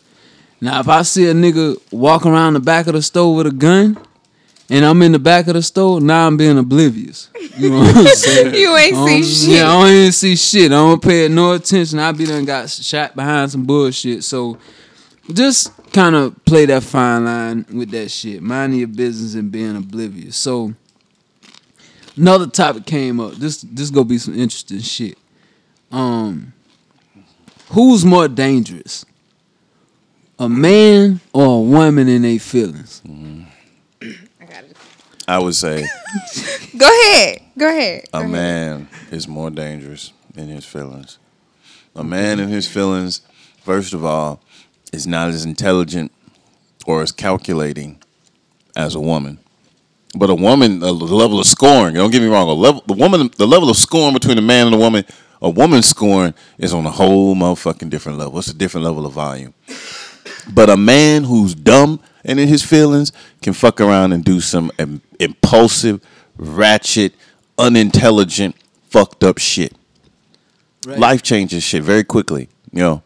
Now, 0.62 0.80
if 0.80 0.88
I 0.88 1.02
see 1.02 1.28
a 1.28 1.34
nigga 1.34 1.78
walk 1.92 2.26
around 2.26 2.54
the 2.54 2.62
back 2.62 2.88
of 2.88 2.94
the 2.94 3.02
store 3.02 3.36
with 3.36 3.48
a 3.48 3.52
gun, 3.52 3.98
and 4.70 4.84
I'm 4.86 5.02
in 5.02 5.12
the 5.12 5.20
back 5.20 5.48
of 5.48 5.54
the 5.54 5.62
store, 5.62 6.02
now 6.02 6.26
I'm 6.28 6.38
being 6.38 6.58
oblivious. 6.58 7.30
You 7.58 7.70
know 7.70 7.80
what 7.80 7.96
I'm 7.98 8.06
saying? 8.16 8.56
You 8.56 8.76
ain't 8.76 8.96
see 8.96 9.16
Um, 9.18 9.24
shit. 9.24 9.50
Yeah, 9.50 9.70
I 9.70 9.82
don't 9.82 9.90
even 9.96 10.12
see 10.12 10.36
shit. 10.36 10.72
I 10.72 10.76
don't 10.76 11.02
pay 11.02 11.26
it 11.26 11.32
no 11.32 11.54
attention. 11.54 12.00
I 12.00 12.12
be 12.12 12.26
done 12.26 12.46
got 12.46 12.70
shot 12.70 13.16
behind 13.16 13.52
some 13.52 13.64
bullshit. 13.66 14.24
So 14.24 14.58
just 15.32 15.72
kind 15.94 16.16
of 16.16 16.44
play 16.46 16.66
that 16.66 16.84
fine 16.84 17.26
line 17.26 17.66
with 17.74 17.92
that 17.92 18.10
shit. 18.10 18.42
Minding 18.42 18.80
your 18.80 18.88
business 18.88 19.36
and 19.36 19.52
being 19.52 19.76
oblivious. 19.76 20.36
So 20.36 20.74
another 22.18 22.48
topic 22.48 22.86
came 22.86 23.20
up. 23.20 23.34
This 23.34 23.62
this 23.62 23.90
gonna 23.90 24.06
be 24.06 24.18
some 24.18 24.34
interesting 24.34 24.80
shit. 24.82 25.18
Um, 25.92 26.54
who's 27.70 28.04
more 28.04 28.28
dangerous, 28.28 29.06
a 30.40 30.50
man 30.50 31.22
or 31.32 31.60
a 31.60 31.62
woman 31.62 32.10
in 32.10 32.24
their 32.24 32.40
feelings? 32.40 33.02
I 33.06 33.10
got 33.10 33.16
it. 33.16 33.45
I 35.28 35.40
would 35.40 35.56
say 35.56 35.86
Go 36.78 36.88
ahead. 36.88 37.42
Go 37.58 37.68
ahead. 37.68 38.04
Go 38.12 38.20
a 38.20 38.22
ahead. 38.22 38.32
man 38.32 38.88
is 39.12 39.28
more 39.28 39.50
dangerous 39.50 40.14
in 40.36 40.48
his 40.50 40.66
feelings. 40.66 41.18
A 41.96 42.04
man 42.04 42.40
in 42.40 42.50
his 42.50 42.68
feelings, 42.68 43.22
first 43.62 43.94
of 43.94 44.04
all, 44.04 44.42
is 44.92 45.08
not 45.08 45.30
as 45.30 45.46
intelligent 45.46 46.12
or 46.86 47.02
as 47.02 47.12
calculating 47.12 48.02
as 48.76 48.96
a 48.96 49.00
woman. 49.00 49.40
But 50.18 50.30
a 50.30 50.36
woman, 50.36 50.80
the 50.80 50.94
level 50.94 51.40
of 51.40 51.46
scoring. 51.48 51.96
Don't 51.96 52.12
get 52.12 52.22
me 52.22 52.28
wrong. 52.28 52.48
A 52.48 52.54
level, 52.54 52.84
the 52.86 52.94
woman, 52.94 53.30
the 53.38 53.48
level 53.48 53.70
of 53.70 53.78
scoring 53.78 54.14
between 54.14 54.38
a 54.38 54.42
man 54.42 54.68
and 54.68 54.76
a 54.76 54.78
woman, 54.80 55.04
a 55.42 55.50
woman's 55.50 55.88
scoring 55.88 56.34
is 56.58 56.74
on 56.74 56.86
a 56.86 56.92
whole 56.92 57.36
motherfucking 57.36 57.90
different 57.90 58.18
level. 58.18 58.40
It's 58.40 58.48
a 58.48 58.54
different 58.54 58.86
level 58.86 59.06
of 59.06 59.14
volume. 59.14 59.54
But 60.54 60.70
a 60.70 60.78
man 60.78 61.24
who's 61.24 61.56
dumb 61.56 62.00
and 62.26 62.40
in 62.40 62.48
his 62.48 62.64
feelings 62.64 63.12
can 63.42 63.54
fuck 63.54 63.80
around 63.80 64.12
and 64.12 64.26
do 64.26 64.42
some 64.42 64.72
im- 64.80 65.02
impulsive, 65.20 66.02
ratchet, 66.38 67.14
unintelligent, 67.58 68.56
fucked 68.90 69.24
up 69.24 69.38
shit. 69.38 69.74
Right. 70.86 71.00
Life 71.00 71.24
changes 71.24 71.64
shit 71.64 71.84
very 71.84 72.04
quickly, 72.04 72.50
you 72.72 72.80
know. 72.80 73.04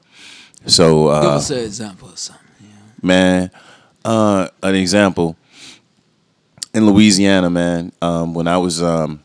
So, 0.66 1.06
Give 1.06 1.24
uh, 1.24 1.36
us 1.36 1.50
an 1.52 1.60
example 1.60 2.10
of 2.10 2.18
something. 2.20 2.46
Yeah. 2.62 2.68
man, 3.02 3.52
uh, 4.04 4.50
an 4.64 4.76
example 4.76 5.38
in 6.74 6.86
Louisiana, 6.86 7.50
man. 7.50 7.92
Um, 8.02 8.34
when 8.34 8.48
I 8.48 8.58
was, 8.58 8.82
um, 8.82 9.22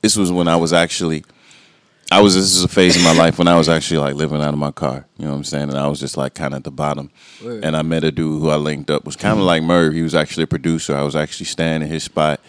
this 0.00 0.16
was 0.16 0.32
when 0.32 0.48
I 0.48 0.56
was 0.56 0.72
actually, 0.72 1.24
I 2.10 2.20
was. 2.20 2.34
This 2.34 2.56
is 2.56 2.64
a 2.64 2.68
phase 2.68 2.96
in 2.96 3.02
my 3.02 3.14
life 3.14 3.38
when 3.38 3.46
I 3.46 3.56
was 3.56 3.68
actually 3.68 3.98
like 3.98 4.14
living 4.14 4.42
out 4.42 4.52
of 4.52 4.58
my 4.58 4.72
car. 4.72 5.06
You 5.16 5.26
know 5.26 5.30
what 5.30 5.36
I'm 5.38 5.44
saying? 5.44 5.68
And 5.70 5.78
I 5.78 5.86
was 5.86 6.00
just 6.00 6.16
like 6.16 6.34
kind 6.34 6.54
of 6.54 6.58
at 6.58 6.64
the 6.64 6.70
bottom. 6.70 7.10
Word. 7.44 7.64
And 7.64 7.76
I 7.76 7.82
met 7.82 8.02
a 8.02 8.10
dude 8.10 8.40
who 8.40 8.50
I 8.50 8.56
linked 8.56 8.90
up 8.90 9.04
was 9.04 9.16
kind 9.16 9.38
of 9.38 9.44
like 9.44 9.62
Merv. 9.62 9.94
He 9.94 10.02
was 10.02 10.14
actually 10.14 10.44
a 10.44 10.48
producer. 10.48 10.96
I 10.96 11.02
was 11.02 11.14
actually 11.14 11.46
staying 11.46 11.82
in 11.82 11.88
his 11.88 12.02
spot, 12.02 12.40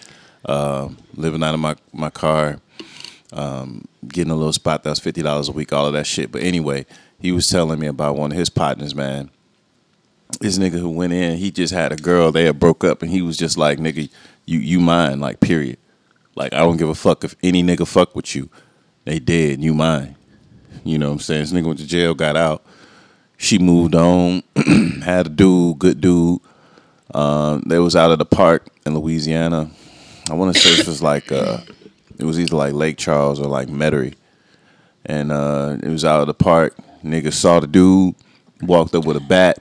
uh, 0.46 0.90
living 1.16 1.44
out 1.44 1.54
of 1.54 1.60
my 1.60 1.76
my 1.94 2.10
car, 2.10 2.60
um, 3.34 3.86
getting 4.08 4.32
a 4.32 4.36
little 4.36 4.54
spot 4.54 4.84
that 4.84 4.90
was 4.90 5.00
fifty 5.00 5.22
dollars 5.22 5.48
a 5.48 5.52
week, 5.52 5.72
all 5.72 5.86
of 5.86 5.94
that 5.94 6.08
shit. 6.08 6.32
But 6.32 6.42
anyway, 6.42 6.86
he 7.20 7.32
was 7.32 7.48
telling 7.48 7.80
me 7.80 7.88
about 7.88 8.16
one 8.16 8.32
of 8.32 8.38
his 8.38 8.50
partners, 8.50 8.96
man 8.96 9.30
this 10.40 10.58
nigga 10.58 10.80
who 10.80 10.90
went 10.90 11.14
in, 11.14 11.38
he 11.38 11.52
just 11.52 11.74
had 11.74 11.92
a 11.92 11.96
girl. 11.96 12.32
They 12.32 12.46
had 12.46 12.60
broke 12.60 12.84
up, 12.84 13.02
and 13.02 13.12
he 13.12 13.22
was 13.22 13.38
just 13.38 13.58
like, 13.58 13.80
"Nigga, 13.80 14.10
you 14.46 14.60
you 14.60 14.80
mine." 14.80 15.20
Like, 15.20 15.40
period. 15.40 15.78
Like, 16.36 16.54
I 16.54 16.60
don't 16.60 16.78
give 16.78 16.88
a 16.88 16.96
fuck 16.96 17.24
if 17.24 17.36
any 17.44 17.62
nigga 17.62 17.86
fuck 17.86 18.16
with 18.16 18.36
you. 18.36 18.50
They 19.06 19.20
dead. 19.20 19.64
You 19.64 19.74
mine. 19.74 20.16
You 20.84 20.98
know 20.98 21.08
what 21.08 21.14
I'm 21.14 21.20
saying? 21.20 21.42
This 21.42 21.54
nigga 21.54 21.66
went 21.66 21.80
to 21.80 21.88
jail, 21.88 22.14
got 22.14 22.36
out. 22.36 22.64
She 23.38 23.58
moved 23.58 23.96
on, 23.96 24.44
had 25.04 25.26
a 25.26 25.30
dude, 25.30 25.80
good 25.80 26.00
dude. 26.00 26.40
Um, 27.14 27.64
they 27.66 27.80
was 27.80 27.96
out 27.96 28.12
of 28.12 28.20
the 28.20 28.26
park 28.26 28.68
in 28.86 28.96
Louisiana. 28.96 29.70
I 30.30 30.36
want 30.36 30.56
to 30.56 30.62
say 30.62 30.76
this 30.76 30.88
was 30.88 31.02
like 31.02 31.32
uh, 31.32 31.58
it 32.20 32.24
was 32.24 32.40
either 32.40 32.56
like 32.56 32.74
Lake 32.74 32.98
Charles 32.98 33.40
or 33.40 33.48
like 33.48 33.68
Metairie, 33.68 34.14
and 35.06 35.32
uh, 35.32 35.78
it 35.82 35.90
was 35.90 36.06
out 36.06 36.22
of 36.22 36.28
the 36.28 36.34
park. 36.34 36.76
Nigga 37.04 37.34
saw 37.34 37.60
the 37.60 37.68
dude, 37.68 38.16
walked 38.62 38.94
up 38.94 39.06
with 39.06 39.18
a 39.18 39.22
bat, 39.22 39.58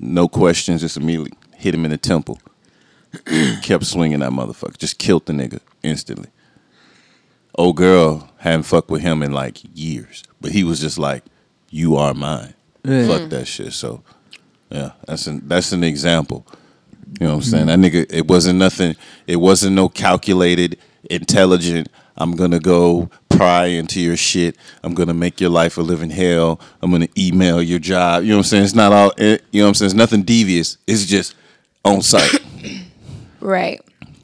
no 0.00 0.26
questions, 0.26 0.80
just 0.80 0.96
immediately 0.96 1.32
hit 1.54 1.74
him 1.74 1.84
in 1.84 1.90
the 1.90 1.98
temple. 1.98 2.38
Kept 3.62 3.84
swinging 3.84 4.20
that 4.20 4.32
motherfucker, 4.32 4.78
just 4.78 4.98
killed 4.98 5.26
the 5.26 5.34
nigga 5.34 5.60
instantly. 5.82 6.30
Old 7.58 7.76
girl 7.76 8.30
hadn't 8.38 8.62
fucked 8.62 8.88
with 8.88 9.02
him 9.02 9.22
in 9.22 9.32
like 9.32 9.58
years, 9.76 10.22
but 10.40 10.52
he 10.52 10.62
was 10.62 10.80
just 10.80 10.98
like, 10.98 11.24
"You 11.70 11.96
are 11.96 12.14
mine." 12.14 12.54
Yeah. 12.84 13.06
Fuck 13.06 13.30
that 13.30 13.46
shit. 13.46 13.72
So, 13.72 14.02
yeah, 14.70 14.92
that's 15.06 15.26
an 15.26 15.42
that's 15.46 15.72
an 15.72 15.82
example. 15.82 16.46
You 17.20 17.26
know 17.26 17.36
what 17.36 17.44
I'm 17.44 17.50
saying? 17.50 17.66
That 17.66 17.78
nigga, 17.80 18.06
it 18.10 18.28
wasn't 18.28 18.60
nothing. 18.60 18.94
It 19.26 19.36
wasn't 19.36 19.74
no 19.74 19.88
calculated, 19.88 20.78
intelligent. 21.10 21.88
I'm 22.16 22.36
gonna 22.36 22.60
go 22.60 23.10
pry 23.28 23.66
into 23.66 24.00
your 24.00 24.16
shit. 24.16 24.56
I'm 24.84 24.94
gonna 24.94 25.14
make 25.14 25.40
your 25.40 25.50
life 25.50 25.78
a 25.78 25.82
living 25.82 26.10
hell. 26.10 26.60
I'm 26.80 26.92
gonna 26.92 27.08
email 27.18 27.60
your 27.60 27.80
job. 27.80 28.22
You 28.22 28.30
know 28.30 28.36
what 28.36 28.46
I'm 28.46 28.48
saying? 28.50 28.64
It's 28.64 28.74
not 28.74 28.92
all. 28.92 29.12
Eh, 29.18 29.38
you 29.50 29.60
know 29.60 29.66
what 29.66 29.68
I'm 29.70 29.74
saying? 29.74 29.86
It's 29.86 29.94
nothing 29.94 30.22
devious. 30.22 30.78
It's 30.86 31.06
just 31.06 31.34
on 31.84 32.02
site. 32.02 32.40
Right. 33.40 33.80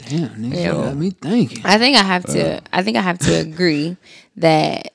Damn, 0.08 0.28
nigga, 0.30 0.54
Yeah. 0.54 0.66
you 0.66 0.72
got 0.72 0.96
me 0.96 1.10
thinking. 1.10 1.60
I 1.64 1.78
think 1.78 1.96
I 1.96 2.02
have 2.02 2.24
to. 2.26 2.56
Uh. 2.56 2.60
I 2.72 2.82
think 2.82 2.96
I 2.96 3.00
have 3.00 3.18
to 3.20 3.34
agree 3.40 3.96
that 4.36 4.92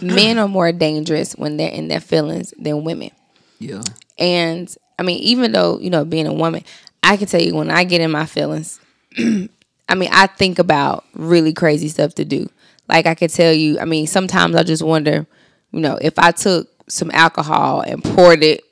men 0.00 0.38
are 0.38 0.48
more 0.48 0.72
dangerous 0.72 1.32
when 1.34 1.56
they're 1.56 1.70
in 1.70 1.88
their 1.88 2.00
feelings 2.00 2.54
than 2.58 2.84
women. 2.84 3.10
Yeah. 3.58 3.82
And 4.18 4.74
I 4.98 5.02
mean, 5.02 5.18
even 5.18 5.52
though 5.52 5.78
you 5.80 5.90
know, 5.90 6.04
being 6.04 6.26
a 6.26 6.32
woman, 6.32 6.62
I 7.02 7.16
can 7.16 7.26
tell 7.26 7.42
you 7.42 7.54
when 7.54 7.70
I 7.70 7.84
get 7.84 8.00
in 8.00 8.10
my 8.10 8.26
feelings. 8.26 8.80
I 9.18 9.94
mean, 9.96 10.08
I 10.12 10.26
think 10.28 10.58
about 10.58 11.04
really 11.14 11.52
crazy 11.52 11.88
stuff 11.88 12.14
to 12.14 12.24
do. 12.24 12.48
Like 12.88 13.06
I 13.06 13.14
could 13.14 13.30
tell 13.30 13.52
you. 13.52 13.78
I 13.80 13.84
mean, 13.84 14.06
sometimes 14.06 14.54
I 14.56 14.62
just 14.62 14.82
wonder, 14.82 15.26
you 15.72 15.80
know, 15.80 15.98
if 16.00 16.18
I 16.18 16.30
took 16.30 16.68
some 16.88 17.10
alcohol 17.12 17.80
and 17.80 18.02
poured 18.02 18.42
it 18.42 18.62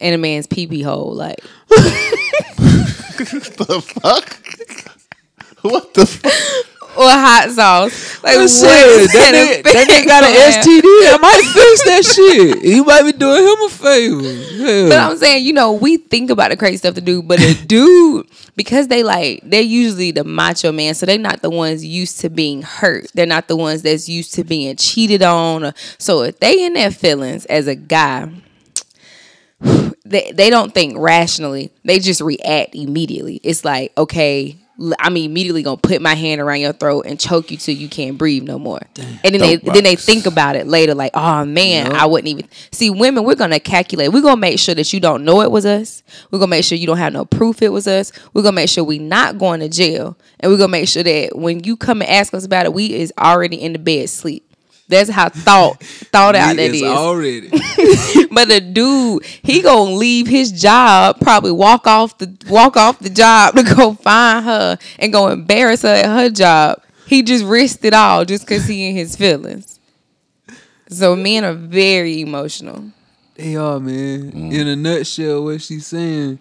in 0.00 0.14
a 0.14 0.18
man's 0.18 0.46
pee 0.46 0.66
pee 0.66 0.82
hole, 0.82 1.14
like 1.14 1.40
the 3.18 3.82
fuck? 4.00 4.47
What 5.62 5.92
the 5.94 6.06
fuck? 6.06 6.32
or 6.98 7.10
hot 7.10 7.50
sauce, 7.50 8.22
like 8.24 8.36
what 8.36 8.50
that 8.50 9.30
nigga, 9.32 9.62
that 9.62 9.86
nigga 9.86 10.06
got 10.06 10.24
an 10.24 10.34
STD. 10.34 10.82
I 10.82 11.18
might 11.22 11.44
fix 11.54 11.84
that 11.84 12.04
shit. 12.04 12.64
You 12.64 12.84
might 12.84 13.04
be 13.04 13.12
doing 13.12 13.44
him 13.44 13.62
a 13.62 13.68
favor. 13.68 14.64
Hell. 14.64 14.88
But 14.88 14.98
I'm 14.98 15.16
saying, 15.16 15.44
you 15.46 15.52
know, 15.52 15.72
we 15.72 15.98
think 15.98 16.30
about 16.30 16.50
the 16.50 16.56
crazy 16.56 16.78
stuff 16.78 16.96
to 16.96 17.00
do, 17.00 17.22
but 17.22 17.40
a 17.40 17.54
dude, 17.66 18.26
because 18.56 18.88
they 18.88 19.04
like, 19.04 19.42
they're 19.44 19.62
usually 19.62 20.10
the 20.10 20.24
macho 20.24 20.72
man, 20.72 20.94
so 20.94 21.06
they're 21.06 21.18
not 21.18 21.40
the 21.40 21.50
ones 21.50 21.84
used 21.84 22.18
to 22.20 22.30
being 22.30 22.62
hurt. 22.62 23.12
They're 23.14 23.26
not 23.26 23.46
the 23.46 23.56
ones 23.56 23.82
that's 23.82 24.08
used 24.08 24.34
to 24.34 24.42
being 24.42 24.74
cheated 24.74 25.22
on. 25.22 25.66
Or, 25.66 25.74
so 25.98 26.22
if 26.22 26.40
they 26.40 26.64
in 26.64 26.72
their 26.72 26.90
feelings 26.90 27.44
as 27.46 27.68
a 27.68 27.76
guy, 27.76 28.28
they 30.04 30.32
they 30.32 30.50
don't 30.50 30.74
think 30.74 30.98
rationally. 30.98 31.70
They 31.84 32.00
just 32.00 32.20
react 32.20 32.74
immediately. 32.74 33.40
It's 33.44 33.64
like, 33.64 33.92
okay, 33.96 34.56
l- 34.80 34.92
I'm 34.98 35.16
immediately 35.16 35.62
gonna 35.62 35.76
put 35.76 36.00
my 36.02 36.14
hand 36.14 36.40
around 36.40 36.60
your 36.60 36.72
throat 36.72 37.06
and 37.06 37.18
choke 37.18 37.50
you 37.50 37.56
till 37.56 37.74
you 37.74 37.88
can't 37.88 38.16
breathe 38.18 38.42
no 38.44 38.58
more. 38.58 38.80
And 39.24 39.34
then 39.34 39.40
they 39.40 39.56
Dope 39.56 39.74
then 39.74 39.84
they 39.84 39.96
think 39.96 40.26
about 40.26 40.56
it 40.56 40.66
later, 40.66 40.94
like, 40.94 41.12
oh 41.14 41.44
man, 41.44 41.92
I 41.92 42.06
wouldn't 42.06 42.28
even 42.28 42.48
see 42.72 42.90
women. 42.90 43.24
We're 43.24 43.34
gonna 43.34 43.60
calculate. 43.60 44.12
We're 44.12 44.22
gonna 44.22 44.36
make 44.40 44.58
sure 44.58 44.74
that 44.74 44.92
you 44.92 45.00
don't 45.00 45.24
know 45.24 45.40
it 45.42 45.50
was 45.50 45.66
us. 45.66 46.02
We're 46.30 46.38
gonna 46.38 46.50
make 46.50 46.64
sure 46.64 46.78
you 46.78 46.86
don't 46.86 46.98
have 46.98 47.12
no 47.12 47.24
proof 47.24 47.62
it 47.62 47.70
was 47.72 47.86
us. 47.86 48.12
We're 48.32 48.42
gonna 48.42 48.52
make 48.54 48.68
sure 48.68 48.84
we 48.84 48.98
not 48.98 49.38
going 49.38 49.60
to 49.60 49.68
jail, 49.68 50.16
and 50.40 50.50
we're 50.50 50.58
gonna 50.58 50.68
make 50.68 50.88
sure 50.88 51.02
that 51.02 51.36
when 51.36 51.64
you 51.64 51.76
come 51.76 52.00
and 52.02 52.10
ask 52.10 52.32
us 52.34 52.44
about 52.44 52.66
it, 52.66 52.72
we 52.72 52.94
is 52.94 53.12
already 53.18 53.56
in 53.60 53.72
the 53.72 53.78
bed 53.78 54.08
sleep. 54.10 54.44
That's 54.88 55.10
how 55.10 55.28
thought 55.28 55.82
thought 55.82 56.34
out 56.34 56.56
that 56.56 56.70
It's 56.70 56.78
is. 56.78 56.82
already. 56.82 57.50
But 58.30 58.48
the 58.48 58.60
dude, 58.60 59.24
he 59.24 59.62
gonna 59.62 59.92
leave 59.94 60.26
his 60.26 60.50
job, 60.52 61.20
probably 61.20 61.52
walk 61.52 61.86
off 61.86 62.18
the 62.18 62.34
walk 62.48 62.76
off 62.76 62.98
the 63.00 63.10
job 63.10 63.54
to 63.56 63.62
go 63.62 63.94
find 63.94 64.44
her 64.44 64.78
and 64.98 65.12
go 65.12 65.28
embarrass 65.28 65.82
her 65.82 65.88
at 65.88 66.06
her 66.06 66.30
job. 66.30 66.82
He 67.06 67.22
just 67.22 67.44
risked 67.44 67.84
it 67.84 67.94
all 67.94 68.24
just 68.24 68.46
cause 68.46 68.66
he 68.66 68.88
in 68.88 68.96
his 68.96 69.16
feelings. 69.16 69.78
So 70.90 71.14
men 71.16 71.44
are 71.44 71.54
very 71.54 72.20
emotional. 72.20 72.84
They 73.34 73.56
are, 73.56 73.78
man. 73.78 74.32
Mm. 74.32 74.52
In 74.52 74.68
a 74.68 74.76
nutshell, 74.76 75.44
what 75.44 75.60
she's 75.62 75.86
saying, 75.86 76.38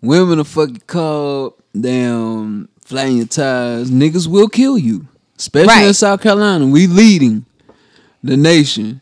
women 0.00 0.38
are 0.38 0.44
fucking 0.44 0.82
called 0.86 1.54
damn 1.78 2.68
flying 2.80 3.16
your 3.18 3.26
tires. 3.26 3.90
Niggas 3.90 4.26
will 4.28 4.48
kill 4.48 4.78
you. 4.78 5.06
Especially 5.38 5.88
in 5.88 5.94
South 5.94 6.20
Carolina. 6.22 6.66
We 6.66 6.86
leading 6.86 7.44
the 8.22 8.36
nation 8.36 9.00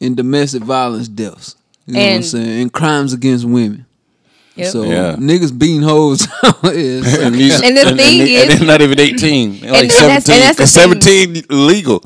in 0.00 0.14
domestic 0.14 0.62
violence 0.62 1.08
deaths. 1.08 1.56
You 1.86 1.94
know 1.94 2.00
what 2.00 2.12
I'm 2.16 2.22
saying? 2.22 2.62
And 2.62 2.72
crimes 2.72 3.12
against 3.12 3.44
women. 3.44 3.86
Yep. 4.56 4.72
So 4.72 4.82
Yeah. 4.82 5.16
niggas 5.16 5.56
beating 5.56 5.82
hoes 5.82 6.26
out 6.42 6.74
here. 6.74 7.02
And, 7.22 7.34
these- 7.34 7.60
And 7.62 7.76
the 7.76 7.84
thing 7.96 8.18
they- 8.18 8.34
is- 8.34 8.42
and 8.52 8.60
they're 8.60 8.66
not 8.66 8.82
even 8.82 8.98
18. 9.00 9.60
Like 9.60 9.62
and 9.62 9.90
that's- 9.90 10.02
and 10.02 10.22
17. 10.24 10.40
that's 10.56 10.56
thing. 10.74 11.34
17 11.42 11.66
legal. 11.66 12.04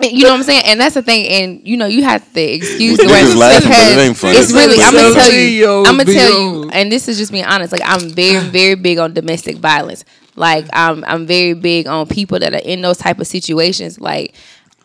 You 0.00 0.24
know 0.24 0.30
what 0.30 0.36
I'm 0.38 0.42
saying? 0.44 0.62
And 0.64 0.80
that's 0.80 0.94
the 0.94 1.02
thing. 1.02 1.26
And 1.28 1.60
you 1.66 1.76
know, 1.76 1.86
you 1.86 2.04
have 2.04 2.30
to 2.32 2.40
excuse 2.40 2.96
the 2.98 3.06
way 3.06 3.20
niggas 3.22 3.36
laughing, 3.36 3.68
but 3.70 3.98
it 3.98 4.16
funny. 4.16 4.36
it's 4.38 4.50
really. 4.52 4.82
I'm 4.82 4.94
gonna 4.94 5.14
tell 5.14 5.30
you. 5.32 5.36
17-year-old 5.38 5.86
I'm 5.86 5.96
gonna 5.98 6.12
tell 6.12 6.40
you. 6.40 6.70
And 6.70 6.90
this 6.90 7.06
is 7.06 7.18
just 7.18 7.30
being 7.32 7.44
honest. 7.44 7.70
Like 7.70 7.82
I'm 7.84 8.08
very, 8.10 8.42
very 8.48 8.76
big 8.76 8.98
on 8.98 9.12
domestic 9.12 9.58
violence. 9.58 10.04
Like 10.36 10.66
I'm, 10.72 11.04
I'm 11.04 11.26
very 11.26 11.52
big 11.52 11.86
on 11.86 12.06
people 12.06 12.38
that 12.38 12.54
are 12.54 12.62
in 12.64 12.80
those 12.80 12.96
type 12.96 13.18
of 13.20 13.26
situations. 13.26 14.00
Like 14.00 14.34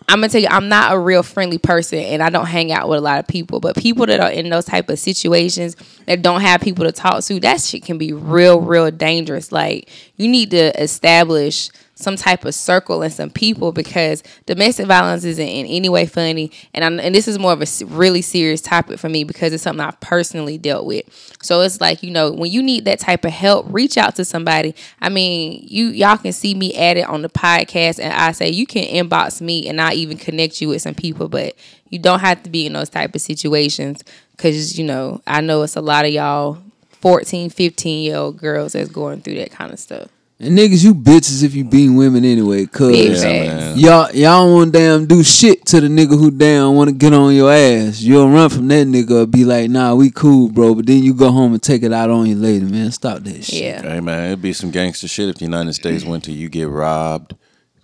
I'm 0.10 0.22
gonna 0.22 0.30
tell 0.30 0.42
you, 0.42 0.48
I'm 0.50 0.70
not 0.70 0.92
a 0.92 1.00
real 1.00 1.22
friendly 1.22 1.60
person, 1.60 2.00
and 2.00 2.24
I 2.24 2.32
don't 2.32 2.48
hang 2.48 2.72
out 2.72 2.90
with 2.90 2.98
a 2.98 3.02
lot 3.02 3.20
of 3.20 3.28
people. 3.28 3.60
But 3.60 3.76
people 3.76 4.08
that 4.08 4.20
are 4.20 4.32
in 4.32 4.50
those 4.50 4.66
type 4.66 4.90
of 4.90 4.98
situations 4.98 5.76
that 6.08 6.24
don't 6.24 6.42
have 6.42 6.62
people 6.62 6.84
to 6.86 6.92
talk 6.92 7.24
to, 7.26 7.40
that 7.42 7.62
shit 7.62 7.84
can 7.84 8.00
be 8.00 8.12
real, 8.12 8.60
real 8.60 8.90
dangerous. 8.90 9.52
Like 9.52 9.88
you 10.18 10.28
need 10.28 10.50
to 10.50 10.82
establish 10.82 11.70
some 12.00 12.16
type 12.16 12.46
of 12.46 12.56
circle 12.56 13.02
and 13.02 13.12
some 13.12 13.30
people 13.30 13.74
because 13.74 14.24
domestic 14.46 14.88
violence 14.88 15.26
isn't 15.26 15.46
in 15.46 15.66
any 15.66 15.90
way 15.90 16.06
funny, 16.06 16.50
and 16.74 16.86
I'm, 16.86 17.00
and 17.00 17.14
this 17.14 17.28
is 17.28 17.38
more 17.38 17.52
of 17.52 17.62
a 17.62 17.86
really 17.86 18.22
serious 18.22 18.62
topic 18.62 19.00
for 19.00 19.10
me 19.10 19.26
because 19.26 19.52
it's 19.52 19.64
something 19.64 19.86
I've 19.86 20.00
personally 20.00 20.58
dealt 20.58 20.86
with. 20.86 21.06
So 21.42 21.62
it's 21.62 21.82
like 21.82 22.02
you 22.02 22.12
know 22.12 22.32
when 22.32 22.52
you 22.52 22.64
need 22.64 22.86
that 22.86 23.00
type 23.00 23.26
of 23.26 23.32
help, 23.32 23.66
reach 23.70 23.98
out 23.98 24.16
to 24.16 24.26
somebody. 24.26 24.74
I 25.02 25.10
mean, 25.10 25.66
you 25.68 25.88
y'all 25.88 26.18
can 26.18 26.32
see 26.32 26.54
me 26.56 26.74
at 26.76 26.96
it 26.96 27.08
on 27.08 27.22
the 27.22 27.30
podcast, 27.30 28.00
and 28.00 28.14
I 28.14 28.32
say 28.32 28.50
you 28.50 28.66
can 28.66 28.86
inbox 28.86 29.42
me, 29.42 29.68
and 29.68 29.82
I 29.82 29.94
even 29.94 30.18
connect 30.18 30.62
you 30.62 30.70
with 30.70 30.82
some 30.82 30.96
people, 30.96 31.28
but 31.28 31.56
you 31.90 32.00
don't 32.00 32.22
have 32.22 32.44
to 32.44 32.50
be 32.50 32.66
in 32.66 32.74
those 32.74 32.90
type 32.90 33.14
of 33.14 33.22
situations 33.22 34.04
because 34.32 34.80
you 34.80 34.86
know 34.86 35.22
I 35.28 35.42
know 35.42 35.64
it's 35.64 35.76
a 35.76 35.82
lot 35.82 36.06
of 36.06 36.12
y'all 36.12 36.60
14, 37.02 37.50
15 37.50 38.04
year 38.04 38.16
old 38.16 38.38
girls 38.38 38.74
that's 38.74 38.90
going 38.90 39.22
through 39.22 39.36
that 39.36 39.52
kind 39.52 39.74
of 39.74 39.80
stuff. 39.80 40.10
And 40.42 40.58
niggas, 40.58 40.86
you 40.86 40.96
bitches 40.96 41.44
if 41.44 41.54
you 41.54 41.66
beating 41.66 41.98
women 41.98 42.24
anyway, 42.24 42.66
cause 42.66 42.96
Yeah, 42.96 43.74
y'all 43.76 44.10
y'all 44.14 44.46
don't 44.46 44.54
want 44.54 44.72
damn 44.72 45.06
do 45.06 45.22
shit 45.22 45.66
to 45.66 45.82
the 45.82 45.88
nigga 45.90 46.18
who 46.18 46.32
damn 46.32 46.76
want 46.76 46.90
to 46.90 46.96
get 46.96 47.12
on 47.14 47.36
your 47.36 47.52
ass. 47.52 48.00
You'll 48.02 48.30
run 48.30 48.50
from 48.50 48.70
that 48.70 48.88
nigga 48.88 49.24
or 49.24 49.26
be 49.26 49.44
like, 49.44 49.70
nah, 49.70 49.96
we 49.96 50.12
cool, 50.12 50.48
bro. 50.48 50.76
But 50.76 50.86
then 50.86 51.04
you 51.04 51.14
go 51.14 51.30
home 51.30 51.52
and 51.52 51.62
take 51.62 51.84
it 51.84 51.92
out 51.92 52.10
on 52.10 52.26
you 52.26 52.36
later, 52.36 52.66
man. 52.68 52.90
Stop 52.92 53.20
that 53.24 53.44
shit. 53.44 53.62
Yeah. 53.62 53.82
Hey 53.82 54.00
man, 54.00 54.28
it'd 54.28 54.42
be 54.42 54.54
some 54.54 54.72
gangster 54.72 55.10
shit 55.10 55.28
if 55.28 55.36
the 55.40 55.44
United 55.44 55.74
States 55.74 56.06
went 56.06 56.24
to 56.24 56.32
you 56.32 56.48
get 56.48 56.70
robbed, 56.70 57.36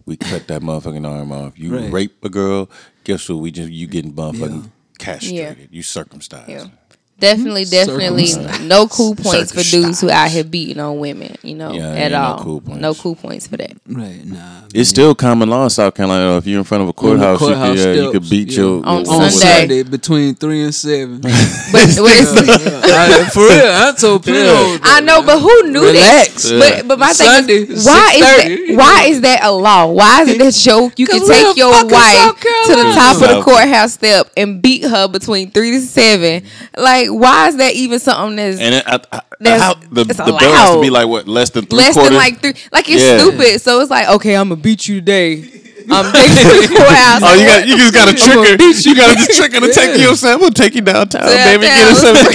we 0.05 0.15
cut 0.15 0.47
that 0.47 0.61
motherfucking 0.61 1.05
arm 1.05 1.33
off. 1.33 1.59
You 1.59 1.75
Right. 1.77 1.91
rape 1.91 2.23
a 2.23 2.29
girl, 2.29 2.69
guess 3.03 3.27
what? 3.27 3.39
We 3.39 3.51
just 3.51 3.69
you 3.69 3.87
getting 3.87 4.13
motherfucking 4.13 4.71
castrated. 4.97 5.67
You 5.71 5.83
circumcised. 5.83 6.49
Yeah. 6.49 6.67
Definitely, 7.17 7.63
mm-hmm. 7.63 7.97
definitely 7.97 8.67
no 8.67 8.87
cool 8.87 9.15
points 9.15 9.53
for 9.53 9.61
dudes 9.63 10.01
who 10.01 10.09
out 10.09 10.29
here 10.29 10.43
beating 10.43 10.79
on 10.81 10.99
women, 10.99 11.33
you 11.43 11.55
know, 11.55 11.71
Yeah, 11.71 11.87
at 11.91 11.97
ain't 11.97 12.11
no 12.11 12.21
all. 12.21 12.39
cool 12.39 12.59
points. 12.61 12.81
No 12.81 12.93
cool 12.93 13.15
points 13.15 13.47
for 13.47 13.55
that. 13.55 13.71
Right, 13.87 14.25
nah. 14.25 14.63
It's 14.73 14.89
still 14.89 15.15
common 15.15 15.49
law 15.49 15.63
in 15.63 15.69
South 15.69 15.95
Carolina. 15.95 16.35
If 16.35 16.45
you're 16.45 16.57
in 16.59 16.65
front 16.65 16.83
of 16.83 16.89
a 16.89 16.93
courthouse, 16.93 17.39
courthouse 17.39 17.77
you, 17.77 17.83
could, 17.85 17.95
yeah, 17.95 18.01
you 18.03 18.11
could 18.11 18.29
beat 18.29 18.51
yeah. 18.51 18.57
your 18.59 18.85
On 18.85 19.05
your- 19.05 19.13
on 19.13 19.31
Sunday. 19.31 19.59
Sunday 19.59 19.83
between 19.83 20.35
three 20.35 20.63
and 20.63 20.75
seven. 20.75 21.21
But, 21.75 21.95
but 21.97 22.11
it's, 22.15 22.91
I- 22.91 23.29
for 23.29 23.39
real, 23.41 23.71
I 23.71 23.93
told 23.97 24.23
Pluto. 24.23 24.77
I 24.83 24.99
know, 25.01 25.21
but 25.23 25.39
who 25.39 25.71
knew 25.71 25.85
Relax. 25.85 26.43
that? 26.43 26.81
But 26.83 26.87
but 26.87 26.99
my 26.99 27.11
Sunday, 27.13 27.65
thing 27.65 27.77
is, 27.77 27.85
why 27.85 28.11
is 28.13 28.21
that? 28.21 28.75
Why 28.77 29.05
is 29.07 29.21
that 29.21 29.43
a 29.43 29.51
law? 29.51 29.87
Why 29.87 30.21
is 30.21 30.29
it 30.29 30.37
that 30.39 30.65
your 30.65 30.91
you 30.97 31.07
can 31.07 31.25
take 31.27 31.57
your 31.57 31.71
wife 31.71 32.35
to 32.41 32.75
the 32.75 32.91
top 32.95 33.15
of 33.15 33.21
the 33.37 33.41
courthouse 33.43 33.93
step 33.93 34.29
and 34.37 34.61
beat 34.61 34.83
her 34.83 35.07
between 35.07 35.51
three 35.51 35.71
to 35.71 35.81
seven? 35.81 36.43
Like, 36.77 37.04
why 37.09 37.47
is 37.47 37.57
that 37.57 37.73
even 37.73 37.99
something 37.99 38.35
that's 38.35 38.59
And 38.59 38.75
it, 38.75 38.83
I, 38.87 38.99
I, 39.11 39.21
That's- 39.39 39.61
how, 39.61 39.73
the, 39.91 40.03
the 40.05 40.13
bill 40.23 40.37
has 40.37 40.75
to 40.75 40.81
be 40.81 40.89
like 40.89 41.07
what 41.07 41.27
less 41.27 41.49
than 41.51 41.65
three 41.65 41.77
less 41.79 41.93
quarters. 41.93 42.09
than 42.11 42.17
like 42.17 42.41
three? 42.41 42.53
Like 42.71 42.89
it's 42.89 43.01
Yeah. 43.01 43.17
stupid. 43.19 43.61
So 43.61 43.79
it's 43.81 43.91
like, 43.91 44.07
okay, 44.09 44.35
I'm 44.35 44.49
gonna 44.49 44.61
beat 44.61 44.87
you 44.87 44.99
today. 44.99 45.61
I'm 45.87 46.11
taking 46.11 46.33
you. 46.33 46.77
Oh, 47.21 47.33
you 47.37 47.45
got 47.45 47.67
you 47.67 47.77
just 47.77 47.93
got 47.93 48.09
to 48.09 48.15
trick 48.15 48.33
her. 48.33 48.57
You 48.57 48.95
got 48.95 49.11
to 49.11 49.15
just 49.17 49.37
trick 49.37 49.53
her 49.53 49.59
to 49.59 49.71
take 49.71 49.99
you. 50.01 50.09
I'm 50.09 50.39
gonna 50.39 50.49
take 50.51 50.73
you 50.73 50.81
downtown, 50.81 51.21
Downtown. 51.21 51.45
baby. 51.45 51.67
Get 51.67 51.87
us 51.93 52.01
something. 52.01 52.25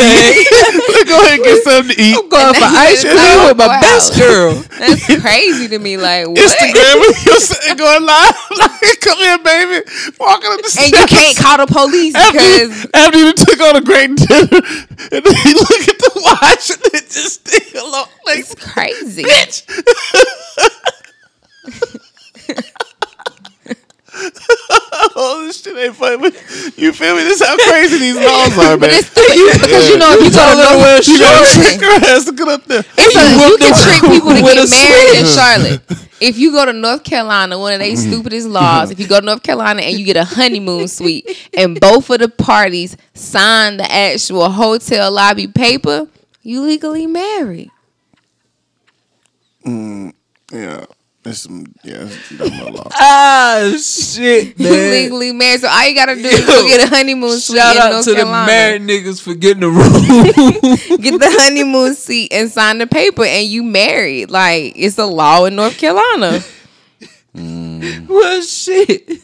Go 1.11 1.19
ahead 1.19 1.35
and 1.35 1.45
get 1.45 1.65
something 1.65 1.97
to 1.97 2.03
eat. 2.03 2.15
I'm 2.15 2.29
going 2.29 2.55
for 2.55 2.71
ice 2.71 3.03
cream 3.03 3.19
you 3.19 3.49
with 3.51 3.59
my 3.59 3.67
go 3.67 3.81
best 3.83 4.15
girl. 4.15 4.55
That's 4.79 5.21
crazy 5.21 5.67
to 5.69 5.79
me. 5.79 5.97
Like 5.97 6.29
what? 6.29 6.39
Instagram 6.39 7.01
with 7.03 7.27
your 7.27 7.41
son 7.43 7.77
going 7.77 8.07
live. 8.07 8.35
Like, 8.61 9.01
come 9.01 9.19
here, 9.19 9.39
baby. 9.39 9.87
Walking 10.19 10.51
up 10.53 10.61
the 10.61 10.79
and 10.81 10.93
you 10.93 11.07
can't 11.07 11.37
call 11.37 11.57
the 11.59 11.67
police 11.67 12.15
after, 12.15 12.33
because 12.33 12.87
after 12.95 13.19
you 13.19 13.33
took 13.33 13.61
on 13.61 13.77
a 13.77 13.81
great 13.81 14.15
dinner, 14.17 14.39
and 15.13 15.25
then 15.25 15.35
you 15.45 15.55
look 15.55 15.89
at 15.89 15.99
the 15.99 16.11
watch 16.23 16.71
and 16.71 16.81
it 16.95 17.09
just 17.11 17.47
still 17.49 17.87
alone. 17.87 18.07
Like, 18.27 18.39
it's 18.41 18.55
crazy. 18.55 19.25
bitch. 19.25 19.67
oh, 25.17 25.45
this 25.47 25.63
shit 25.63 25.77
ain't 25.77 25.97
funny. 25.97 26.31
You 26.77 26.93
feel 26.93 27.17
me? 27.17 27.25
This 27.25 27.41
is 27.41 27.47
how 27.47 27.57
crazy 27.57 27.99
these 27.99 28.17
laws 28.17 28.53
are, 28.59 28.77
man. 28.77 28.81
But 28.81 28.91
it's 28.93 29.09
stupid 29.09 29.61
because 29.61 29.89
you 29.89 29.99
know 29.99 30.13
if 30.13 30.25
you 30.25 30.31
go 30.31 30.35
to 30.35 30.35
Tell 30.35 30.57
her 30.57 30.79
North, 30.79 31.09
you 31.09 31.19
gotta 31.19 31.41
Listen, 31.41 31.63
trick 31.63 31.81
her 31.81 32.13
ass 32.13 32.25
to 32.25 32.33
get 32.33 32.49
up 32.49 32.65
there. 32.65 32.85
it's 32.99 33.17
a, 33.17 33.25
you 33.49 33.57
can 33.59 33.73
trick 33.73 34.01
people 34.13 34.35
to 34.35 34.43
get 34.45 34.71
married 34.71 35.21
in. 35.21 35.27
Charlotte. 35.27 35.83
If 36.21 36.37
you 36.37 36.53
go 36.53 36.67
to 36.67 36.75
North 36.75 37.03
Carolina, 37.03 37.59
one 37.59 37.73
of 37.73 37.79
their 37.79 37.93
mm-hmm. 37.93 38.13
stupidest 38.13 38.47
laws, 38.47 38.91
if 38.91 39.01
you 39.01 39.09
go 39.09 39.21
to 39.21 39.25
North 39.25 39.43
Carolina 39.43 39.81
and 39.81 39.99
you 39.99 40.05
get 40.05 40.19
a 40.19 40.25
honeymoon 40.25 40.87
suite 40.87 41.49
and 41.57 41.81
both 41.81 42.11
of 42.11 42.19
the 42.19 42.29
parties 42.29 42.95
sign 43.15 43.79
the 43.79 43.91
actual 43.91 44.51
hotel 44.51 45.11
lobby 45.11 45.47
paper, 45.47 46.09
you 46.43 46.61
legally 46.61 47.07
married. 47.07 47.71
Mm, 49.65 50.13
yeah. 50.53 50.85
It's 51.23 51.41
some, 51.41 51.67
yeah, 51.85 52.09
it's 52.09 52.31
dumb 52.39 52.73
law. 52.75 52.89
Ah, 52.95 53.75
shit, 53.79 54.59
man. 54.59 54.73
legally 54.73 55.33
married. 55.33 55.61
So 55.61 55.69
all 55.69 55.87
you 55.87 55.95
gotta 55.95 56.15
do 56.15 56.23
is 56.23 56.47
go 56.47 56.67
get 56.67 56.83
a 56.91 56.95
honeymoon 56.97 57.39
suite 57.39 57.59
Shout 57.59 57.77
in 57.77 57.83
out 57.83 57.91
North 57.93 58.05
to 58.07 58.15
Carolina. 58.15 58.47
the 58.47 58.53
married 58.53 58.83
niggas 58.83 59.21
for 59.21 59.35
getting 59.35 59.61
the 59.61 59.69
room. 59.69 59.93
get 61.03 61.21
the 61.21 61.29
honeymoon 61.41 61.95
seat 61.95 62.33
and 62.33 62.51
sign 62.51 62.79
the 62.79 62.87
paper 62.87 63.25
and 63.25 63.47
you 63.47 63.63
married. 63.63 64.31
Like 64.31 64.73
it's 64.77 64.97
a 64.97 65.05
law 65.05 65.45
in 65.45 65.57
North 65.57 65.77
Carolina. 65.77 66.41
well, 67.35 68.43
shit. 68.43 69.21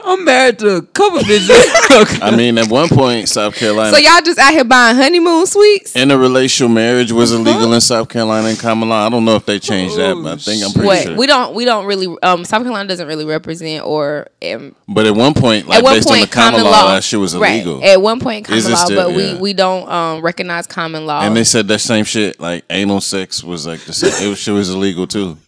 I'm 0.00 0.24
married 0.24 0.58
to 0.60 0.76
a 0.76 0.82
couple 0.82 1.20
bitches. 1.20 1.48
I 2.22 2.34
mean, 2.36 2.58
at 2.58 2.68
one 2.68 2.88
point, 2.88 3.28
South 3.28 3.54
Carolina, 3.54 3.94
So 3.94 3.98
y'all 3.98 4.20
just 4.24 4.38
out 4.38 4.52
here 4.52 4.64
buying 4.64 4.96
honeymoon 4.96 5.46
suites? 5.46 5.94
interracial 5.94 6.72
marriage 6.72 7.12
was 7.12 7.32
illegal 7.32 7.72
in 7.72 7.80
South 7.80 8.08
Carolina 8.08 8.48
and 8.48 8.58
common 8.58 8.88
law. 8.88 9.06
I 9.06 9.10
don't 9.10 9.24
know 9.24 9.36
if 9.36 9.46
they 9.46 9.58
changed 9.58 9.96
that, 9.96 10.14
but 10.22 10.32
I 10.32 10.36
think 10.36 10.64
I'm 10.64 10.72
pretty 10.72 10.86
What 10.86 11.02
sure. 11.02 11.16
we 11.16 11.26
don't 11.26 11.54
we 11.54 11.64
don't 11.64 11.86
really 11.86 12.16
um 12.22 12.44
South 12.44 12.62
Carolina 12.62 12.88
doesn't 12.88 13.06
really 13.06 13.24
represent 13.24 13.84
or 13.84 14.28
um, 14.42 14.74
but 14.88 15.06
at 15.06 15.14
one 15.14 15.34
point, 15.34 15.66
like 15.66 15.78
at 15.78 15.84
one 15.84 15.94
based 15.96 16.08
on 16.08 16.16
point 16.16 16.30
the 16.30 16.34
common, 16.34 16.60
common 16.60 16.72
law, 16.72 16.84
law 16.84 16.94
that 16.94 17.04
shit 17.04 17.20
was 17.20 17.36
right. 17.36 17.54
illegal. 17.62 17.84
At 17.84 18.00
one 18.00 18.20
point 18.20 18.46
common 18.46 18.64
law, 18.64 18.76
still- 18.76 19.10
but 19.12 19.18
yeah. 19.18 19.34
we 19.34 19.40
we 19.40 19.52
don't 19.52 19.88
um 19.90 20.22
recognize 20.22 20.66
common 20.66 21.06
law. 21.06 21.20
And 21.22 21.36
they 21.36 21.44
said 21.44 21.68
that 21.68 21.80
same 21.80 22.04
shit, 22.04 22.40
like 22.40 22.64
anal 22.70 23.00
sex 23.00 23.42
was 23.42 23.66
like 23.66 23.80
the 23.80 23.92
same. 23.92 24.26
It 24.26 24.30
was, 24.30 24.38
shit 24.38 24.54
was 24.54 24.70
illegal 24.70 25.06
too. 25.06 25.36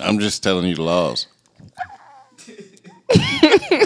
I'm 0.00 0.18
just 0.18 0.42
telling 0.42 0.66
you 0.66 0.74
the 0.76 0.82
laws. 0.82 1.26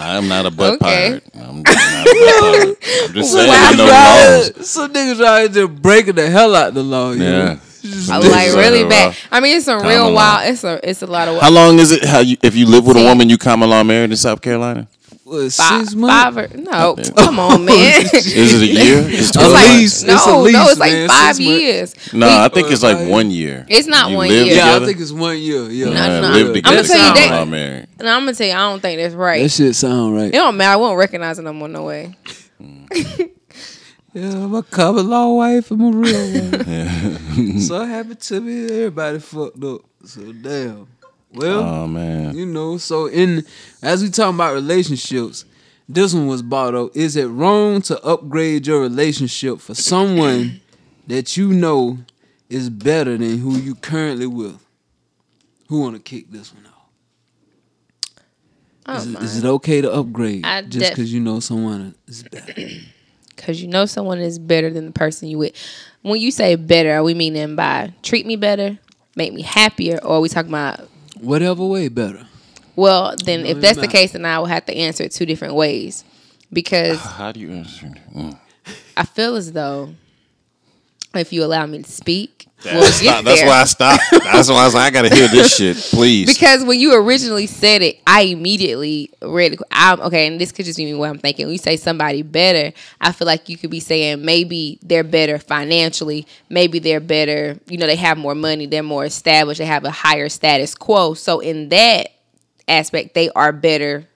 I'm 0.03 0.29
not 0.29 0.47
a 0.47 0.51
butt 0.51 0.75
Okay. 0.75 1.21
pirate. 1.21 1.25
I'm 1.35 1.63
just 1.65 1.93
not 1.93 2.07
a 2.07 2.15
butt 2.15 2.41
pirate. 2.41 2.79
I'm 3.09 3.15
just 3.15 3.33
saying 3.35 3.51
I 3.51 3.71
know 3.73 3.77
the 3.77 3.91
Right. 3.91 4.53
laws. 4.59 4.71
Some 4.71 4.93
niggas 4.93 5.25
out 5.25 5.39
here 5.41 5.49
just 5.49 5.83
breaking 5.83 6.15
the 6.15 6.31
hell 6.31 6.55
out 6.55 6.75
the 6.75 6.83
law. 6.83 7.13
you 7.13 7.23
Yeah. 7.23 7.31
know? 7.31 7.59
Just- 7.83 8.11
I 8.11 8.21
This 8.21 8.31
like 8.31 8.55
really 8.55 8.87
bad. 8.89 9.17
I 9.33 9.41
mean, 9.41 9.57
it's 9.57 9.67
a 9.67 9.79
real 9.79 10.11
law. 10.11 10.15
wild. 10.15 10.51
It's 10.53 10.65
a 10.65 10.81
it's 10.89 11.01
a 11.01 11.07
lot 11.07 11.29
of. 11.29 11.41
How 11.41 11.51
long 11.51 11.79
is 11.79 11.91
it? 11.91 12.05
How 12.05 12.19
you 12.19 12.37
if 12.43 12.55
you 12.55 12.67
live 12.67 12.85
with 12.87 12.99
a 12.99 13.03
woman, 13.03 13.31
you 13.31 13.39
common 13.39 13.71
law 13.71 13.83
married 13.83 14.11
in 14.11 14.17
South 14.19 14.43
Carolina? 14.43 14.87
What, 15.31 15.53
five, 15.53 15.81
six 15.83 15.95
months? 15.95 16.15
five 16.23 16.37
or 16.37 16.57
no. 16.59 16.71
Oh, 16.73 16.97
come 17.17 17.39
on, 17.39 17.65
man. 17.65 17.77
Is 18.13 18.61
it 18.61 18.63
a 18.63 18.67
year? 18.67 18.99
It's 19.07 19.29
It's 19.29 19.31
12 19.31 19.53
like 19.53 19.69
months? 19.69 20.03
no, 20.03 20.15
It's 20.15 20.27
at 20.27 20.53
no, 20.53 20.69
it's 20.71 20.81
like 20.81 20.93
man, 20.93 21.09
five 21.09 21.39
years. 21.41 22.13
No, 22.13 22.27
We- 22.27 22.33
I 22.33 22.49
think 22.49 22.71
it's 22.73 22.83
like 22.83 23.09
one 23.09 23.31
year. 23.31 23.65
It's 23.69 23.87
not 23.87 24.11
You 24.11 24.17
one 24.17 24.29
live 24.29 24.47
year. 24.49 24.57
Yeah, 24.57 24.63
I 24.63 24.67
together? 24.75 24.87
think 24.87 25.01
it's 25.01 25.13
one 25.13 25.39
year. 25.39 25.63
Yeah, 25.71 25.85
No, 25.87 25.93
Yeah, 25.93 26.21
no. 26.21 26.29
live 26.31 26.63
I'ma 26.65 26.83
tell 26.83 26.99
you 27.09 27.15
that- 27.15 27.29
Not 27.31 27.49
married. 27.49 27.87
and 28.01 28.09
I'm 28.09 28.23
gonna 28.23 28.35
tell 28.35 28.47
you, 28.49 28.53
I 28.55 28.57
don't 28.71 28.81
think 28.81 29.01
that's 29.01 29.15
right. 29.15 29.43
that 29.45 29.49
shit 29.51 29.75
sound 29.77 30.17
right. 30.17 30.29
it 30.29 30.33
don't 30.33 30.57
matter. 30.57 30.73
I 30.73 30.77
won't 30.77 30.99
recognize 30.99 31.39
it 31.39 31.43
no 31.43 31.53
more. 31.53 31.69
No 31.69 31.85
way. 31.85 32.15
Yeah, 34.13 34.33
I'm 34.33 34.53
a 34.57 34.63
common 34.65 35.09
law 35.09 35.35
wife. 35.37 35.71
I'm 35.71 35.81
a 35.83 35.91
real 35.93 36.33
wife. 36.51 37.61
so 37.63 37.85
happy 37.85 38.17
to 38.17 38.41
me. 38.41 38.65
Everybody 38.65 39.21
fucked 39.21 39.63
up. 39.63 39.83
So 40.05 40.33
damn. 40.33 40.89
Well, 41.33 41.61
Oh 41.61 41.87
man. 41.87 42.37
you 42.37 42.47
know. 42.47 42.77
So 42.79 43.07
in 43.07 43.45
as 43.83 44.03
we 44.03 44.11
talking 44.11 44.35
about 44.35 44.55
relationships, 44.55 45.45
this 45.89 46.15
one 46.15 46.27
was 46.27 46.43
brought 46.43 46.75
up. 46.75 46.97
Is 46.97 47.17
it 47.17 47.27
wrong 47.27 47.83
to 47.83 48.01
upgrade 48.03 48.67
your 48.67 48.81
relationship 48.81 49.61
for 49.61 49.75
someone 49.75 50.61
that 51.07 51.37
you 51.37 51.53
know 51.53 51.99
is 52.49 52.69
better 52.69 53.17
than 53.17 53.39
who 53.39 53.57
you 53.57 53.75
currently 53.77 54.27
with? 54.27 54.59
Who 55.69 55.81
want 55.83 55.95
to 55.97 56.03
kick 56.03 56.31
this 56.31 56.53
one 56.53 56.67
off? 56.67 56.73
I 58.87 58.95
oh, 58.95 58.97
Is 58.99 59.07
it, 59.07 59.23
is 59.23 59.37
it 59.39 59.45
okay 59.47 59.81
to 59.81 59.93
upgrade 59.93 60.45
I 60.45 60.63
just 60.63 60.79
def- 60.79 60.91
because 60.91 61.13
you 61.13 61.21
know 61.21 61.39
someone 61.41 61.95
is 62.09 62.25
better? 62.25 62.55
Cause 63.37 63.59
you 63.61 63.69
know 63.69 63.87
someone 63.87 64.19
is 64.19 64.39
better 64.39 64.69
than 64.69 64.85
the 64.85 64.93
person 64.93 65.29
you 65.29 65.39
with. 65.39 65.55
When 66.03 66.21
you 66.21 66.31
say 66.31 66.57
better, 66.57 66.93
are 66.93 67.03
we 67.03 67.15
meaning 67.15 67.57
by 67.57 67.95
treat 68.03 68.27
me 68.27 68.37
better, 68.37 68.79
make 69.17 69.33
me 69.33 69.41
happier, 69.41 69.99
or 70.03 70.17
are 70.17 70.21
we 70.21 70.29
talking 70.29 70.51
about? 70.51 70.89
Whatever 71.21 71.65
way 71.65 71.89
better. 71.89 72.27
Well, 72.77 73.15
then 73.25 73.43
No, 73.43 73.51
if 73.51 73.57
it's 73.57 73.61
that's 73.61 73.79
the 73.81 73.89
case, 73.89 74.13
then 74.13 74.25
I 74.25 74.39
will 74.39 74.47
have 74.47 74.65
to 74.67 74.75
answer 74.75 75.05
it 75.05 75.13
two 75.13 75.27
different 75.27 75.55
ways, 75.55 76.05
because 76.53 76.99
How 76.99 77.33
do 77.33 77.41
you 77.41 77.51
answer? 77.53 77.93
Mm. 78.15 78.39
I 78.97 79.05
feel 79.05 79.37
as 79.37 79.53
though 79.53 79.95
if 81.15 81.33
you 81.33 81.45
allow 81.45 81.67
me 81.67 81.83
to 81.83 81.91
speak, 81.91 82.47
we'll 82.65 82.81
That's, 82.81 83.01
that's 83.01 83.43
why 83.43 83.61
I 83.61 83.65
stopped. 83.65 84.03
That's 84.25 84.49
why 84.49 84.57
I 84.57 84.65
was 84.65 84.75
like, 84.75 84.87
I 84.87 84.91
gotta 84.91 85.15
hear 85.15 85.29
this 85.29 85.57
shit, 85.57 85.77
please. 85.77 86.27
Because 86.27 86.65
when 86.65 86.79
you 86.79 86.95
originally 86.95 87.47
said 87.47 87.83
it, 87.83 88.01
I 88.07 88.23
immediately 88.23 89.11
read. 89.23 89.59
I'm 89.73 90.01
okay, 90.03 90.27
and 90.27 90.41
this 90.41 90.53
could 90.53 90.67
just 90.67 90.77
be 90.77 90.95
what 90.95 91.11
I'm 91.11 91.19
thinking. 91.19 91.47
When 91.47 91.53
you 91.53 91.59
say 91.59 91.77
somebody 91.77 92.23
better, 92.23 92.73
I 93.01 93.13
feel 93.13 93.27
like 93.27 93.49
you 93.49 93.57
could 93.57 93.71
be 93.71 93.81
saying 93.81 94.25
maybe 94.25 94.79
they're 94.83 95.05
better 95.05 95.39
financially, 95.39 96.27
maybe 96.49 96.79
they're 96.79 97.01
better. 97.01 97.59
You 97.67 97.79
know, 97.79 97.87
they 97.87 97.97
have 97.97 98.19
more 98.19 98.35
money, 98.35 98.67
they're 98.67 98.83
more 98.83 99.05
established, 99.05 99.59
they 99.59 99.67
have 99.67 99.85
a 99.85 99.91
higher 99.91 100.29
status 100.29 100.75
quo. 100.75 101.15
So 101.15 101.41
in 101.41 101.71
that 101.71 102.09
aspect, 102.69 103.15
they 103.15 103.31
are 103.31 103.53
better 103.53 104.07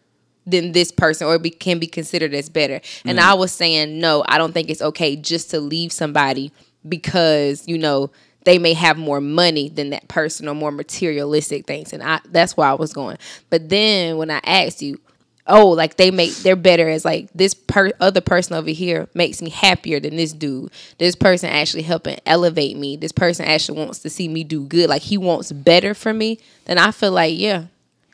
than 0.47 0.73
this 0.73 0.93
person, 0.93 1.27
or 1.27 1.39
be, 1.39 1.51
can 1.51 1.79
be 1.79 1.87
considered 1.87 2.35
as 2.35 2.51
better. 2.51 2.81
And 3.05 3.19
mm. 3.19 3.23
I 3.23 3.35
was 3.35 3.51
saying 3.51 3.99
no, 3.99 4.25
I 4.29 4.39
don't 4.39 4.53
think 4.53 4.69
it's 4.69 4.83
okay 4.83 5.17
just 5.17 5.51
to 5.51 5.61
leave 5.61 5.91
somebody 5.91 6.53
because 6.89 7.67
you 7.67 7.79
know 7.79 8.11
they 8.45 8.59
may 8.59 8.75
have 8.75 8.99
more 8.99 9.21
money 9.21 9.69
than 9.69 9.91
that 9.91 10.07
person 10.09 10.49
or 10.49 10.55
more 10.55 10.71
materialistic 10.71 11.67
things 11.67 11.93
and 11.93 12.03
I 12.03 12.21
that's 12.31 12.57
why 12.57 12.71
I 12.71 12.75
was 12.75 12.93
going. 12.93 13.19
But 13.51 13.69
then 13.69 14.17
when 14.17 14.31
I 14.31 14.41
asked 14.45 14.83
you, 14.83 15.01
oh, 15.47 15.69
like 15.69 15.97
they 15.97 16.11
make 16.11 16.35
they're 16.37 16.57
better 16.57 16.89
as 16.89 17.05
like 17.05 17.29
this 17.35 17.55
per 17.55 17.91
other 18.01 18.21
person 18.21 18.55
over 18.57 18.71
here 18.71 19.09
makes 19.15 19.43
me 19.43 19.51
happier 19.51 20.01
than 20.01 20.17
this 20.17 20.33
dude. 20.33 20.71
This 20.99 21.15
person 21.15 21.51
actually 21.51 21.83
helping 21.83 22.19
elevate 22.27 22.77
me. 22.77 22.97
This 22.97 23.13
person 23.13 23.47
actually 23.47 23.79
wants 23.79 24.01
to 24.01 24.11
see 24.11 24.29
me 24.29 24.45
do 24.45 24.65
good. 24.65 24.89
Like 24.89 25.03
he 25.03 25.19
wants 25.19 25.53
better 25.53 25.95
for 25.95 26.13
me. 26.13 26.39
Then 26.65 26.79
I 26.79 26.91
feel 26.91 27.13
like, 27.13 27.39
yeah, 27.39 27.67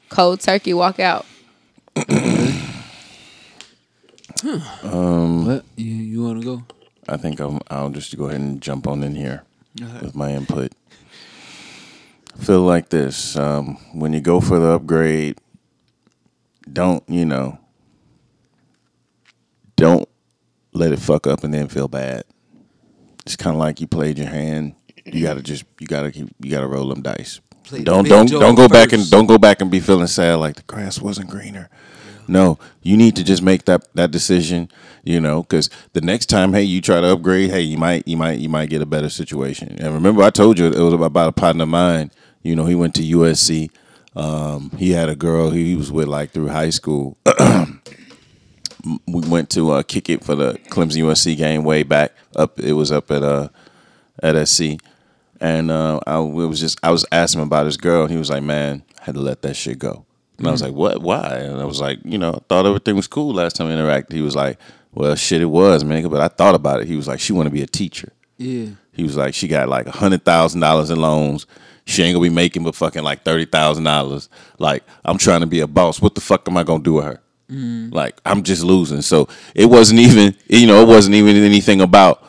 cold 0.09 0.41
turkey 0.41 0.75
walk 0.75 0.99
out. 0.99 1.27
um, 4.83 5.47
What 5.47 5.65
you 5.77 5.95
you 5.95 6.23
want 6.23 6.41
to 6.41 6.45
go? 6.45 6.80
I 7.09 7.17
think 7.17 7.41
I'm, 7.41 7.61
I'll 7.71 7.91
just 7.91 8.17
go 8.17 8.27
ahead 8.27 8.41
and 8.41 8.61
jump 8.61 8.87
on 8.87 9.03
in 9.03 9.15
here 9.15 9.43
with 10.01 10.15
my 10.15 10.33
input. 10.33 10.73
I 12.39 12.43
feel 12.45 12.63
like 12.63 12.89
this: 12.89 13.37
um, 13.37 13.77
when 13.93 14.13
you 14.13 14.21
go 14.21 14.41
for 14.41 14.59
the 14.59 14.69
upgrade, 14.69 15.39
don't 16.73 17.03
you 17.09 17.25
know? 17.25 17.59
Don't 19.77 20.09
let 20.73 20.93
it 20.93 20.99
fuck 20.99 21.27
up 21.27 21.43
and 21.43 21.53
then 21.53 21.69
feel 21.69 21.89
bad. 21.89 22.25
It's 23.25 23.37
kind 23.37 23.55
of 23.55 23.61
like 23.61 23.81
you 23.81 23.87
played 23.87 24.19
your 24.19 24.29
hand. 24.29 24.75
You 25.05 25.23
gotta 25.23 25.43
just 25.43 25.65
you 25.79 25.87
gotta 25.87 26.13
keep 26.13 26.29
you 26.39 26.51
gotta 26.51 26.67
roll 26.67 26.89
them 26.89 27.03
dice. 27.03 27.41
Play 27.65 27.83
don't 27.83 28.07
don't 28.07 28.29
don't 28.29 28.55
go 28.55 28.69
back 28.69 28.93
and 28.93 29.09
don't 29.11 29.27
go 29.27 29.39
back 29.39 29.61
and 29.61 29.71
be 29.71 29.81
feeling 29.81 30.07
sad 30.07 30.37
like 30.37 30.57
the 30.57 30.63
grass 30.63 31.01
wasn't 31.01 31.31
greener. 31.31 31.71
No, 32.31 32.61
you 32.81 32.97
need 32.97 33.17
to 33.17 33.25
just 33.25 33.43
make 33.43 33.65
that 33.65 33.93
that 33.95 34.13
decision, 34.13 34.71
you 35.03 35.21
know, 35.21 35.43
because 35.43 35.69
the 35.95 36.01
next 36.01 36.27
time, 36.27 36.53
hey, 36.53 36.63
you 36.63 36.81
try 36.81 37.01
to 37.01 37.09
upgrade, 37.09 37.51
hey, 37.51 37.63
you 37.63 37.77
might 37.77 38.07
you 38.07 38.17
might 38.17 38.39
you 38.39 38.49
might 38.49 38.71
get 38.71 38.81
a 38.81 38.87
better 38.87 39.09
situation. 39.09 39.77
And 39.81 39.93
remember, 39.93 40.23
I 40.23 40.31
told 40.31 40.57
you 40.57 40.67
it 40.67 40.79
was 40.79 40.95
about 40.95 41.29
a 41.29 41.33
partner 41.33 41.65
of 41.65 41.71
mine. 41.71 42.13
You 42.43 42.55
know, 42.55 42.67
he 42.67 42.77
went 42.77 42.95
to 42.95 43.03
USC. 43.03 43.71
Um, 44.15 44.71
he 44.79 44.93
had 44.93 45.09
a 45.09 45.17
girl 45.17 45.51
he 45.51 45.75
was 45.75 45.91
with 45.91 46.07
like 46.07 46.31
through 46.31 46.49
high 46.49 46.71
school. 46.71 47.17
we 49.09 49.29
went 49.29 49.51
to 49.51 49.73
uh, 49.73 49.83
kick 49.83 50.09
it 50.09 50.25
for 50.25 50.37
the 50.37 50.55
Clemson 50.69 51.03
USC 51.03 51.37
game 51.37 51.65
way 51.65 51.83
back 51.83 52.13
up. 52.37 52.61
It 52.61 52.75
was 52.75 52.93
up 52.93 53.11
at 53.11 53.25
uh 53.25 53.49
at 54.23 54.47
SC, 54.47 54.79
and 55.41 55.69
uh, 55.73 55.99
I 56.07 56.19
was 56.21 56.61
just 56.61 56.79
I 56.85 56.93
was 56.93 57.05
asking 57.11 57.41
him 57.41 57.49
about 57.49 57.67
his 57.67 57.77
girl, 57.77 58.03
and 58.03 58.13
he 58.13 58.19
was 58.19 58.31
like, 58.31 58.45
"Man, 58.45 58.85
I 59.01 59.07
had 59.07 59.17
to 59.17 59.21
let 59.21 59.43
that 59.43 59.57
shit 59.57 59.81
go." 59.81 60.07
And 60.41 60.49
I 60.49 60.53
was 60.53 60.61
hmm. 60.61 60.67
like, 60.67 60.75
"What? 60.75 61.03
Why?" 61.03 61.37
And 61.37 61.61
I 61.61 61.65
was 61.65 61.81
like, 61.81 62.01
"You 62.05 62.19
know, 62.19 62.33
I 62.33 62.41
thought 62.49 62.67
everything 62.67 62.97
was 62.97 63.07
cool 63.07 63.35
last 63.35 63.57
time 63.57 63.69
we 63.69 63.75
interacted." 63.75 64.13
He 64.13 64.23
was 64.23 64.35
like, 64.35 64.59
"Well, 64.93 65.15
shit, 65.15 65.43
it 65.43 65.47
was, 65.47 65.85
man, 65.85 66.09
but 66.09 66.21
I 66.21 66.29
thought 66.29 66.55
about 66.55 66.81
it." 66.81 66.89
He 66.89 66.97
was 66.97 67.07
like, 67.07 67.21
"She 67.21 67.33
want 67.33 67.47
to 67.47 67.53
be 67.53 67.63
a 67.63 67.67
teacher." 67.67 68.13
Yeah. 68.41 68.71
He 68.93 69.03
was 69.03 69.17
like, 69.17 69.35
she 69.35 69.49
got 69.49 69.69
like 69.69 69.87
a 69.87 69.91
hundred 69.93 70.25
thousand 70.25 70.61
dollars 70.61 70.91
in 70.91 71.01
loans. 71.01 71.47
She 71.85 72.03
ain't 72.03 72.15
gonna 72.15 72.23
be 72.23 72.35
making 72.35 72.65
but 72.65 72.75
fucking 72.75 73.03
like 73.03 73.23
thirty 73.23 73.45
thousand 73.45 73.85
dollars. 73.85 74.29
Like, 74.59 74.83
I'm 75.05 75.19
trying 75.19 75.41
to 75.41 75.47
be 75.47 75.61
a 75.61 75.67
boss. 75.67 76.01
What 76.01 76.15
the 76.15 76.21
fuck 76.21 76.49
am 76.49 76.57
I 76.57 76.63
gonna 76.63 76.83
do 76.83 76.95
with 76.95 77.05
her? 77.05 77.21
Mm. 77.51 77.93
Like, 77.93 78.21
I'm 78.25 78.43
just 78.43 78.63
losing. 78.63 79.03
So 79.03 79.29
it 79.55 79.67
wasn't 79.67 80.01
even, 80.01 80.35
you 80.49 80.67
know, 80.67 80.83
it 80.83 80.89
wasn't 80.89 81.17
even 81.17 81.37
anything 81.37 81.81
about 81.81 82.25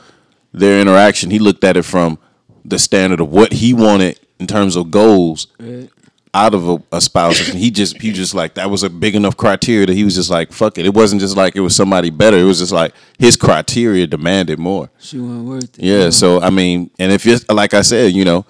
their 0.53 0.81
interaction. 0.81 1.31
He 1.31 1.39
looked 1.39 1.63
at 1.63 1.77
it 1.77 1.83
from 1.83 2.19
the 2.65 2.79
standard 2.79 3.19
of 3.19 3.29
what 3.29 3.53
he 3.53 3.73
wanted 3.73 4.19
in 4.39 4.47
terms 4.47 4.75
of 4.75 4.91
goals 4.91 5.47
Right. 5.59 5.89
Out 6.33 6.53
of 6.53 6.69
a, 6.69 6.83
a 6.93 7.01
spouse. 7.01 7.49
And 7.49 7.57
he 7.57 7.71
just, 7.71 8.01
he 8.01 8.11
just 8.11 8.33
like 8.33 8.53
that 8.55 8.69
was 8.69 8.83
a 8.83 8.89
big 8.89 9.15
enough 9.15 9.35
criteria 9.35 9.85
that 9.85 9.93
he 9.93 10.03
was 10.03 10.15
just 10.15 10.29
like, 10.29 10.51
fuck 10.51 10.77
it. 10.77 10.85
It 10.85 10.93
wasn't 10.93 11.21
just 11.21 11.35
like 11.35 11.55
it 11.55 11.61
was 11.61 11.75
somebody 11.75 12.09
better. 12.09 12.37
It 12.37 12.43
was 12.43 12.59
just 12.59 12.71
like 12.71 12.93
his 13.19 13.35
criteria 13.35 14.07
demanded 14.07 14.59
more. 14.59 14.89
She 14.97 15.19
wasn't 15.19 15.45
worth 15.45 15.77
it. 15.77 15.83
Yeah, 15.83 16.09
so 16.09 16.41
I 16.41 16.49
mean, 16.49 16.89
and 16.99 17.11
if 17.11 17.25
it's 17.25 17.47
like 17.49 17.73
I 17.73 17.81
said, 17.81 18.13
you 18.13 18.25
know, 18.25 18.45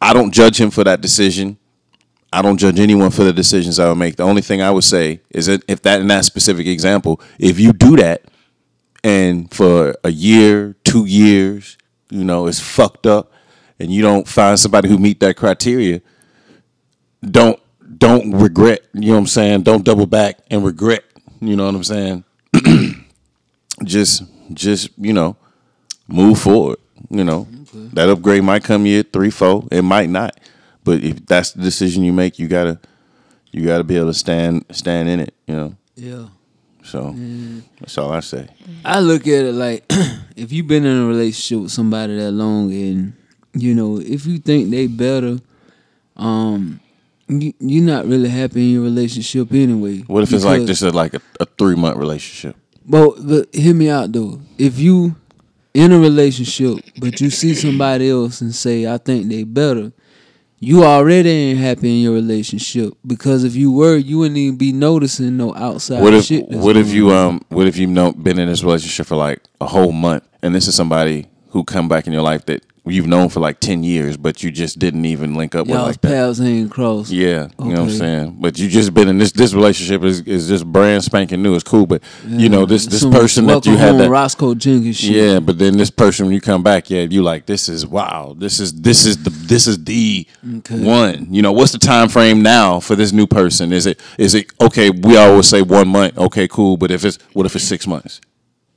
I 0.00 0.12
don't 0.12 0.32
judge 0.32 0.60
him 0.60 0.70
for 0.70 0.84
that 0.84 1.00
decision. 1.00 1.58
I 2.32 2.42
don't 2.42 2.58
judge 2.58 2.78
anyone 2.78 3.10
for 3.10 3.24
the 3.24 3.32
decisions 3.32 3.78
I 3.78 3.88
would 3.88 3.96
make. 3.96 4.16
The 4.16 4.24
only 4.24 4.42
thing 4.42 4.60
I 4.60 4.70
would 4.70 4.84
say 4.84 5.22
is 5.30 5.46
that 5.46 5.62
if 5.66 5.82
that 5.82 6.00
in 6.00 6.08
that 6.08 6.24
specific 6.24 6.66
example, 6.66 7.20
if 7.38 7.58
you 7.58 7.72
do 7.72 7.96
that 7.96 8.24
and 9.02 9.52
for 9.52 9.96
a 10.04 10.10
year, 10.10 10.76
two 10.84 11.06
years, 11.06 11.78
you 12.10 12.24
know, 12.24 12.46
it's 12.46 12.60
fucked 12.60 13.06
up 13.06 13.32
and 13.78 13.90
you 13.90 14.02
don't 14.02 14.28
find 14.28 14.58
somebody 14.58 14.88
who 14.88 14.98
meet 14.98 15.20
that 15.20 15.36
criteria, 15.36 16.02
don't 17.22 17.58
don't 17.98 18.32
regret, 18.32 18.82
you 18.94 19.08
know 19.08 19.12
what 19.14 19.18
I'm 19.20 19.26
saying? 19.26 19.62
Don't 19.62 19.84
double 19.84 20.06
back 20.06 20.38
and 20.50 20.64
regret, 20.64 21.04
you 21.40 21.56
know 21.56 21.66
what 21.66 21.74
I'm 21.74 21.84
saying? 21.84 22.24
just 23.84 24.22
just, 24.52 24.90
you 24.98 25.12
know, 25.12 25.36
move 26.06 26.38
forward. 26.40 26.78
You 27.10 27.24
know, 27.24 27.46
that 27.94 28.08
upgrade 28.08 28.42
might 28.44 28.64
come 28.64 28.84
year 28.86 29.02
three, 29.02 29.30
four. 29.30 29.66
It 29.70 29.82
might 29.82 30.10
not, 30.10 30.38
but 30.84 31.02
if 31.02 31.24
that's 31.26 31.52
the 31.52 31.62
decision 31.62 32.02
you 32.04 32.12
make, 32.12 32.38
you 32.38 32.48
gotta 32.48 32.78
you 33.50 33.64
gotta 33.64 33.84
be 33.84 33.96
able 33.96 34.08
to 34.08 34.14
stand 34.14 34.64
stand 34.72 35.08
in 35.08 35.20
it. 35.20 35.34
You 35.46 35.54
know, 35.56 35.76
Yeah. 35.96 36.26
so 36.82 37.14
that's 37.80 37.96
all 37.98 38.12
I 38.12 38.20
say. 38.20 38.48
I 38.84 39.00
look 39.00 39.22
at 39.22 39.44
it 39.46 39.54
like 39.54 39.84
if 40.36 40.52
you've 40.52 40.66
been 40.66 40.84
in 40.84 40.96
a 41.02 41.06
relationship 41.06 41.62
with 41.62 41.72
somebody 41.72 42.16
that 42.16 42.32
long 42.32 42.72
and 42.72 43.14
you 43.54 43.74
know, 43.74 43.98
if 43.98 44.26
you 44.26 44.38
think 44.38 44.70
they 44.70 44.86
better, 44.86 45.38
um 46.16 46.80
you're 47.28 47.84
not 47.84 48.06
really 48.06 48.28
happy 48.28 48.66
in 48.68 48.72
your 48.74 48.82
relationship 48.82 49.52
anyway. 49.52 49.98
What 50.00 50.22
if 50.22 50.32
it's 50.32 50.44
like 50.44 50.64
just 50.66 50.82
a, 50.82 50.90
like 50.90 51.14
a, 51.14 51.20
a 51.40 51.46
three 51.46 51.76
month 51.76 51.96
relationship? 51.98 52.56
But 52.86 53.26
but 53.26 53.54
hear 53.54 53.74
me 53.74 53.90
out 53.90 54.12
though. 54.12 54.40
If 54.56 54.78
you 54.78 55.14
in 55.74 55.92
a 55.92 55.98
relationship 55.98 56.78
but 56.98 57.20
you 57.20 57.30
see 57.30 57.54
somebody 57.54 58.10
else 58.10 58.40
and 58.40 58.54
say, 58.54 58.86
I 58.86 58.96
think 58.98 59.28
they 59.28 59.44
better, 59.44 59.92
you 60.58 60.82
already 60.82 61.28
ain't 61.30 61.58
happy 61.60 61.88
in 61.96 62.02
your 62.02 62.14
relationship. 62.14 62.94
Because 63.06 63.44
if 63.44 63.54
you 63.54 63.70
were, 63.70 63.96
you 63.96 64.18
wouldn't 64.18 64.38
even 64.38 64.56
be 64.56 64.72
noticing 64.72 65.36
no 65.36 65.54
outside 65.54 66.02
What 66.02 66.14
if 66.14 66.24
shit. 66.24 66.48
what 66.48 66.76
if 66.76 66.88
you 66.88 67.10
on. 67.10 67.26
um 67.26 67.40
what 67.50 67.66
if 67.66 67.76
you've 67.76 67.94
been 68.22 68.38
in 68.38 68.48
this 68.48 68.64
relationship 68.64 69.06
for 69.06 69.16
like 69.16 69.40
a 69.60 69.66
whole 69.66 69.92
month 69.92 70.24
and 70.42 70.54
this 70.54 70.66
is 70.66 70.74
somebody 70.74 71.26
who 71.50 71.64
come 71.64 71.88
back 71.88 72.06
in 72.06 72.12
your 72.12 72.22
life 72.22 72.46
that 72.46 72.62
you've 72.90 73.06
known 73.06 73.28
for 73.28 73.40
like 73.40 73.60
ten 73.60 73.82
years, 73.84 74.16
but 74.16 74.42
you 74.42 74.50
just 74.50 74.78
didn't 74.78 75.04
even 75.04 75.34
link 75.34 75.54
up 75.54 75.66
with 75.66 75.74
Y'all's 75.74 75.86
like 75.88 76.00
that. 76.02 76.08
paths 76.08 76.40
ain't 76.40 76.70
crossed. 76.70 77.10
Yeah, 77.10 77.48
you 77.58 77.72
know 77.72 77.82
what 77.82 77.90
I'm 77.90 77.90
saying. 77.90 78.36
But 78.40 78.58
you 78.58 78.68
just 78.68 78.94
been 78.94 79.08
in 79.08 79.18
this 79.18 79.32
this 79.32 79.54
relationship 79.54 80.02
is 80.02 80.20
is 80.22 80.48
just 80.48 80.66
brand 80.66 81.04
spanking 81.04 81.42
new. 81.42 81.54
It's 81.54 81.64
cool, 81.64 81.86
but 81.86 82.02
you 82.26 82.48
know 82.48 82.66
this 82.66 82.86
this 82.86 83.00
Some 83.02 83.12
person 83.12 83.46
that 83.46 83.66
you 83.66 83.76
had 83.76 83.96
that. 83.98 84.08
Roscoe 84.10 84.54
Jenkins 84.54 84.96
shit. 84.98 85.10
Yeah, 85.16 85.40
but 85.40 85.58
then 85.58 85.76
this 85.76 85.90
person 85.90 86.26
when 86.26 86.34
you 86.34 86.40
come 86.40 86.62
back, 86.62 86.90
yeah, 86.90 87.02
you 87.02 87.22
like 87.22 87.46
this 87.46 87.68
is 87.68 87.86
wow. 87.86 88.34
This 88.36 88.60
is 88.60 88.72
this 88.80 89.04
is 89.06 89.22
the 89.22 89.30
this 89.30 89.66
is 89.66 89.82
the 89.84 90.26
Okay. 90.58 90.78
one. 90.80 91.26
You 91.32 91.42
know, 91.42 91.52
what's 91.52 91.72
the 91.72 91.78
time 91.78 92.08
frame 92.08 92.42
now 92.42 92.80
for 92.80 92.94
this 92.96 93.12
new 93.12 93.26
person? 93.26 93.72
Is 93.72 93.86
it 93.86 94.00
is 94.18 94.34
it 94.34 94.46
okay? 94.60 94.90
We 94.90 95.16
always 95.16 95.46
say 95.48 95.62
one 95.62 95.88
month. 95.88 96.16
Okay, 96.18 96.48
cool. 96.48 96.76
But 96.76 96.90
if 96.90 97.04
it's 97.04 97.18
what 97.32 97.46
if 97.46 97.54
it's 97.54 97.64
six 97.64 97.86
months? 97.86 98.20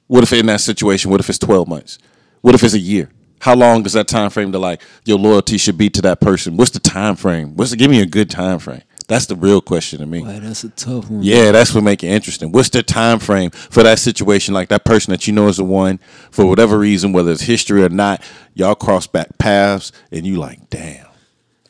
What 0.07 0.23
if 0.23 0.33
in 0.33 0.45
that 0.47 0.59
situation? 0.61 1.09
What 1.11 1.19
if 1.21 1.29
it's 1.29 1.39
twelve 1.39 1.67
months? 1.67 1.97
What 2.41 2.55
if 2.55 2.63
it's 2.63 2.73
a 2.73 2.79
year? 2.79 3.09
How 3.41 3.55
long 3.55 3.83
is 3.87 3.93
that 3.93 4.07
time 4.07 4.29
frame 4.29 4.51
to 4.51 4.59
like 4.59 4.81
your 5.03 5.17
loyalty 5.17 5.57
should 5.57 5.77
be 5.77 5.89
to 5.89 6.01
that 6.03 6.21
person? 6.21 6.57
What's 6.57 6.71
the 6.71 6.79
time 6.79 7.15
frame? 7.15 7.55
What's 7.55 7.71
the, 7.71 7.77
give 7.77 7.89
me 7.89 7.99
a 7.99 8.05
good 8.05 8.29
time 8.29 8.59
frame? 8.59 8.83
That's 9.07 9.25
the 9.25 9.35
real 9.35 9.61
question 9.61 9.99
to 9.99 10.05
me. 10.05 10.21
Boy, 10.21 10.39
that's 10.39 10.63
a 10.63 10.69
tough 10.69 11.09
one. 11.09 11.23
Yeah, 11.23 11.51
that's 11.51 11.73
what 11.73 11.83
make 11.83 12.03
it 12.03 12.07
interesting. 12.07 12.51
What's 12.51 12.69
the 12.69 12.83
time 12.83 13.17
frame 13.17 13.49
for 13.49 13.81
that 13.81 13.97
situation? 13.97 14.53
Like 14.53 14.69
that 14.69 14.85
person 14.85 15.11
that 15.11 15.25
you 15.25 15.33
know 15.33 15.47
is 15.47 15.57
the 15.57 15.65
one 15.65 15.99
for 16.29 16.45
whatever 16.45 16.77
reason, 16.77 17.13
whether 17.13 17.31
it's 17.31 17.41
history 17.41 17.83
or 17.83 17.89
not, 17.89 18.21
y'all 18.53 18.75
cross 18.75 19.07
back 19.07 19.37
paths, 19.39 19.91
and 20.11 20.25
you 20.25 20.37
like, 20.37 20.69
damn, 20.69 21.07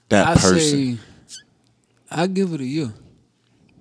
that 0.10 0.28
I 0.28 0.34
person 0.34 0.60
say 0.60 0.98
I 2.12 2.28
give 2.28 2.54
it 2.54 2.60
a 2.60 2.66
year. 2.66 2.92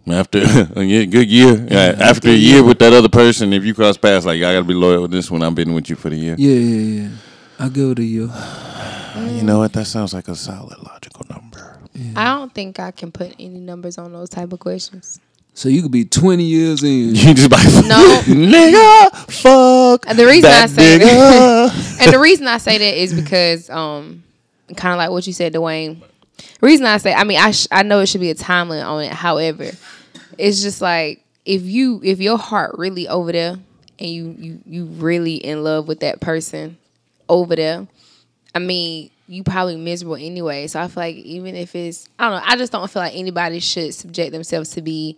after 0.07 0.39
a 0.77 0.83
year, 0.85 1.07
good 1.07 1.29
year, 1.29 1.67
yeah, 1.69 1.97
after 1.99 2.29
a 2.29 2.35
year 2.35 2.63
with 2.63 2.79
that 2.79 2.93
other 2.93 3.09
person, 3.09 3.53
if 3.53 3.65
you 3.65 3.75
cross 3.75 3.97
paths, 3.97 4.25
like 4.25 4.37
I 4.37 4.55
gotta 4.55 4.65
be 4.65 4.75
loyal 4.75 5.03
with 5.03 5.11
this 5.11 5.29
one. 5.29 5.43
I've 5.43 5.57
been 5.57 5.75
with 5.75 5.91
you 5.91 5.97
for 5.97 6.09
the 6.09 6.17
year. 6.17 6.37
Yeah, 6.39 6.55
yeah, 6.55 7.03
yeah. 7.03 7.09
I 7.61 7.69
give 7.69 7.91
it 7.91 7.99
a 7.99 8.05
year. 8.05 8.29
You 9.17 9.43
know 9.43 9.59
what? 9.59 9.73
That 9.75 9.87
sounds 9.87 10.15
like 10.15 10.29
a 10.29 10.35
solid 10.35 10.79
logical 10.83 11.27
number. 11.29 11.79
I 12.17 12.25
don't 12.25 12.53
think 12.55 12.81
I 12.81 12.91
can 12.91 13.13
put 13.13 13.35
any 13.39 13.61
numbers 13.61 13.99
on 13.99 14.13
those 14.13 14.31
type 14.31 14.53
of 14.53 14.61
questions. 14.61 15.21
So 15.53 15.69
you 15.69 15.83
could 15.83 15.93
be 15.93 16.05
twenty 16.05 16.45
years 16.45 16.83
in. 16.83 17.15
You 17.15 17.35
just 17.35 17.51
like 17.51 17.67
No. 17.87 18.21
nigga, 18.25 19.11
fuck. 19.31 20.07
And 20.09 20.19
the 20.19 20.25
reason 20.27 20.51
I 20.51 20.67
say 20.67 20.99
nigga. 20.99 22.01
and 22.01 22.13
the 22.13 22.19
reason 22.19 22.47
I 22.47 22.59
say 22.59 22.79
that 22.79 22.97
is 22.97 23.13
because, 23.13 23.69
um, 23.69 24.23
kind 24.77 24.93
of 24.93 24.99
like 24.99 25.11
what 25.11 25.27
you 25.27 25.33
said, 25.33 25.53
Dwayne. 25.53 26.01
The 26.61 26.67
reason 26.67 26.87
I 26.87 26.97
say, 26.99 27.13
I 27.13 27.25
mean, 27.25 27.39
I 27.39 27.51
sh- 27.51 27.67
I 27.71 27.83
know 27.83 28.01
it 28.01 28.07
should 28.07 28.21
be 28.23 28.31
a 28.31 28.35
time 28.35 28.69
limit 28.71 28.87
on 28.87 29.03
it. 29.03 29.13
However, 29.13 29.71
it's 30.39 30.63
just 30.63 30.81
like 30.81 31.23
if 31.45 31.63
you 31.63 32.01
if 32.03 32.21
your 32.21 32.39
heart 32.39 32.77
really 32.79 33.09
over 33.09 33.33
there 33.33 33.57
and 33.99 34.09
you 34.09 34.35
you 34.39 34.61
you 34.67 34.85
really 34.87 35.35
in 35.37 35.63
love 35.65 35.89
with 35.89 36.01
that 36.01 36.21
person 36.21 36.79
over 37.31 37.57
there, 37.57 37.87
I 38.55 38.59
mean, 38.59 39.11
you 39.27 39.45
probably 39.45 39.77
miserable 39.77 40.17
anyway. 40.17 40.67
So 40.67 40.81
I 40.81 40.89
feel 40.89 41.03
like 41.03 41.17
even 41.17 41.55
if 41.55 41.75
it's 41.75 42.09
I 42.19 42.29
don't 42.29 42.41
know, 42.41 42.47
I 42.47 42.57
just 42.57 42.73
don't 42.73 42.91
feel 42.91 43.03
like 43.03 43.15
anybody 43.15 43.61
should 43.61 43.95
subject 43.95 44.33
themselves 44.33 44.71
to 44.71 44.83
be 44.83 45.17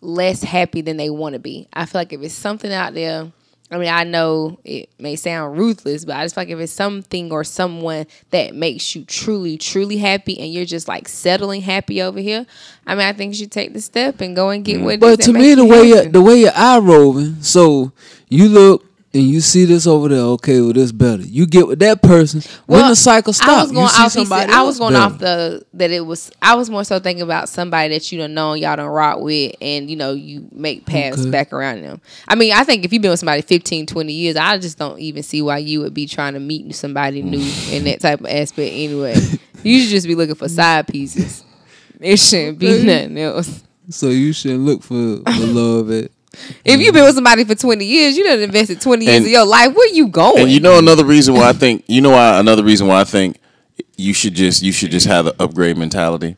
less 0.00 0.42
happy 0.42 0.80
than 0.80 0.96
they 0.96 1.10
want 1.10 1.34
to 1.34 1.38
be. 1.38 1.68
I 1.72 1.84
feel 1.84 2.00
like 2.00 2.12
if 2.12 2.22
it's 2.22 2.34
something 2.34 2.72
out 2.72 2.94
there, 2.94 3.30
I 3.70 3.78
mean, 3.78 3.88
I 3.88 4.02
know 4.02 4.58
it 4.64 4.88
may 4.98 5.14
sound 5.14 5.56
ruthless, 5.56 6.04
but 6.04 6.16
I 6.16 6.24
just 6.24 6.34
feel 6.34 6.42
like 6.42 6.48
if 6.48 6.58
it's 6.58 6.72
something 6.72 7.30
or 7.30 7.44
someone 7.44 8.06
that 8.30 8.54
makes 8.54 8.96
you 8.96 9.04
truly, 9.04 9.58
truly 9.58 9.98
happy 9.98 10.40
and 10.40 10.52
you're 10.52 10.64
just 10.64 10.88
like 10.88 11.06
settling 11.06 11.60
happy 11.60 12.02
over 12.02 12.18
here, 12.18 12.46
I 12.86 12.94
mean, 12.96 13.06
I 13.06 13.12
think 13.12 13.34
you 13.34 13.44
should 13.44 13.52
take 13.52 13.72
the 13.72 13.80
step 13.80 14.20
and 14.22 14.34
go 14.34 14.50
and 14.50 14.64
get 14.64 14.80
mm. 14.80 14.84
what 14.84 14.94
it 14.94 15.02
is 15.04 15.16
But 15.18 15.24
to 15.26 15.32
me, 15.32 15.54
the 15.54 15.64
way 15.64 15.88
happy. 15.88 15.88
your, 15.88 16.04
the 16.08 16.22
way 16.22 16.40
your 16.40 16.52
eye 16.56 16.78
rolling, 16.78 17.42
so 17.42 17.92
you 18.28 18.48
look 18.48 18.89
and 19.12 19.24
you 19.24 19.40
see 19.40 19.64
this 19.64 19.86
over 19.88 20.08
there. 20.08 20.20
Okay, 20.20 20.60
well, 20.60 20.72
this 20.72 20.92
better. 20.92 21.22
You 21.22 21.46
get 21.46 21.66
with 21.66 21.80
that 21.80 22.00
person. 22.00 22.42
when 22.66 22.86
the 22.88 22.94
cycle 22.94 23.30
I 23.30 23.34
stops, 23.34 23.62
was 23.62 23.72
going, 23.72 23.82
you 23.84 23.88
see 23.90 24.02
off, 24.02 24.12
somebody 24.12 24.52
I 24.52 24.62
was 24.62 24.78
going 24.78 24.94
off 24.94 25.18
the 25.18 25.64
that 25.74 25.90
it 25.90 26.00
was. 26.06 26.30
I 26.40 26.54
was 26.54 26.70
more 26.70 26.84
so 26.84 27.00
thinking 27.00 27.22
about 27.22 27.48
somebody 27.48 27.92
that 27.94 28.12
you 28.12 28.18
don't 28.18 28.34
know, 28.34 28.54
y'all 28.54 28.76
don't 28.76 28.86
rock 28.86 29.18
with, 29.20 29.54
and 29.60 29.90
you 29.90 29.96
know 29.96 30.12
you 30.12 30.48
make 30.52 30.86
paths 30.86 31.20
Okay. 31.22 31.30
back 31.30 31.52
around 31.52 31.82
them. 31.82 32.00
I 32.28 32.36
mean, 32.36 32.52
I 32.52 32.62
think 32.62 32.84
if 32.84 32.92
you've 32.92 33.02
been 33.02 33.10
with 33.10 33.20
somebody 33.20 33.42
15, 33.42 33.86
20 33.86 34.12
years, 34.12 34.36
I 34.36 34.58
just 34.58 34.78
don't 34.78 34.98
even 35.00 35.24
see 35.24 35.42
why 35.42 35.58
you 35.58 35.80
would 35.80 35.94
be 35.94 36.06
trying 36.06 36.34
to 36.34 36.40
meet 36.40 36.72
somebody 36.76 37.22
new 37.22 37.52
in 37.72 37.84
that 37.84 38.00
type 38.00 38.20
of 38.20 38.26
aspect. 38.26 38.72
Anyway, 38.72 39.14
you 39.64 39.80
should 39.80 39.90
just 39.90 40.06
be 40.06 40.14
looking 40.14 40.36
for 40.36 40.48
side 40.48 40.86
pieces. 40.86 41.44
It 41.98 42.18
shouldn't 42.18 42.58
be 42.60 42.84
nothing 42.84 43.18
else. 43.18 43.62
So 43.88 44.08
you 44.10 44.32
shouldn't 44.32 44.60
look 44.60 44.82
for, 44.84 45.16
for 45.24 45.46
love 45.46 45.90
at. 45.90 46.12
If 46.64 46.80
you've 46.80 46.94
been 46.94 47.04
with 47.04 47.14
somebody 47.14 47.44
for 47.44 47.54
twenty 47.54 47.84
years, 47.86 48.16
you 48.16 48.24
done 48.24 48.40
invested 48.40 48.80
twenty 48.80 49.04
years 49.06 49.18
And- 49.18 49.26
of 49.26 49.30
your 49.32 49.44
life. 49.44 49.74
Where 49.74 49.88
you 49.88 50.08
going? 50.08 50.42
And 50.42 50.50
you 50.50 50.60
know 50.60 50.78
another 50.78 51.04
reason 51.04 51.34
why 51.34 51.48
I 51.48 51.52
think 51.52 51.84
you 51.86 52.00
know 52.00 52.10
why 52.10 52.38
another 52.38 52.62
reason 52.64 52.86
why 52.86 53.00
I 53.00 53.04
think 53.04 53.36
you 53.96 54.12
should 54.14 54.34
just 54.34 54.62
you 54.62 54.72
should 54.72 54.90
just 54.90 55.06
have 55.06 55.24
the 55.24 55.34
upgrade 55.42 55.76
mentality 55.76 56.36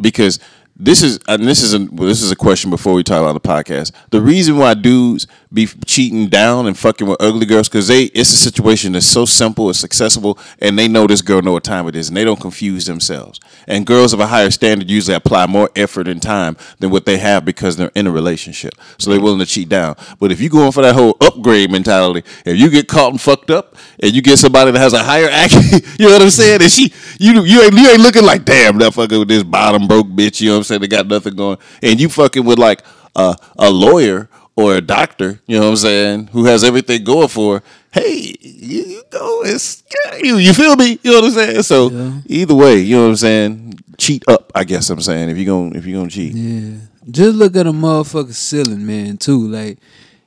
because 0.00 0.38
this 0.76 1.04
is 1.04 1.20
and 1.28 1.46
this 1.46 1.62
is 1.62 1.72
a 1.72 1.78
this 1.78 2.20
is 2.20 2.32
a 2.32 2.36
question 2.36 2.68
before 2.68 2.94
we 2.94 3.04
talk 3.04 3.20
about 3.20 3.40
the 3.40 3.48
podcast. 3.48 3.92
The 4.10 4.20
reason 4.20 4.56
why 4.56 4.74
dudes 4.74 5.28
be 5.52 5.66
cheating 5.86 6.28
down 6.28 6.66
and 6.66 6.76
fucking 6.76 7.06
with 7.06 7.22
ugly 7.22 7.46
girls 7.46 7.68
because 7.68 7.86
they 7.86 8.04
it's 8.06 8.32
a 8.32 8.36
situation 8.36 8.92
that's 8.92 9.06
so 9.06 9.24
simple, 9.24 9.70
it's 9.70 9.84
accessible, 9.84 10.36
and 10.58 10.76
they 10.76 10.88
know 10.88 11.06
this 11.06 11.22
girl 11.22 11.42
know 11.42 11.52
what 11.52 11.62
time 11.62 11.86
it 11.86 11.94
is, 11.94 12.08
and 12.08 12.16
they 12.16 12.24
don't 12.24 12.40
confuse 12.40 12.86
themselves. 12.86 13.38
And 13.68 13.86
girls 13.86 14.12
of 14.12 14.18
a 14.18 14.26
higher 14.26 14.50
standard 14.50 14.90
usually 14.90 15.14
apply 15.14 15.46
more 15.46 15.70
effort 15.76 16.08
and 16.08 16.20
time 16.20 16.56
than 16.80 16.90
what 16.90 17.06
they 17.06 17.18
have 17.18 17.44
because 17.44 17.76
they're 17.76 17.92
in 17.94 18.08
a 18.08 18.10
relationship, 18.10 18.74
so 18.98 19.10
they're 19.10 19.20
willing 19.20 19.38
to 19.38 19.46
cheat 19.46 19.68
down. 19.68 19.94
But 20.18 20.32
if 20.32 20.40
you 20.40 20.48
going 20.48 20.72
for 20.72 20.82
that 20.82 20.96
whole 20.96 21.16
upgrade 21.20 21.70
mentality, 21.70 22.28
if 22.44 22.58
you 22.58 22.68
get 22.68 22.88
caught 22.88 23.12
and 23.12 23.20
fucked 23.20 23.50
up, 23.50 23.76
and 24.00 24.12
you 24.12 24.22
get 24.22 24.40
somebody 24.40 24.72
that 24.72 24.80
has 24.80 24.92
a 24.92 25.04
higher 25.04 25.28
IQ, 25.30 26.00
you 26.00 26.06
know 26.06 26.14
what 26.14 26.22
I'm 26.22 26.30
saying? 26.30 26.62
And 26.62 26.70
she, 26.70 26.92
you, 27.20 27.32
you 27.42 27.62
ain't, 27.62 27.74
you 27.74 27.90
ain't 27.90 28.00
looking 28.00 28.24
like 28.24 28.44
damn 28.44 28.78
that 28.78 28.92
fucking 28.92 29.20
with 29.20 29.28
this 29.28 29.44
bottom 29.44 29.86
broke 29.86 30.08
bitch. 30.08 30.40
You 30.40 30.50
know 30.50 30.63
I'm 30.64 30.78
saying? 30.78 30.80
They 30.80 30.88
got 30.88 31.06
nothing 31.06 31.34
going, 31.36 31.58
and 31.82 32.00
you 32.00 32.08
fucking 32.08 32.44
with 32.44 32.58
like 32.58 32.82
a 33.16 33.36
a 33.58 33.70
lawyer 33.70 34.28
or 34.56 34.74
a 34.76 34.80
doctor. 34.80 35.40
You 35.46 35.58
know 35.58 35.64
what 35.64 35.70
I'm 35.70 35.76
saying? 35.76 36.26
Who 36.32 36.44
has 36.44 36.62
everything 36.64 37.04
going 37.04 37.28
for? 37.28 37.62
Hey, 37.90 38.34
you, 38.40 38.82
you 38.84 39.02
go 39.10 39.42
it's 39.44 39.82
you. 40.22 40.36
You 40.38 40.52
feel 40.52 40.76
me? 40.76 40.98
You 41.02 41.12
know 41.12 41.20
what 41.20 41.24
I'm 41.26 41.30
saying? 41.32 41.62
So 41.62 41.90
Yeah. 41.90 42.20
either 42.26 42.54
way, 42.54 42.78
you 42.80 42.96
know 42.96 43.02
what 43.04 43.08
I'm 43.10 43.16
saying? 43.16 43.74
Cheat 43.98 44.24
up, 44.28 44.50
I 44.54 44.64
guess 44.64 44.90
I'm 44.90 45.00
saying. 45.00 45.28
If 45.30 45.36
you're 45.38 45.46
gonna 45.46 45.76
if 45.78 45.86
you're 45.86 45.98
gonna 46.00 46.10
cheat, 46.10 46.34
Yeah, 46.34 46.78
just 47.10 47.36
look 47.36 47.54
at 47.56 47.66
a 47.66 47.72
motherfucker 47.72 48.32
ceiling, 48.34 48.84
man. 48.86 49.16
Too 49.18 49.46
like, 49.48 49.78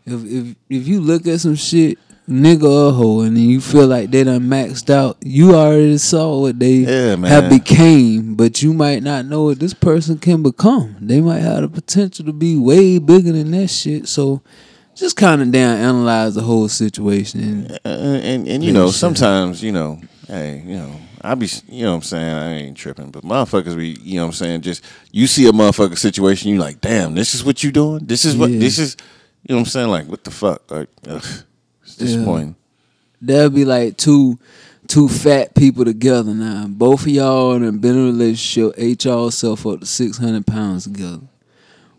if 0.05 0.23
if 0.23 0.55
if 0.69 0.87
you 0.87 1.01
look 1.01 1.27
at 1.27 1.41
some 1.41 1.55
shit, 1.55 1.97
nigga 2.29 2.63
or 2.63 2.91
hoe, 2.93 3.21
and 3.21 3.37
you 3.37 3.61
feel 3.61 3.87
like 3.87 4.11
they 4.11 4.23
done 4.23 4.41
maxed 4.49 4.89
out, 4.89 5.17
you 5.21 5.55
already 5.55 5.97
saw 5.97 6.39
what 6.39 6.59
they 6.59 6.77
Yeah, 6.79 7.15
have 7.27 7.49
became, 7.49 8.35
but 8.35 8.61
you 8.61 8.73
might 8.73 9.01
not 9.03 9.25
know 9.25 9.43
what 9.43 9.59
this 9.59 9.73
person 9.73 10.17
can 10.17 10.43
become. 10.43 10.95
They 10.99 11.21
might 11.21 11.39
have 11.39 11.61
the 11.61 11.69
potential 11.69 12.25
to 12.25 12.33
be 12.33 12.57
way 12.57 12.97
bigger 12.99 13.31
than 13.31 13.51
that 13.51 13.69
shit. 13.69 14.07
So. 14.07 14.41
Just 14.95 15.15
kind 15.15 15.43
of 15.43 15.51
down 15.51 15.77
analyze 15.77 16.33
the 16.33 16.41
whole 16.41 16.67
situation. 16.67 17.39
And 17.39 17.71
Uh, 17.85 17.89
and 18.23 18.47
and 18.47 18.63
you 18.63 18.73
know 18.73 18.89
sometimes 18.89 19.61
you 19.61 19.71
know 19.71 20.01
hey 20.27 20.63
you 20.65 20.73
know 20.75 20.91
I 21.21 21.35
be 21.35 21.47
you 21.69 21.83
know 21.83 21.91
what 21.91 21.95
I'm 21.97 22.01
saying 22.01 22.33
I 22.35 22.53
ain't 22.55 22.75
tripping 22.77 23.11
but 23.11 23.21
motherfuckers 23.23 23.77
be 23.77 23.89
you 24.01 24.15
know 24.15 24.23
what 24.23 24.29
I'm 24.29 24.33
saying 24.33 24.61
just 24.61 24.83
you 25.11 25.27
see 25.27 25.47
a 25.47 25.51
motherfucker 25.51 25.99
situation 25.99 26.49
you 26.49 26.57
like 26.57 26.81
damn 26.81 27.13
this 27.13 27.35
is 27.35 27.43
what 27.43 27.63
you 27.63 27.71
doing 27.71 28.05
this 28.07 28.25
is 28.25 28.35
what 28.35 28.49
Yeah. 28.49 28.57
this 28.57 28.79
is 28.79 28.97
you 29.47 29.53
know 29.53 29.57
what 29.57 29.67
I'm 29.67 29.69
saying 29.69 29.89
like 29.89 30.07
what 30.07 30.23
the 30.23 30.31
fuck 30.31 30.71
like 30.71 30.89
ugh, 31.07 31.23
disappointing 31.97 32.55
That'll 33.21 33.49
be 33.49 33.65
like 33.65 33.97
two 33.97 34.37
two 34.87 35.09
fat 35.09 35.53
people 35.55 35.83
together 35.83 36.33
now. 36.33 36.67
Both 36.67 37.01
of 37.01 37.07
y'all 37.09 37.59
done 37.59 37.79
been 37.79 37.95
in 37.95 38.03
a 38.03 38.05
relationship, 38.05 38.73
ate 38.77 39.03
y'all 39.05 39.31
self 39.31 39.65
up 39.65 39.79
to 39.79 39.85
six 39.85 40.17
hundred 40.17 40.45
pounds 40.45 40.83
together. 40.83 41.21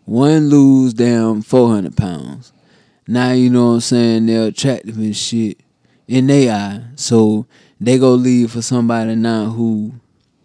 One 0.05 0.49
lose 0.49 0.93
down 0.93 1.41
four 1.41 1.69
hundred 1.69 1.97
pounds. 1.97 2.53
Now 3.07 3.31
you 3.31 3.49
know 3.49 3.67
what 3.67 3.73
I'm 3.73 3.79
saying, 3.81 4.25
they're 4.27 4.47
attractive 4.47 4.97
and 4.97 5.15
shit 5.15 5.59
in 6.07 6.27
their 6.27 6.53
eye. 6.53 6.83
So 6.95 7.45
they 7.79 7.97
go 7.97 8.13
leave 8.13 8.51
for 8.51 8.61
somebody 8.61 9.15
now 9.15 9.45
who 9.45 9.93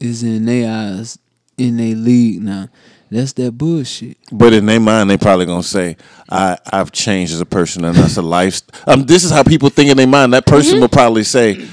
is 0.00 0.22
in 0.22 0.44
their 0.44 0.70
eyes 0.70 1.18
in 1.56 1.76
their 1.76 1.94
league 1.94 2.42
now. 2.42 2.68
That's 3.10 3.32
that 3.34 3.52
bullshit. 3.52 4.16
but 4.32 4.52
in 4.52 4.66
their 4.66 4.80
mind 4.80 5.08
they 5.10 5.16
probably 5.16 5.46
gonna 5.46 5.62
say 5.62 5.96
I 6.30 6.58
I've 6.72 6.90
changed 6.92 7.32
as 7.32 7.40
a 7.40 7.46
person 7.46 7.84
and 7.84 7.94
that's 7.96 8.16
a 8.16 8.22
life 8.22 8.62
um 8.86 9.04
this 9.04 9.24
is 9.24 9.30
how 9.30 9.42
people 9.42 9.68
think 9.68 9.90
in 9.90 9.96
their 9.96 10.06
mind 10.06 10.32
that 10.32 10.46
person 10.46 10.74
Mm-hmm. 10.74 10.80
will 10.80 10.88
probably 10.88 11.22
say 11.24 11.66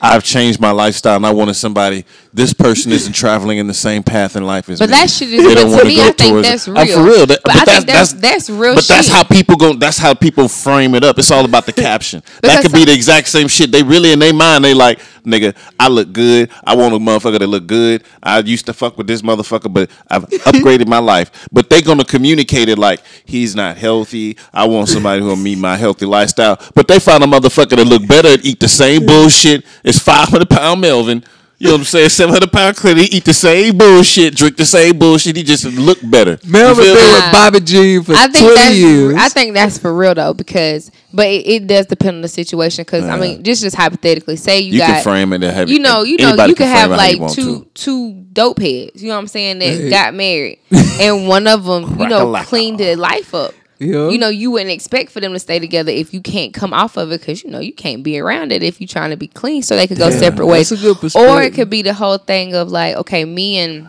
I've 0.00 0.22
changed 0.22 0.60
my 0.60 0.70
lifestyle 0.70 1.16
and 1.16 1.26
I 1.26 1.32
wanted 1.32 1.54
somebody 1.54 2.04
this 2.32 2.52
person 2.52 2.92
isn't 2.92 3.12
traveling 3.14 3.58
in 3.58 3.66
the 3.66 3.74
same 3.74 4.04
path 4.04 4.36
in 4.36 4.44
life 4.44 4.68
as 4.68 4.78
But 4.78 4.90
me. 4.90 4.94
that 4.94 5.10
shit 5.10 5.28
is- 5.32 5.42
They 5.42 5.48
but 5.48 5.60
don't 5.60 5.70
to 5.70 5.76
wanna 5.76 5.88
me, 5.88 5.96
go 5.96 6.02
I 6.02 6.12
think 6.12 6.18
towards 6.30 6.46
it. 6.46 6.50
that's 6.52 6.68
I'm 6.68 6.74
real. 6.76 6.96
for 6.98 7.02
real. 7.04 7.26
That- 7.26 7.40
But 7.44 7.56
I 7.56 7.64
think 7.64 7.86
that's- 7.86 8.12
that's 8.12 8.48
real 8.48 8.74
But 8.76 8.86
that's 8.86 9.08
how 9.08 9.24
people 9.24 9.56
go. 9.56 9.72
That's 9.74 9.98
how 9.98 10.14
people 10.14 10.46
frame 10.46 10.94
it 10.94 11.02
up. 11.02 11.18
It's 11.18 11.32
all 11.32 11.44
about 11.44 11.66
the 11.66 11.72
caption. 11.72 12.22
that 12.42 12.62
could 12.62 12.70
be 12.72 12.84
the 12.84 12.94
exact 12.94 13.26
same 13.28 13.48
shit. 13.48 13.72
They 13.72 13.82
really 13.82 14.12
in 14.12 14.20
their 14.20 14.32
mind. 14.32 14.64
They 14.64 14.72
like, 14.72 15.00
nigga, 15.28 15.54
I 15.78 15.88
look 15.88 16.12
good. 16.12 16.50
I 16.64 16.74
want 16.74 16.94
a 16.94 16.98
motherfucker 16.98 17.38
that 17.38 17.46
look 17.46 17.66
good. 17.66 18.04
I 18.22 18.38
used 18.40 18.66
to 18.66 18.72
fuck 18.72 18.98
with 18.98 19.06
this 19.06 19.22
motherfucker, 19.22 19.72
but 19.72 19.90
I've 20.08 20.24
upgraded 20.28 20.88
my 20.88 20.98
life. 20.98 21.48
But 21.52 21.70
they 21.70 21.82
gonna 21.82 22.04
communicate 22.04 22.68
it 22.68 22.78
like 22.78 23.02
he's 23.24 23.54
not 23.54 23.76
healthy. 23.76 24.36
I 24.52 24.66
want 24.66 24.88
somebody 24.88 25.22
who'll 25.22 25.36
meet 25.36 25.58
my 25.58 25.76
healthy 25.76 26.06
lifestyle. 26.06 26.58
But 26.74 26.88
they 26.88 26.98
find 26.98 27.22
a 27.22 27.26
motherfucker 27.26 27.76
that 27.76 27.86
look 27.86 28.06
better 28.06 28.28
and 28.28 28.44
eat 28.44 28.60
the 28.60 28.68
same 28.68 29.06
bullshit 29.06 29.64
as 29.84 29.98
500 29.98 30.48
pound 30.48 30.80
Melvin. 30.80 31.24
You 31.60 31.66
know 31.66 31.72
what 31.74 31.78
I'm 31.80 31.84
saying? 31.86 32.08
700 32.10 32.52
pound 32.52 32.76
Clint, 32.76 32.98
he 33.00 33.06
eat 33.06 33.24
the 33.24 33.34
same 33.34 33.76
bullshit, 33.76 34.36
drink 34.36 34.56
the 34.56 34.64
same 34.64 34.96
bullshit. 34.96 35.34
He 35.34 35.42
just 35.42 35.64
look 35.64 35.98
better. 36.04 36.38
Melvin 36.46 36.84
been 36.84 36.94
with 36.94 37.32
Bobby 37.32 37.58
Jean 37.60 38.04
for 38.04 38.12
I 38.14 38.28
think 38.28 38.44
20 38.46 38.54
that's 38.54 38.76
years. 38.76 39.14
I 39.18 39.28
think 39.28 39.54
that's 39.54 39.76
for 39.76 39.92
real 39.92 40.14
though 40.14 40.34
because 40.34 40.92
but 41.12 41.26
it, 41.26 41.46
it 41.48 41.66
does 41.66 41.86
depend 41.86 42.14
on 42.16 42.22
the 42.22 42.28
situation 42.28 42.82
because 42.82 43.04
I 43.06 43.18
mean 43.18 43.42
just 43.42 43.62
just 43.62 43.74
hypothetically 43.74 44.36
say 44.36 44.60
you, 44.60 44.74
You 44.74 44.78
got 44.78 44.86
can 44.86 45.02
frame 45.02 45.32
it 45.32 45.42
and 45.42 45.52
have 45.52 45.68
you 45.68 45.80
know 45.80 46.04
you 46.04 46.16
know 46.18 46.30
you 46.46 46.54
can 46.54 46.66
frame 46.66 46.68
have 46.68 46.92
it 46.92 46.98
how 47.00 47.06
you 47.06 47.18
like 47.18 47.32
two 47.32 47.60
to. 47.64 47.70
two 47.74 48.12
dope 48.32 48.60
heads 48.60 49.02
you 49.02 49.08
know 49.08 49.14
what 49.16 49.22
I'm 49.22 49.26
saying 49.26 49.58
that 49.58 49.66
Hey. 49.66 49.90
got 49.90 50.14
married 50.14 50.60
and 51.00 51.26
one 51.26 51.48
of 51.48 51.64
them 51.64 51.98
you 51.98 52.06
know 52.08 52.30
Crack-a-lacka. 52.30 52.46
cleaned 52.46 52.78
their 52.78 52.94
life 52.96 53.34
up. 53.34 53.52
Yeah. 53.78 54.08
You 54.08 54.18
know, 54.18 54.28
you 54.28 54.50
wouldn't 54.50 54.70
expect 54.70 55.12
for 55.12 55.20
them 55.20 55.32
to 55.32 55.38
stay 55.38 55.58
together 55.58 55.92
if 55.92 56.12
you 56.12 56.20
can't 56.20 56.52
come 56.52 56.72
off 56.72 56.96
of 56.96 57.12
it 57.12 57.20
because 57.20 57.44
you 57.44 57.50
know 57.50 57.60
you 57.60 57.72
can't 57.72 58.02
be 58.02 58.18
around 58.18 58.50
it 58.50 58.62
if 58.62 58.80
you're 58.80 58.88
trying 58.88 59.10
to 59.10 59.16
be 59.16 59.28
clean, 59.28 59.62
so 59.62 59.76
they 59.76 59.86
could 59.86 59.98
go 59.98 60.10
separate 60.10 60.46
ways. 60.46 60.70
that's 60.70 60.82
a 60.82 60.94
good 60.94 61.16
or 61.16 61.42
it 61.42 61.54
could 61.54 61.70
be 61.70 61.82
the 61.82 61.94
whole 61.94 62.18
thing 62.18 62.54
of 62.54 62.70
like, 62.70 62.96
okay, 62.96 63.24
me 63.24 63.58
and 63.58 63.88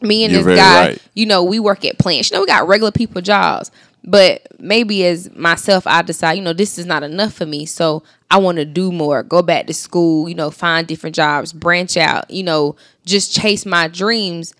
me 0.00 0.24
and 0.24 0.32
You're 0.32 0.42
this 0.42 0.58
guy, 0.58 0.88
right. 0.88 1.08
you 1.14 1.26
know, 1.26 1.44
we 1.44 1.58
work 1.58 1.84
at 1.84 1.98
plants. 1.98 2.30
You 2.30 2.36
know, 2.36 2.40
we 2.42 2.46
got 2.46 2.66
regular 2.66 2.92
people 2.92 3.20
jobs. 3.20 3.70
But 4.02 4.46
maybe 4.58 5.04
as 5.04 5.30
myself, 5.36 5.86
I 5.86 6.00
decide, 6.02 6.32
you 6.32 6.42
know, 6.42 6.54
this 6.54 6.78
is 6.78 6.86
not 6.86 7.02
enough 7.02 7.34
for 7.34 7.44
me. 7.44 7.66
So 7.66 8.02
I 8.30 8.38
want 8.38 8.56
to 8.56 8.64
do 8.64 8.90
more, 8.90 9.22
go 9.22 9.42
back 9.42 9.66
to 9.66 9.74
school, 9.74 10.28
you 10.28 10.34
know, 10.34 10.50
find 10.50 10.86
different 10.86 11.14
jobs, 11.14 11.52
branch 11.52 11.96
out, 11.98 12.30
you 12.30 12.42
know, 12.42 12.76
just 13.04 13.34
chase 13.34 13.66
my 13.66 13.88
dreams. 13.88 14.54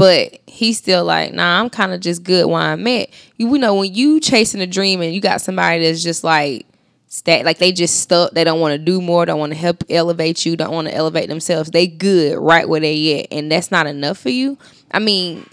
But 0.00 0.40
he's 0.46 0.78
still 0.78 1.04
like, 1.04 1.34
nah, 1.34 1.60
I'm 1.60 1.68
kind 1.68 1.92
of 1.92 2.00
just 2.00 2.22
good 2.22 2.46
where 2.46 2.62
I'm 2.62 2.86
at. 2.86 3.10
You, 3.36 3.52
you 3.52 3.58
know, 3.58 3.74
when 3.74 3.92
you 3.94 4.18
chasing 4.18 4.62
a 4.62 4.66
dream 4.66 5.02
and 5.02 5.12
you 5.12 5.20
got 5.20 5.42
somebody 5.42 5.84
that's 5.84 6.02
just 6.02 6.24
like, 6.24 6.64
stat, 7.08 7.44
like 7.44 7.58
they 7.58 7.70
just 7.70 8.00
stuck, 8.00 8.32
they 8.32 8.42
don't 8.42 8.60
want 8.60 8.72
to 8.72 8.78
do 8.78 9.02
more, 9.02 9.26
don't 9.26 9.38
want 9.38 9.52
to 9.52 9.58
help 9.58 9.84
elevate 9.90 10.46
you, 10.46 10.56
don't 10.56 10.72
want 10.72 10.88
to 10.88 10.94
elevate 10.94 11.28
themselves. 11.28 11.70
They 11.70 11.86
good 11.86 12.38
right 12.38 12.66
where 12.66 12.80
they 12.80 13.20
at, 13.20 13.26
and 13.30 13.52
that's 13.52 13.70
not 13.70 13.86
enough 13.86 14.16
for 14.16 14.30
you. 14.30 14.56
I 14.90 15.00
mean, 15.00 15.46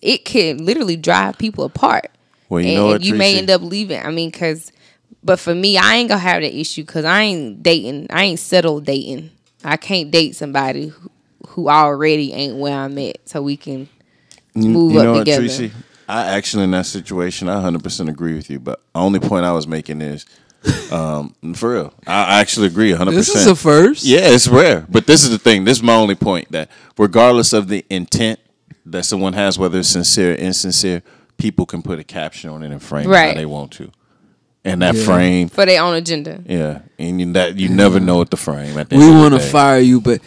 it 0.00 0.24
can 0.24 0.64
literally 0.64 0.96
drive 0.96 1.36
people 1.36 1.64
apart. 1.64 2.10
Well, 2.48 2.62
you 2.62 2.68
and, 2.68 2.76
know 2.76 2.86
what, 2.86 2.96
and 2.96 3.04
you 3.04 3.14
may 3.14 3.36
end 3.36 3.50
up 3.50 3.60
leaving. 3.60 4.00
I 4.00 4.10
mean, 4.10 4.32
cause, 4.32 4.72
but 5.22 5.38
for 5.38 5.54
me, 5.54 5.76
I 5.76 5.96
ain't 5.96 6.08
gonna 6.08 6.18
have 6.18 6.40
that 6.40 6.58
issue 6.58 6.82
because 6.82 7.04
I 7.04 7.24
ain't 7.24 7.62
dating. 7.62 8.06
I 8.08 8.22
ain't 8.24 8.40
settled 8.40 8.86
dating. 8.86 9.32
I 9.62 9.76
can't 9.76 10.10
date 10.10 10.34
somebody 10.34 10.94
who, 11.48 11.62
who 11.62 11.68
already 11.68 12.32
ain't 12.32 12.56
where 12.56 12.76
I'm 12.76 12.96
at, 12.98 13.28
so 13.28 13.42
we 13.42 13.56
can 13.56 13.88
move 14.54 14.92
you 14.92 14.98
up 14.98 15.04
know 15.04 15.12
what, 15.12 15.18
together. 15.20 15.42
Tracy? 15.42 15.72
I 16.08 16.26
actually 16.36 16.64
in 16.64 16.72
that 16.72 16.86
situation, 16.86 17.48
I 17.48 17.56
100% 17.62 18.08
agree 18.08 18.34
with 18.34 18.50
you. 18.50 18.60
But 18.60 18.80
the 18.92 19.00
only 19.00 19.20
point 19.20 19.44
I 19.44 19.52
was 19.52 19.66
making 19.66 20.00
is, 20.00 20.26
um, 20.90 21.34
for 21.54 21.72
real, 21.72 21.94
I 22.06 22.40
actually 22.40 22.66
agree 22.66 22.92
100%. 22.92 23.10
this 23.12 23.34
is 23.34 23.46
a 23.46 23.56
first. 23.56 24.04
Yeah, 24.04 24.20
it's 24.22 24.48
rare. 24.48 24.86
But 24.88 25.06
this 25.06 25.24
is 25.24 25.30
the 25.30 25.38
thing. 25.38 25.64
This 25.64 25.78
is 25.78 25.82
my 25.82 25.94
only 25.94 26.14
point 26.14 26.52
that 26.52 26.70
regardless 26.98 27.52
of 27.52 27.68
the 27.68 27.84
intent 27.88 28.40
that 28.86 29.04
someone 29.04 29.32
has, 29.32 29.58
whether 29.58 29.78
it's 29.78 29.88
sincere 29.88 30.32
or 30.32 30.36
insincere, 30.36 31.02
people 31.38 31.66
can 31.66 31.82
put 31.82 31.98
a 31.98 32.04
caption 32.04 32.50
on 32.50 32.62
it 32.62 32.70
and 32.70 32.82
frame 32.82 33.10
it 33.10 33.16
how 33.16 33.34
they 33.34 33.46
want 33.46 33.72
to. 33.72 33.90
And 34.64 34.82
that 34.82 34.96
frame, 34.96 35.48
for 35.48 35.66
their 35.66 35.82
own 35.82 35.94
agenda. 35.94 36.40
yeah, 36.46 36.82
and 36.96 37.20
you, 37.20 37.32
that 37.32 37.56
you 37.56 37.68
never 37.68 37.98
know 37.98 38.18
what 38.18 38.30
the 38.30 38.36
frame. 38.36 38.78
At 38.78 38.90
the 38.90 38.96
We 38.96 39.02
end 39.02 39.14
of 39.14 39.18
want 39.18 39.34
to 39.34 39.40
fire 39.40 39.80
you, 39.80 40.00
but 40.00 40.20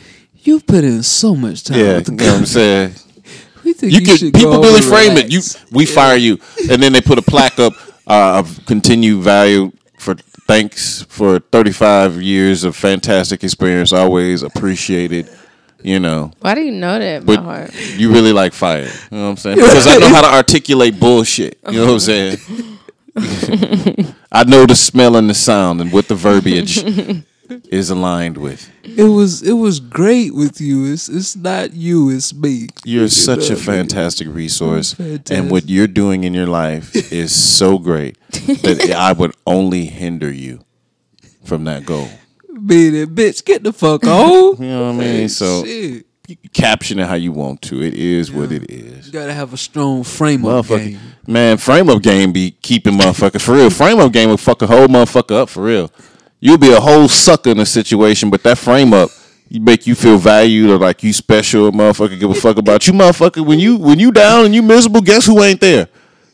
you 0.47 0.59
put 0.59 0.83
in 0.83 1.03
so 1.03 1.35
much 1.35 1.63
time. 1.63 1.79
Yeah, 1.79 2.01
you 2.05 2.13
know 2.15 2.25
what 2.25 2.37
I'm 2.39 2.45
saying. 2.59 2.93
We 3.63 3.73
think 3.73 3.91
You, 3.93 3.99
you, 3.99 4.05
can 4.05 4.31
people 4.31 4.61
really 4.61 4.81
frame 4.81 5.17
it. 5.17 5.31
You 5.31 5.41
we 5.71 5.85
fire 5.85 6.15
you, 6.17 6.37
and 6.69 6.81
then 6.81 6.93
they 6.93 7.01
put 7.01 7.17
a 7.17 7.21
plaque 7.23 7.59
up 7.59 7.73
uh, 8.07 8.39
of 8.39 8.65
continued 8.65 9.23
value 9.23 9.71
for 9.97 10.15
thanks 10.47 11.01
for 11.09 11.39
35 11.39 12.21
years 12.21 12.63
of 12.63 12.75
fantastic 12.75 13.43
experience. 13.43 13.91
Always 13.91 14.43
appreciated. 14.43 15.29
You 15.81 15.99
know, 15.99 16.31
Why 16.39 16.55
do 16.55 16.61
you 16.61 16.71
know 16.71 16.97
that? 16.97 17.27
but 17.27 17.37
by 17.37 17.43
heart? 17.43 17.97
you 17.97 18.11
really 18.11 18.33
like 18.33 18.53
fire. 18.53 18.85
You 19.11 19.17
know 19.17 19.23
what 19.25 19.29
I'm 19.29 19.37
saying? 19.37 19.57
Because 19.57 19.85
I 19.85 19.97
know 19.97 20.09
how 20.09 20.21
to 20.21 20.33
articulate 20.33 20.99
bullshit. 20.99 21.59
You 21.69 21.79
know 21.79 21.85
what 21.85 21.93
I'm 21.93 21.99
saying? 21.99 22.37
I 24.31 24.43
know 24.45 24.65
the 24.65 24.73
smell 24.75 25.15
and 25.15 25.29
the 25.29 25.33
sound 25.35 25.81
and 25.81 25.91
with 25.93 26.07
the 26.07 26.15
verbiage 26.15 26.83
is 27.69 27.89
aligned 27.89 28.37
with. 28.37 28.69
It 28.83 29.03
was 29.03 29.41
it 29.43 29.53
was 29.53 29.79
great 29.79 30.33
with 30.33 30.59
you. 30.61 30.91
It's 30.91 31.09
it's 31.09 31.35
not 31.35 31.73
you. 31.73 32.09
It's 32.09 32.33
me. 32.33 32.67
You're 32.83 33.03
You 33.03 33.07
such 33.09 33.37
a 33.37 33.41
what 33.41 33.51
I 33.51 33.53
mean? 33.55 33.63
fantastic 33.63 34.27
resource, 34.29 34.93
Fantastic. 34.93 35.37
and 35.37 35.51
what 35.51 35.69
you're 35.69 35.87
doing 35.87 36.23
in 36.23 36.33
your 36.33 36.47
life 36.47 36.95
is 37.11 37.33
so 37.33 37.77
great 37.77 38.17
that 38.31 38.93
I 38.97 39.11
would 39.13 39.33
only 39.45 39.85
hinder 39.85 40.31
you 40.31 40.61
from 41.43 41.63
that 41.65 41.85
goal. 41.85 42.07
Meaning, 42.49 43.07
bitch, 43.07 43.43
get 43.45 43.63
the 43.63 43.73
fuck 43.73 44.05
on. 44.07 44.55
You 44.61 44.67
know 44.67 44.85
what 44.93 44.95
I 44.95 44.97
mean? 45.07 45.29
So 45.29 45.63
Shit. 45.65 46.05
you 46.27 46.35
caption 46.53 46.99
it 46.99 47.07
how 47.07 47.15
you 47.15 47.31
want 47.31 47.61
to. 47.63 47.81
It 47.83 47.93
is 47.93 48.31
what 48.31 48.51
it 48.51 48.71
is. 48.71 49.07
You 49.07 49.11
gotta 49.13 49.33
have 49.33 49.53
a 49.53 49.57
strong 49.57 50.03
frame 50.03 50.45
up 50.45 50.65
Motherfucker, 50.65 50.85
game. 50.91 50.99
man, 51.27 51.57
frame 51.57 51.89
up 51.89 52.01
game 52.01 52.31
be 52.31 52.51
keeping 52.61 52.93
motherfuckers 52.93 53.41
for 53.41 53.53
real. 53.53 53.69
Frame 53.69 53.99
up 53.99 54.11
game 54.13 54.29
will 54.29 54.37
fuck 54.37 54.61
a 54.61 54.67
whole 54.67 54.87
motherfucker 54.87 55.35
up 55.41 55.49
for 55.49 55.63
real. 55.63 55.91
You'll 56.45 56.59
be 56.59 56.71
a 56.71 56.79
whole 56.79 57.07
sucker 57.07 57.49
in 57.49 57.59
a 57.59 57.65
situation, 57.65 58.29
but 58.29 58.43
that 58.43 58.59
frame 58.59 58.93
up, 58.93 59.09
you 59.49 59.59
make 59.59 59.87
you 59.87 59.95
feel 59.95 60.19
valued 60.19 60.69
or 60.69 60.77
like 60.77 61.01
you 61.01 61.11
special. 61.11 61.71
Motherfucker 61.71 62.19
give 62.19 62.29
a 62.29 62.35
fuck 62.35 62.57
about 62.57 62.85
you, 62.85 62.93
motherfucker. 62.93 63.43
When 63.43 63.57
you 63.57 63.77
when 63.77 63.97
you 63.97 64.11
down 64.11 64.45
and 64.45 64.53
you 64.53 64.61
miserable, 64.61 65.01
guess 65.01 65.25
who 65.25 65.41
ain't 65.41 65.59
there? 65.59 65.87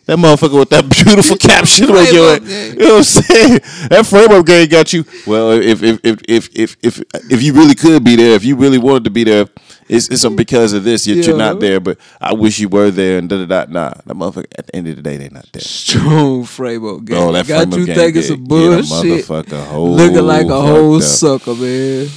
That 0.08 0.18
motherfucker 0.18 0.60
with 0.60 0.70
that 0.72 0.90
beautiful 1.06 1.38
caption 1.38 1.92
on 1.92 2.14
your. 2.14 2.38
You 2.42 2.76
know 2.76 2.86
what 2.86 2.98
I'm 2.98 3.04
saying? 3.04 3.60
That 3.88 4.06
frame 4.06 4.32
up 4.32 4.46
game 4.46 4.68
got 4.68 4.92
you. 4.92 5.06
Well, 5.26 5.52
if 5.52 5.82
if 5.82 6.02
if 6.04 6.20
if 6.28 6.50
if 6.54 6.76
if, 6.82 7.02
if 7.32 7.42
you 7.42 7.54
really 7.54 7.76
could 7.76 8.04
be 8.04 8.18
there, 8.18 8.36
if 8.36 8.44
you 8.44 8.58
really 8.58 8.80
wanted 8.80 9.06
to 9.06 9.12
be 9.12 9.24
there, 9.24 9.46
it's 9.92 10.08
it's 10.10 10.26
because 10.36 10.72
of 10.74 10.84
this. 10.84 11.06
You're, 11.06 11.18
you're 11.18 11.38
not 11.38 11.60
there, 11.60 11.80
but 11.82 11.98
I 12.20 12.34
wish 12.34 12.60
you 12.60 12.70
were 12.70 12.92
there. 12.92 13.18
And 13.18 13.28
da 13.30 13.46
da 13.46 13.66
da. 13.66 13.72
Nah, 13.72 13.90
that 14.06 14.16
motherfucker. 14.16 14.46
At 14.58 14.68
the 14.68 14.76
end 14.76 14.88
of 14.88 14.96
the 14.96 15.02
day, 15.02 15.18
they're 15.18 15.30
not 15.30 15.52
there. 15.52 15.62
Strong 15.62 16.46
frame 16.46 16.88
up 16.88 17.04
game. 17.04 17.18
Oh, 17.18 17.32
that 17.34 17.46
got 17.46 17.68
frame 17.70 17.80
you 17.82 17.86
game 17.88 17.96
thinking 17.96 18.22
some 18.22 18.36
a 18.36 18.48
bullshit. 18.48 18.86
motherfucker 18.86 19.66
whole 19.68 19.92
Looking 19.92 20.26
like 20.26 20.48
a 20.48 20.62
whole 20.62 20.96
up. 20.96 21.04
sucker, 21.04 21.56
man. 21.56 22.08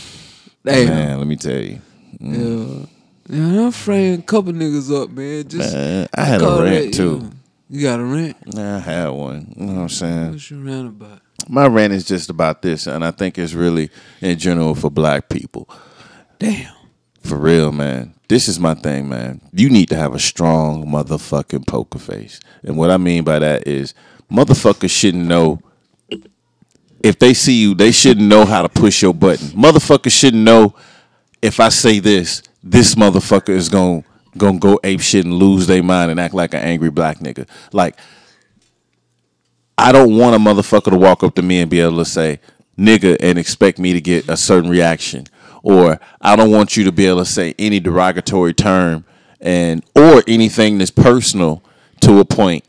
Damn. 0.65 0.89
Man, 0.89 1.19
let 1.19 1.27
me 1.27 1.37
tell 1.37 1.61
you, 1.61 1.81
mm. 2.21 2.81
Yeah. 2.81 2.87
Yeah, 3.27 3.67
I'm 3.67 3.73
framing 3.73 4.21
a 4.21 4.23
couple 4.23 4.53
niggas 4.53 5.03
up, 5.03 5.11
man. 5.11 5.49
Just 5.49 5.75
man, 5.75 6.09
I 6.15 6.25
had 6.25 6.43
a 6.43 6.63
rant 6.63 6.85
that, 6.87 6.93
too. 6.95 7.21
yeah. 7.23 7.31
You 7.71 7.83
got 7.83 7.99
a 8.01 8.05
rant? 8.05 8.55
Nah, 8.55 8.77
I 8.77 8.79
had 8.81 9.09
one. 9.09 9.55
You 9.57 9.67
know 9.67 9.73
what 9.75 9.81
I'm 9.81 9.89
saying? 9.89 10.31
What's 10.33 10.51
your 10.51 10.61
rant 10.61 10.89
about? 10.89 11.21
My 11.49 11.67
rant 11.67 11.93
is 11.93 12.05
just 12.05 12.31
about 12.31 12.63
this, 12.63 12.87
and 12.87 13.05
I 13.05 13.11
think 13.11 13.39
it's 13.39 13.53
really 13.55 13.91
in 14.21 14.39
general 14.39 14.75
for 14.75 14.91
black 14.91 15.29
people. 15.29 15.69
Damn. 16.39 16.73
For 17.25 17.37
real, 17.39 17.73
man. 17.73 18.15
This 18.29 18.49
is 18.49 18.61
my 18.61 18.75
thing, 18.75 19.09
man. 19.09 19.41
You 19.53 19.71
need 19.71 19.89
to 19.89 19.97
have 19.97 20.15
a 20.15 20.19
strong 20.19 20.87
motherfucking 20.87 21.67
poker 21.67 21.99
face. 21.99 22.41
And 22.63 22.77
what 22.77 22.91
I 22.91 22.97
mean 22.97 23.25
by 23.25 23.39
that 23.39 23.67
is 23.67 23.95
motherfuckers 24.31 24.91
shouldn't 24.91 25.27
know 25.27 25.61
if 27.03 27.19
they 27.19 27.35
see 27.35 27.61
you, 27.61 27.75
they 27.75 27.93
shouldn't 27.93 28.27
know 28.27 28.45
how 28.47 28.63
to 28.63 28.69
push 28.69 29.03
your 29.03 29.13
button. 29.13 29.49
Motherfuckers 29.49 30.13
shouldn't 30.13 30.43
know 30.43 30.75
if 31.43 31.61
I 31.61 31.69
say 31.69 31.99
this, 31.99 32.43
this 32.63 32.95
motherfucker 32.95 33.51
is 33.51 33.69
going 33.69 34.05
gonna 34.37 34.59
go 34.59 34.81
ape 34.83 35.01
shit 35.01 35.25
and 35.25 35.35
lose 35.35 35.67
their 35.67 35.83
mind 35.83 36.11
and 36.11 36.19
act 36.19 36.35
like 36.35 36.55
an 36.55 36.61
angry 36.61 36.91
black 36.91 37.19
nigga. 37.19 37.47
Like 37.73 37.99
I 39.77 39.93
don't 39.93 40.17
want 40.17 40.35
a 40.35 40.39
motherfucker 40.39 40.91
to 40.91 40.97
walk 40.97 41.23
up 41.23 41.35
to 41.35 41.43
me 41.43 41.61
and 41.61 41.71
be 41.71 41.81
able 41.81 41.99
to 41.99 42.05
say 42.05 42.41
nigga 42.79 43.17
and 43.21 43.39
expect 43.39 43.79
me 43.79 43.93
to 43.93 44.01
get 44.01 44.29
a 44.29 44.37
certain 44.37 44.71
reaction. 44.71 45.27
Or 45.65 45.99
I 46.21 46.37
don't 46.37 46.51
want 46.51 46.77
you 46.77 46.85
to 46.85 46.93
be 46.93 47.07
able 47.07 47.21
to 47.21 47.25
say 47.25 47.55
any 47.59 47.81
derogatory 47.81 48.53
term 48.53 49.07
and 49.41 49.83
or 49.97 50.23
anything 50.29 50.77
that's 50.77 50.91
personal 50.91 51.63
to 52.01 52.21
a 52.21 52.25
point 52.25 52.65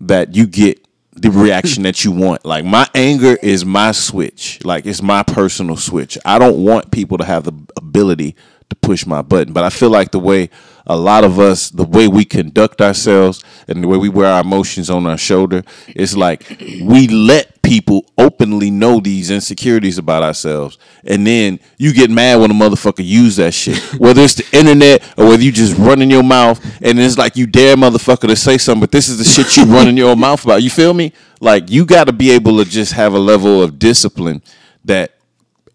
that 0.00 0.34
you 0.34 0.46
get 0.46 0.84
the 1.12 1.30
reaction 1.30 1.82
that 1.82 2.02
you 2.02 2.12
want. 2.12 2.46
Like 2.46 2.64
my 2.64 2.88
anger 2.94 3.36
is 3.42 3.66
my 3.66 3.92
switch. 3.92 4.64
Like 4.64 4.86
it's 4.86 5.02
my 5.02 5.22
personal 5.22 5.76
switch. 5.76 6.16
I 6.24 6.38
don't 6.38 6.64
want 6.64 6.90
people 6.90 7.18
to 7.18 7.24
have 7.26 7.44
the 7.44 7.52
ability 7.76 8.36
to 8.70 8.76
push 8.76 9.04
my 9.04 9.20
button. 9.20 9.52
But 9.52 9.64
I 9.64 9.70
feel 9.70 9.90
like 9.90 10.12
the 10.12 10.18
way 10.18 10.48
a 10.86 10.96
lot 10.96 11.24
of 11.24 11.38
us, 11.38 11.70
the 11.70 11.84
way 11.84 12.08
we 12.08 12.24
conduct 12.24 12.80
ourselves 12.80 13.44
and 13.68 13.82
the 13.82 13.88
way 13.88 13.98
we 13.98 14.08
wear 14.08 14.32
our 14.32 14.40
emotions 14.40 14.88
on 14.88 15.06
our 15.06 15.18
shoulder, 15.18 15.62
it's 15.88 16.16
like 16.16 16.48
we 16.82 17.06
let 17.06 17.60
people 17.62 18.04
openly 18.16 18.70
know 18.70 18.98
these 18.98 19.30
insecurities 19.30 19.98
about 19.98 20.22
ourselves. 20.22 20.78
And 21.04 21.26
then 21.26 21.60
you 21.78 21.92
get 21.92 22.10
mad 22.10 22.40
when 22.40 22.50
a 22.50 22.54
motherfucker 22.54 23.04
use 23.04 23.36
that 23.36 23.52
shit. 23.52 23.78
Whether 24.00 24.22
it's 24.22 24.34
the 24.34 24.46
internet 24.56 25.02
or 25.18 25.26
whether 25.26 25.42
you 25.42 25.52
just 25.52 25.76
running 25.76 26.10
your 26.10 26.24
mouth 26.24 26.60
and 26.82 26.98
it's 26.98 27.18
like 27.18 27.36
you 27.36 27.46
dare 27.46 27.76
motherfucker 27.76 28.28
to 28.28 28.36
say 28.36 28.58
something, 28.58 28.80
but 28.80 28.92
this 28.92 29.08
is 29.08 29.18
the 29.18 29.24
shit 29.24 29.56
you 29.56 29.64
running 29.72 29.96
your 29.96 30.16
mouth 30.16 30.44
about. 30.44 30.62
You 30.62 30.70
feel 30.70 30.94
me? 30.94 31.12
Like 31.40 31.70
you 31.70 31.84
gotta 31.84 32.12
be 32.12 32.30
able 32.30 32.56
to 32.58 32.68
just 32.68 32.92
have 32.92 33.14
a 33.14 33.18
level 33.18 33.62
of 33.62 33.78
discipline 33.78 34.42
that 34.84 35.19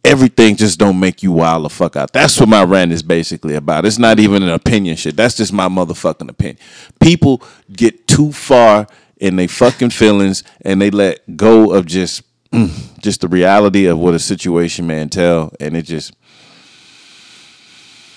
everything 0.06 0.56
just 0.56 0.80
don't 0.80 1.00
make 1.00 1.24
you 1.24 1.32
wild 1.32 1.66
the 1.66 1.70
fuck 1.70 1.96
out. 1.96 2.14
That's 2.14 2.40
what 2.40 2.48
my 2.50 2.64
rant 2.64 2.92
is 2.92 3.04
basically 3.04 3.56
about. 3.56 3.86
It's 3.86 3.98
not 3.98 4.20
even 4.20 4.44
an 4.44 4.50
opinion 4.50 4.96
shit. 4.96 5.16
That's 5.18 5.36
just 5.36 5.52
my 5.52 5.68
motherfucking 5.68 6.30
opinion. 6.30 6.58
People 7.02 7.42
get 7.72 8.08
too 8.08 8.32
far 8.32 8.88
in 9.18 9.36
their 9.36 9.48
fucking 9.48 9.90
feelings 9.90 10.44
and 10.62 10.82
they 10.82 10.92
let 10.92 11.36
go 11.36 11.74
of 11.74 11.86
just 11.86 12.22
mm, 12.52 12.70
just 13.02 13.22
the 13.22 13.28
reality 13.28 13.86
of 13.88 13.98
what 13.98 14.14
a 14.14 14.20
situation 14.20 14.86
man 14.86 15.10
tell 15.10 15.54
and 15.60 15.76
it 15.76 15.84
just 15.84 16.14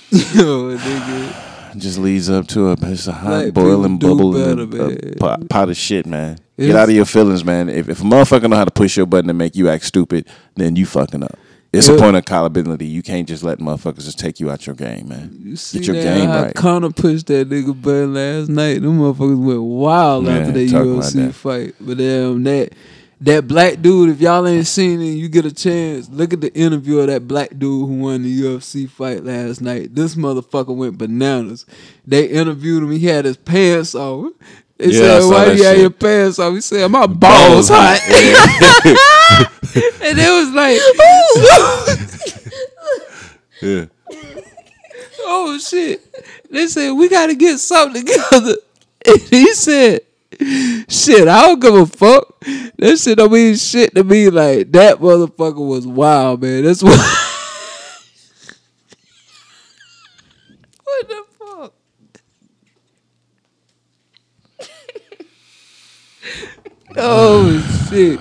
Yo, 0.11 0.76
nigga. 0.76 1.78
just 1.78 1.99
leads 1.99 2.28
up 2.30 2.47
to 2.49 2.68
a 2.70 2.72
it's 2.82 3.07
a 3.07 3.12
hot 3.12 3.45
Like, 3.45 3.55
boiling 3.55 3.99
bubble 3.99 4.36
in 4.36 4.59
a, 4.59 4.86
a 4.86 5.16
pot, 5.16 5.49
pot 5.49 5.68
of 5.68 5.76
shit, 5.76 6.07
man. 6.07 6.39
Get 6.59 6.74
out 6.74 6.89
of 6.89 6.95
your 6.95 7.05
feelings, 7.05 7.45
man. 7.45 7.68
If, 7.68 7.89
if 7.89 8.01
a 8.01 8.05
motherfucker 8.05 8.51
know 8.51 8.57
how 8.57 8.64
to 8.64 8.70
push 8.72 8.97
your 8.97 9.07
button 9.07 9.30
and 9.30 9.39
make 9.39 9.55
you 9.55 9.68
act 9.68 9.84
stupid, 9.84 10.26
then 10.57 10.74
you 10.74 10.86
fucking 10.86 11.22
up. 11.22 11.39
It's 11.73 11.89
a 11.89 11.97
point 11.97 12.16
of 12.16 12.23
accountability. 12.23 12.87
You 12.87 13.03
can't 13.03 13.29
just 13.29 13.43
let 13.43 13.59
motherfuckers 13.59 14.05
just 14.05 14.19
take 14.19 14.41
you 14.41 14.51
out 14.51 14.66
your 14.66 14.75
game, 14.75 15.09
man. 15.09 15.39
You 15.43 15.57
see 15.57 15.79
Get 15.79 15.87
your 15.89 15.97
that 15.97 16.03
game 16.03 16.29
how 16.29 16.43
right. 16.45 16.55
Connor 16.55 16.91
pushed 16.91 17.27
that 17.27 17.49
nigga 17.49 17.81
button 17.81 18.14
last 18.14 18.49
night. 18.49 18.81
Them 18.81 18.99
motherfuckers 18.99 19.45
went 19.45 19.62
wild 19.62 20.25
Man, 20.25 20.41
after 20.41 20.53
that 20.53 20.69
UFC 20.69 21.27
that. 21.27 21.35
fight. 21.35 21.75
But 21.79 21.99
damn 21.99 22.43
that 22.45 22.73
that 23.21 23.49
black 23.49 23.83
dude, 23.83 24.11
if 24.11 24.21
y'all 24.21 24.47
ain't 24.47 24.66
seen 24.66 25.01
it, 25.01 25.12
you 25.12 25.29
get 25.29 25.45
a 25.45 25.53
chance. 25.53 26.09
Look 26.09 26.33
at 26.33 26.41
the 26.41 26.55
interview 26.55 26.99
of 26.99 27.09
that 27.09 27.27
black 27.27 27.51
dude 27.51 27.89
who 27.89 27.99
won 27.99 28.23
the 28.23 28.43
UFC 28.43 28.89
fight 28.89 29.25
last 29.25 29.61
night. 29.61 29.95
This 29.95 30.14
motherfucker 30.14 30.75
went 30.75 30.99
bananas. 30.99 31.66
They 32.07 32.27
interviewed 32.27 32.85
him. 32.85 32.93
He 32.93 33.07
had 33.07 33.25
his 33.25 33.37
pants 33.37 33.95
off. 33.95 34.33
They 34.79 34.87
Yeah, 34.87 35.20
said, 35.20 35.29
"Why 35.29 35.53
you 35.53 35.64
have 35.64 35.79
your 35.79 35.91
pants 35.91 36.39
off?" 36.39 36.55
He 36.55 36.61
said, 36.61 36.89
"My 36.91 37.07
balls 37.07 37.68
hot." 37.68 38.01
and 40.03 40.18
it 40.18 40.31
was 40.31 40.51
like, 40.55 40.81
Yeah. 43.61 43.87
oh 45.22 45.59
shit. 45.59 46.01
They 46.51 46.66
said 46.68 46.93
we 46.93 47.09
gotta 47.09 47.35
get 47.35 47.59
something 47.59 48.05
together. 48.05 48.57
And 49.07 49.20
he 49.20 49.55
said, 49.55 50.01
shit, 50.89 51.29
I 51.29 51.47
don't 51.47 51.61
give 51.61 51.72
a 51.74 51.87
fuck. 51.87 52.41
That 52.79 52.99
shit 53.01 53.16
don't 53.16 53.31
mean 53.33 53.55
shit 53.55 53.95
to 53.95 54.03
me. 54.03 54.29
Like 54.29 54.72
that 54.72 54.99
motherfucker 54.99 55.64
was 55.66 55.87
wild, 55.87 56.43
man. 56.43 56.64
That's 56.64 56.83
what 56.83 56.99
What 60.85 61.09
the 61.09 61.24
fuck? 61.39 61.72
Oh 66.99 67.87
shit. 67.91 68.21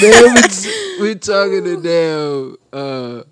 Man, 0.00 0.34
we, 0.34 1.08
we 1.08 1.14
talking 1.16 1.64
to 1.64 1.82
damn 1.82 2.56
uh 2.72 3.22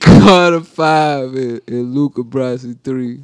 Carter 0.00 0.60
five 0.60 1.34
and, 1.34 1.60
and 1.66 1.94
Luca 1.94 2.22
Brasi 2.22 2.76
three. 2.82 3.22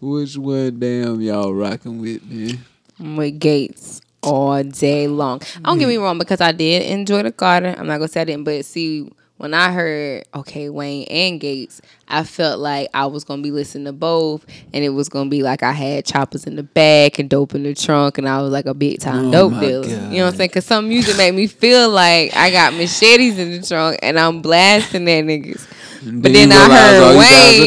Which 0.00 0.36
one 0.38 0.78
damn 0.78 1.20
y'all 1.20 1.52
rocking 1.52 2.00
with, 2.00 2.24
man? 2.24 2.58
I'm 2.98 3.16
with 3.16 3.38
Gates 3.38 4.00
all 4.22 4.62
day 4.62 5.08
long. 5.08 5.40
Don't 5.62 5.78
get 5.78 5.88
me 5.88 5.96
wrong, 5.96 6.18
because 6.18 6.40
I 6.40 6.52
did 6.52 6.82
enjoy 6.82 7.22
the 7.22 7.32
Carter. 7.32 7.74
I'm 7.76 7.86
not 7.86 7.98
gonna 7.98 8.08
say 8.08 8.22
I 8.22 8.24
didn't, 8.24 8.44
but 8.44 8.64
see, 8.64 9.10
when 9.40 9.54
I 9.54 9.72
heard 9.72 10.24
okay 10.34 10.68
Wayne 10.68 11.06
and 11.08 11.40
Gates, 11.40 11.80
I 12.06 12.24
felt 12.24 12.60
like 12.60 12.88
I 12.92 13.06
was 13.06 13.24
gonna 13.24 13.40
be 13.40 13.50
listening 13.50 13.86
to 13.86 13.92
both, 13.92 14.44
and 14.74 14.84
it 14.84 14.90
was 14.90 15.08
gonna 15.08 15.30
be 15.30 15.42
like 15.42 15.62
I 15.62 15.72
had 15.72 16.04
choppers 16.04 16.44
in 16.44 16.56
the 16.56 16.62
back 16.62 17.18
and 17.18 17.30
dope 17.30 17.54
in 17.54 17.62
the 17.62 17.74
trunk, 17.74 18.18
and 18.18 18.28
I 18.28 18.42
was 18.42 18.52
like 18.52 18.66
a 18.66 18.74
big 18.74 19.00
time 19.00 19.28
Oh 19.28 19.32
dope 19.32 19.58
dealer. 19.58 19.88
God. 19.88 20.12
You 20.12 20.18
know 20.18 20.24
what 20.26 20.32
I'm 20.32 20.36
saying? 20.36 20.48
Because 20.48 20.66
some 20.66 20.88
music 20.90 21.16
made 21.16 21.34
me 21.34 21.46
feel 21.46 21.88
like 21.88 22.36
I 22.36 22.50
got 22.50 22.74
machetes 22.74 23.38
in 23.38 23.52
the 23.52 23.66
trunk 23.66 23.98
and 24.02 24.18
I'm 24.20 24.42
blasting 24.42 25.06
that 25.06 25.24
niggas. 25.24 25.66
But 26.02 26.32
then 26.34 26.50
you 26.50 26.54
I 26.56 26.68
heard 26.68 26.96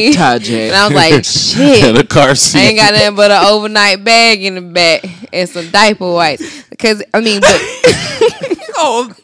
you 0.00 0.14
got 0.14 0.42
is 0.42 0.50
a 0.50 0.52
Wayne, 0.52 0.68
and 0.68 0.76
I 0.76 0.86
was 0.86 0.94
like, 0.94 1.24
shit. 1.24 1.96
the 1.96 2.04
car 2.04 2.36
seat. 2.36 2.58
I 2.58 2.62
ain't 2.62 2.78
got 2.78 2.92
nothing 2.92 3.16
but 3.16 3.32
an 3.32 3.46
overnight 3.46 4.04
bag 4.04 4.44
in 4.44 4.54
the 4.54 4.60
back 4.60 5.04
and 5.32 5.48
some 5.48 5.68
diaper 5.70 6.12
wipes. 6.12 6.64
Cause 6.78 7.02
I 7.12 7.20
mean, 7.20 7.40
but 7.40 7.60
oh, 8.78 9.14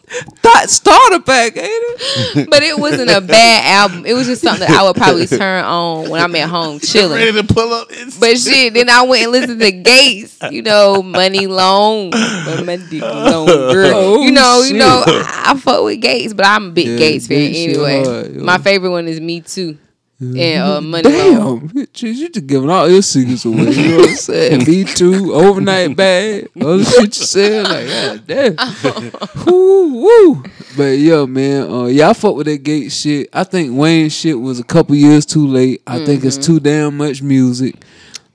that 0.43 0.71
starter 0.71 1.21
pack, 1.21 1.57
ain't 1.57 1.69
it? 1.69 2.49
but 2.51 2.63
it 2.63 2.79
wasn't 2.79 3.11
a 3.11 3.21
bad 3.21 3.65
album. 3.65 4.07
It 4.07 4.15
was 4.15 4.27
just 4.27 4.43
something 4.43 4.67
that 4.67 4.71
I 4.71 4.83
would 4.85 4.97
probably 4.97 5.27
turn 5.27 5.65
on 5.65 6.09
when 6.09 6.23
I'm 6.23 6.35
at 6.37 6.49
home 6.49 6.79
chilling. 6.81 7.19
ready 7.19 7.33
to 7.33 7.45
pull 7.55 7.73
up. 7.73 7.89
But 8.19 8.39
shit, 8.39 8.75
then 8.75 8.89
I 8.89 9.03
went 9.03 9.25
and 9.25 9.33
listened 9.33 9.61
to 9.61 9.73
Gates. 9.73 10.39
You 10.51 10.63
know, 10.63 11.03
money 11.03 11.47
long, 11.47 12.11
but 12.11 12.65
my 12.65 12.77
dick 12.77 13.03
long, 13.03 13.47
girl. 13.47 13.93
Oh, 13.95 14.23
you 14.23 14.33
know, 14.33 14.63
shit. 14.63 14.73
you 14.73 14.79
know, 14.79 15.03
I, 15.07 15.53
I 15.53 15.59
fuck 15.59 15.85
with 15.85 16.01
Gates, 16.01 16.33
but 16.33 16.47
I'm 16.47 16.67
a 16.69 16.71
big 16.71 16.87
Yeah, 16.89 16.97
Gates 16.99 17.27
fan 17.27 17.53
anyway. 17.55 18.05
hard, 18.05 18.37
my 18.37 18.59
favorite 18.59 18.91
one 18.91 19.09
is 19.09 19.21
Me 19.21 19.41
Too 19.41 19.77
and 20.21 20.63
uh, 20.63 20.81
Money. 20.81 21.03
Damn, 21.03 21.69
jeez, 21.71 22.17
you 22.17 22.29
just 22.29 22.47
giving 22.47 22.69
all 22.69 22.89
your 22.89 23.03
secrets 23.03 23.45
away. 23.45 23.71
You 23.71 23.89
know 23.89 23.97
what 23.99 24.11
I'm 24.11 24.17
saying? 24.17 24.65
Me 24.67 24.85
too, 24.85 25.33
overnight 25.33 25.97
bag, 25.97 26.49
other 26.61 26.85
shit 26.85 27.19
you 27.19 27.25
said, 27.25 27.65
like, 27.65 28.27
god 28.27 28.27
damn. 28.27 29.47
woo, 29.47 30.03
woo. 30.03 30.45
But 30.77 30.99
yeah, 30.99 31.25
man, 31.25 31.71
uh, 31.71 31.85
yeah, 31.87 32.11
I 32.11 32.13
fuck 32.13 32.37
with 32.37 32.47
that 32.47 32.63
gate 32.63 32.93
shit. 32.93 33.29
I 33.33 33.45
think 33.45 33.77
Wayne 33.77 34.11
shit 34.11 34.39
was 34.39 34.61
a 34.61 34.65
couple 34.65 34.95
years 34.95 35.25
too 35.25 35.47
late. 35.47 35.83
I 35.87 36.05
think 36.05 36.25
it's 36.25 36.39
too 36.39 36.61
damn 36.61 36.97
much 36.97 37.23
music. 37.23 37.77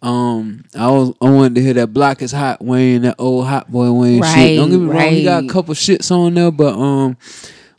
Um, 0.01 0.63
I 0.77 0.89
was 0.91 1.13
I 1.21 1.29
wanted 1.29 1.55
to 1.55 1.61
hear 1.61 1.73
that 1.75 1.88
Block 1.93 2.21
is 2.21 2.31
Hot 2.31 2.63
Wayne, 2.63 3.03
that 3.03 3.15
old 3.17 3.47
Hot 3.47 3.71
Boy 3.71 3.91
Wayne 3.91 4.23
shit. 4.23 4.57
Don't 4.57 4.69
get 4.69 4.79
me 4.79 4.86
wrong, 4.88 5.09
he 5.09 5.23
got 5.23 5.45
a 5.45 5.47
couple 5.47 5.73
shits 5.73 6.11
on 6.11 6.33
there, 6.36 6.51
but 6.51 6.75
um, 6.75 7.17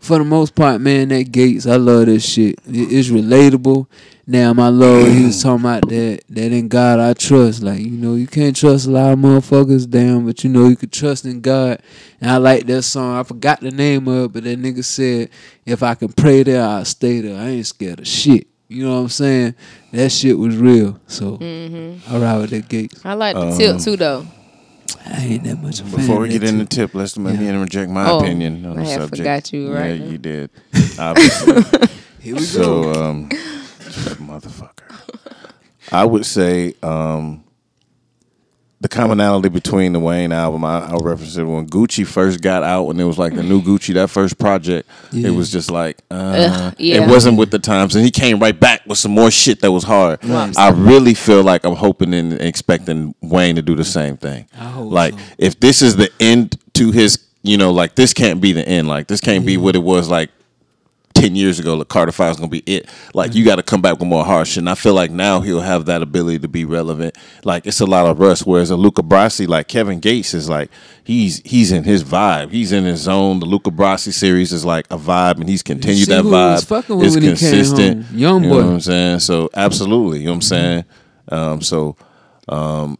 for 0.06 0.18
the 0.18 0.24
most 0.24 0.54
part, 0.54 0.80
man, 0.80 1.08
that 1.08 1.32
Gates, 1.32 1.66
I 1.66 1.76
love 1.76 2.06
this 2.06 2.24
shit. 2.24 2.60
It's 2.66 3.08
relatable. 3.08 3.86
Now, 4.28 4.52
my 4.52 4.68
lord, 4.68 5.10
he 5.10 5.24
was 5.26 5.42
talking 5.42 5.64
about 5.64 5.88
that. 5.88 6.20
That 6.28 6.52
in 6.52 6.68
God 6.68 7.00
I 7.00 7.12
trust. 7.12 7.62
Like 7.62 7.80
you 7.80 7.90
know, 7.90 8.14
you 8.14 8.26
can't 8.26 8.56
trust 8.56 8.86
a 8.86 8.90
lot 8.90 9.12
of 9.12 9.18
motherfuckers, 9.18 9.88
damn, 9.88 10.24
but 10.24 10.42
you 10.42 10.50
know 10.50 10.68
you 10.68 10.76
could 10.76 10.92
trust 10.92 11.24
in 11.26 11.40
God. 11.40 11.80
And 12.20 12.30
I 12.30 12.36
like 12.36 12.66
that 12.66 12.82
song. 12.82 13.16
I 13.16 13.22
forgot 13.24 13.60
the 13.60 13.70
name 13.70 14.08
of 14.08 14.24
it, 14.24 14.32
but 14.32 14.44
that 14.44 14.60
nigga 14.60 14.84
said, 14.84 15.30
"If 15.64 15.82
I 15.82 15.94
can 15.94 16.12
pray 16.12 16.42
there, 16.42 16.62
I'll 16.62 16.84
stay 16.84 17.20
there. 17.20 17.40
I 17.40 17.48
ain't 17.48 17.66
scared 17.66 18.00
of 18.00 18.06
shit." 18.06 18.46
You 18.68 18.84
know 18.84 18.94
what 18.94 19.02
I'm 19.02 19.08
saying? 19.08 19.54
That 19.92 20.10
shit 20.10 20.36
was 20.36 20.56
real. 20.56 21.00
So 21.06 21.38
mm-hmm. 21.38 22.14
I 22.14 22.18
ride 22.18 22.38
with 22.38 22.50
that 22.50 22.68
Gates. 22.68 23.00
I 23.04 23.14
like 23.14 23.36
the 23.36 23.56
tilt 23.56 23.80
too, 23.82 23.96
though. 23.96 24.26
I 25.08 25.22
ain't 25.22 25.44
that 25.44 25.62
much 25.62 25.80
of 25.80 25.92
a 25.92 25.96
Before 25.96 26.20
we 26.20 26.28
get 26.28 26.40
that 26.40 26.48
in 26.48 26.58
the 26.58 26.64
tip, 26.64 26.94
let's 26.94 27.16
let 27.16 27.36
me 27.38 27.44
Yeah. 27.44 27.50
interject 27.52 27.90
my 27.90 28.10
Oh, 28.10 28.18
opinion 28.20 28.64
on 28.66 28.78
I 28.78 28.82
the 28.82 28.88
had 28.90 29.00
I 29.02 29.06
forgot 29.06 29.52
you 29.52 29.72
Yeah, 29.72 29.78
right 29.80 30.00
now. 30.00 30.06
you 30.10 30.18
did. 30.18 30.50
Obviously. 30.98 31.62
Here 32.18 32.34
we 32.34 32.40
go. 32.40 32.44
So, 32.44 32.92
um, 32.92 33.28
motherfucker. 34.18 34.72
I 35.92 36.04
would 36.04 36.26
say 36.26 36.74
um, 36.82 37.44
the 38.80 38.88
commonality 38.88 39.48
between 39.48 39.92
the 39.94 39.98
Wayne 40.00 40.32
album, 40.32 40.62
I, 40.64 40.86
I'll 40.88 40.98
reference 40.98 41.36
it 41.36 41.44
when 41.44 41.66
Gucci 41.66 42.06
first 42.06 42.42
got 42.42 42.62
out, 42.62 42.84
when 42.84 43.00
it 43.00 43.04
was 43.04 43.18
like 43.18 43.34
the 43.34 43.42
new 43.42 43.62
Gucci, 43.62 43.94
that 43.94 44.10
first 44.10 44.38
project, 44.38 44.86
Yeah. 45.12 45.28
it 45.28 45.30
was 45.30 45.50
just 45.50 45.70
like, 45.70 45.98
uh, 46.10 46.14
Ugh, 46.14 46.74
yeah. 46.78 47.02
it 47.02 47.08
wasn't 47.08 47.38
with 47.38 47.50
the 47.50 47.58
times. 47.58 47.96
And 47.96 48.04
he 48.04 48.10
came 48.10 48.38
right 48.38 48.58
back 48.58 48.82
with 48.86 48.98
some 48.98 49.12
more 49.12 49.30
shit 49.30 49.60
that 49.62 49.72
was 49.72 49.84
hard. 49.84 50.22
Right. 50.24 50.56
I 50.58 50.70
really 50.70 51.14
feel 51.14 51.42
like 51.42 51.64
I'm 51.64 51.74
hoping 51.76 52.12
and 52.12 52.34
expecting 52.34 53.14
Wayne 53.22 53.56
to 53.56 53.62
do 53.62 53.74
the 53.74 53.84
same 53.84 54.18
thing. 54.18 54.46
I 54.54 54.64
hope 54.64 54.92
like, 54.92 55.14
so. 55.14 55.20
if 55.38 55.58
this 55.58 55.80
is 55.80 55.96
the 55.96 56.10
end 56.20 56.58
to 56.74 56.90
his, 56.90 57.18
you 57.42 57.56
know, 57.56 57.72
like 57.72 57.94
this 57.94 58.12
can't 58.12 58.40
be 58.42 58.52
the 58.52 58.66
end. 58.68 58.88
Like, 58.88 59.06
this 59.06 59.20
can't 59.22 59.46
be 59.46 59.56
what 59.56 59.74
it 59.74 59.82
was 59.82 60.10
like 60.10 60.30
10 61.16 61.34
years 61.36 61.58
ago, 61.58 61.74
like 61.74 61.88
Carter 61.88 62.12
Five 62.12 62.32
is 62.32 62.36
gonna 62.36 62.48
be 62.48 62.62
it. 62.66 62.88
Like 63.14 63.34
you 63.34 63.44
got 63.44 63.56
to 63.56 63.62
come 63.62 63.82
back 63.82 63.98
with 63.98 64.08
more 64.08 64.24
hard 64.24 64.46
shit. 64.46 64.58
And 64.58 64.70
I 64.70 64.74
feel 64.76 64.94
like 64.94 65.10
now 65.10 65.40
he'll 65.40 65.60
have 65.60 65.86
that 65.86 66.02
ability 66.02 66.40
to 66.40 66.48
be 66.48 66.64
relevant. 66.64 67.16
Like 67.44 67.66
it's 67.66 67.80
a 67.80 67.86
lot 67.86 68.06
of 68.06 68.18
rust. 68.20 68.46
Whereas 68.46 68.70
a 68.70 68.76
Luca 68.76 69.02
Brasi, 69.02 69.48
like 69.48 69.68
Kevin 69.68 70.00
Gates, 70.00 70.34
is 70.34 70.48
like 70.48 70.70
he's 71.04 71.40
he's 71.44 71.72
in 71.72 71.84
his 71.84 72.04
vibe. 72.04 72.50
He's 72.52 72.72
in 72.72 72.84
his 72.84 73.00
zone. 73.00 73.40
The 73.40 73.46
Luca 73.46 73.70
Brasi 73.70 74.12
series 74.12 74.52
is 74.52 74.64
like 74.64 74.86
a 74.90 74.98
vibe, 74.98 75.40
and 75.40 75.48
he's 75.48 75.62
continued 75.62 76.08
that 76.08 76.22
who 76.22 76.28
he 76.28 76.34
was 76.34 76.64
vibe. 76.64 76.68
fucking 76.68 76.96
with 76.98 77.06
It's 77.06 77.14
when 77.16 77.22
he 77.24 77.28
came 77.30 77.38
consistent. 77.38 78.10
Young 78.12 78.44
you 78.44 78.50
boy. 78.50 78.60
know 78.60 78.66
what 78.66 78.72
I'm 78.74 78.80
saying? 78.80 79.20
So 79.20 79.50
absolutely, 79.54 80.20
you 80.20 80.26
know 80.26 80.32
what 80.32 80.36
I'm 80.36 80.42
saying. 80.42 80.84
Um, 81.28 81.60
so 81.62 81.96
um, 82.48 82.98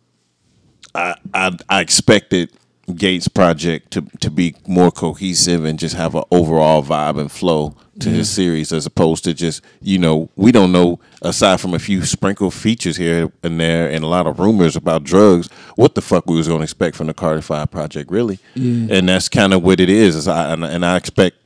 I, 0.95 1.15
I 1.35 1.57
I 1.69 1.81
expected 1.81 2.51
Gates' 2.95 3.29
project 3.29 3.91
to 3.93 4.03
to 4.21 4.31
be 4.31 4.55
more 4.67 4.91
cohesive 4.91 5.65
and 5.65 5.79
just 5.79 5.95
have 5.97 6.15
an 6.15 6.25
overall 6.31 6.83
vibe 6.83 7.21
and 7.21 7.31
flow 7.31 7.77
to 8.01 8.11
his 8.11 8.29
series, 8.31 8.73
as 8.73 8.87
opposed 8.87 9.25
to 9.25 9.35
just 9.35 9.63
you 9.81 9.99
know 9.99 10.29
we 10.37 10.53
don't 10.53 10.73
know 10.73 10.99
aside 11.23 11.61
from 11.61 11.75
a 11.75 11.79
few 11.79 12.05
sprinkled 12.05 12.55
features 12.55 12.97
here 12.97 13.31
and 13.43 13.61
there 13.61 13.89
and 13.91 14.05
a 14.05 14.07
lot 14.07 14.27
of 14.27 14.39
rumors 14.39 14.77
about 14.77 15.05
drugs, 15.05 15.49
what 15.77 15.95
the 15.95 16.03
fuck 16.03 16.27
we 16.27 16.37
was 16.37 16.49
gonna 16.49 16.63
expect 16.63 16.97
from 16.97 17.07
the 17.07 17.15
Carter 17.15 17.43
Five 17.43 17.71
project, 17.71 18.11
really? 18.11 18.39
yeah. 18.55 18.97
And 18.97 19.09
that's 19.09 19.29
kind 19.29 19.53
of 19.55 19.63
what 19.63 19.81
it 19.81 19.89
is. 19.89 20.15
is 20.17 20.29
I, 20.29 20.53
and, 20.53 20.65
and 20.65 20.85
I 20.85 20.97
expect 20.97 21.37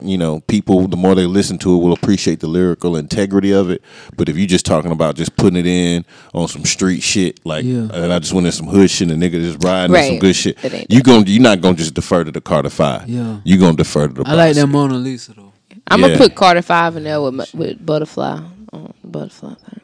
you 0.00 0.16
know, 0.16 0.38
people 0.42 0.86
the 0.86 0.96
more 0.96 1.16
they 1.16 1.26
listen 1.26 1.58
to 1.58 1.74
it 1.74 1.78
will 1.78 1.92
appreciate 1.92 2.38
the 2.38 2.46
lyrical 2.46 2.94
integrity 2.96 3.50
of 3.52 3.68
it. 3.68 3.82
But 4.16 4.28
if 4.28 4.36
you're 4.36 4.46
just 4.46 4.64
talking 4.64 4.92
about 4.92 5.16
just 5.16 5.36
putting 5.36 5.58
it 5.58 5.66
in 5.66 6.04
on 6.32 6.46
some 6.46 6.64
street 6.64 7.02
shit, 7.02 7.44
like 7.44 7.64
Yeah. 7.64 7.88
and 7.92 8.12
I 8.12 8.20
just 8.20 8.32
went 8.32 8.46
in 8.46 8.52
some 8.52 8.68
hood 8.68 8.90
shit 8.90 9.10
and 9.10 9.20
nigga 9.20 9.32
just 9.42 9.64
riding 9.64 9.96
in 9.96 10.02
some 10.04 10.18
good 10.20 10.36
shit, 10.36 10.56
It 10.64 10.72
ain't 10.72 10.90
you 10.90 11.02
going 11.02 11.26
you're 11.26 11.42
not 11.42 11.60
gonna 11.60 11.76
just 11.76 11.94
defer 11.94 12.22
to 12.22 12.30
the 12.30 12.40
Carter 12.40 12.70
Five. 12.70 13.08
Yeah. 13.08 13.40
you're 13.42 13.58
gonna 13.58 13.76
defer 13.76 14.06
to 14.06 14.14
the. 14.14 14.22
I 14.24 14.34
like 14.34 14.54
that 14.54 14.68
Mona 14.68 14.94
Lisa 14.94 15.34
though. 15.34 15.47
I'm 15.90 16.00
Yeah. 16.00 16.08
gonna 16.08 16.18
put 16.18 16.34
Carter 16.34 16.62
Five 16.62 16.96
in 16.96 17.04
there 17.04 17.20
with 17.20 17.54
with 17.54 17.84
Butterfly. 17.84 18.40
Oh, 18.72 18.90
the 19.02 19.08
Butterfly 19.08 19.54
thing. 19.54 19.80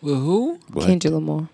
With 0.00 0.14
who? 0.16 0.58
What? 0.72 0.86
Kendrick 0.86 1.12
Lamar. 1.14 1.48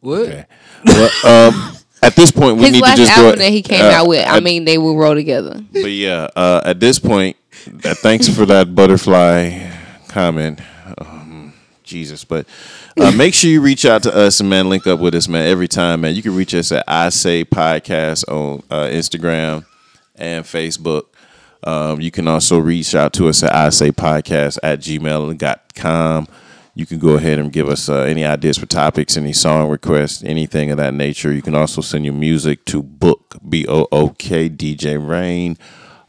What? 0.00 0.20
Okay. 0.22 0.44
well, 0.84 1.48
um, 1.48 1.76
at 2.02 2.16
this 2.16 2.32
point, 2.32 2.56
we 2.56 2.64
His 2.64 2.72
need 2.72 2.78
to 2.80 2.84
last 2.84 2.96
just 2.98 3.12
album 3.12 3.32
go. 3.32 3.36
that 3.38 3.50
he 3.50 3.62
came 3.62 3.84
uh, 3.84 3.90
out 3.90 4.08
with. 4.08 4.26
I 4.26 4.38
at- 4.38 4.42
mean, 4.42 4.64
they 4.64 4.78
will 4.78 4.96
roll 4.96 5.14
together. 5.14 5.60
But 5.72 5.92
yeah, 5.92 6.26
uh, 6.34 6.60
at 6.64 6.80
this 6.80 6.98
point, 6.98 7.36
uh, 7.84 7.94
thanks 7.94 8.28
for 8.28 8.44
that 8.46 8.74
butterfly 8.74 9.70
comment. 10.08 10.60
Um, 10.98 11.52
Jesus, 11.84 12.24
but 12.24 12.46
uh, 13.00 13.12
make 13.16 13.32
sure 13.34 13.48
you 13.50 13.60
reach 13.60 13.84
out 13.84 14.02
to 14.02 14.14
us 14.14 14.40
and 14.40 14.50
man, 14.50 14.68
link 14.68 14.86
up 14.88 14.98
with 14.98 15.14
us, 15.14 15.28
man. 15.28 15.46
Every 15.46 15.68
time, 15.68 16.00
man, 16.00 16.16
you 16.16 16.22
can 16.22 16.34
reach 16.34 16.52
us 16.54 16.72
at 16.72 16.82
I 16.88 17.10
Say 17.10 17.44
Podcast 17.44 18.24
on 18.28 18.62
uh, 18.70 18.86
Instagram 18.88 19.64
and 20.16 20.44
Facebook. 20.44 21.04
Um, 21.64 22.00
you 22.00 22.10
can 22.10 22.28
also 22.28 22.58
reach 22.58 22.94
out 22.94 23.12
to 23.14 23.28
us 23.28 23.42
at 23.42 23.54
I 23.54 23.70
Say 23.70 23.92
Podcast 23.92 24.58
at 24.62 24.80
gmail.com. 24.80 26.28
You 26.74 26.86
can 26.86 26.98
go 26.98 27.10
ahead 27.10 27.38
and 27.38 27.52
give 27.52 27.68
us 27.68 27.88
uh, 27.88 28.00
any 28.00 28.24
ideas 28.24 28.56
for 28.56 28.66
topics, 28.66 29.16
any 29.16 29.34
song 29.34 29.68
requests, 29.68 30.24
anything 30.24 30.70
of 30.70 30.78
that 30.78 30.94
nature. 30.94 31.32
You 31.32 31.42
can 31.42 31.54
also 31.54 31.82
send 31.82 32.04
your 32.06 32.14
music 32.14 32.64
to 32.66 32.82
book, 32.82 33.36
B 33.46 33.66
O 33.68 33.86
O 33.92 34.10
K, 34.10 34.48
DJ 34.48 34.96
Rain, 35.06 35.58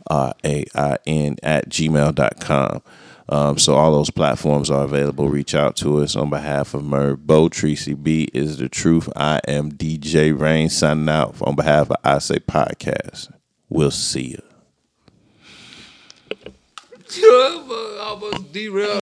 R 0.07 0.33
A 0.45 0.65
I 0.73 0.97
N, 1.05 1.35
at 1.43 1.69
gmail.com. 1.69 2.81
Um, 3.29 3.57
so 3.57 3.75
all 3.75 3.91
those 3.91 4.09
platforms 4.09 4.69
are 4.69 4.83
available. 4.83 5.29
Reach 5.29 5.55
out 5.55 5.75
to 5.77 6.01
us 6.01 6.15
on 6.15 6.29
behalf 6.29 6.73
of 6.73 6.83
Merv 6.83 7.25
Bo. 7.25 7.49
Tracy 7.49 7.93
B 7.93 8.29
is 8.33 8.57
the 8.57 8.69
truth. 8.69 9.09
I 9.15 9.41
am 9.47 9.71
DJ 9.71 10.37
Rain 10.37 10.69
signing 10.69 11.09
out 11.09 11.35
on 11.41 11.55
behalf 11.55 11.89
of 11.89 11.97
I 12.03 12.19
Say 12.19 12.39
Podcast. 12.39 13.33
We'll 13.69 13.91
see 13.91 14.31
you. 14.31 14.52
Almost 17.21 18.51
derailed. 18.51 19.01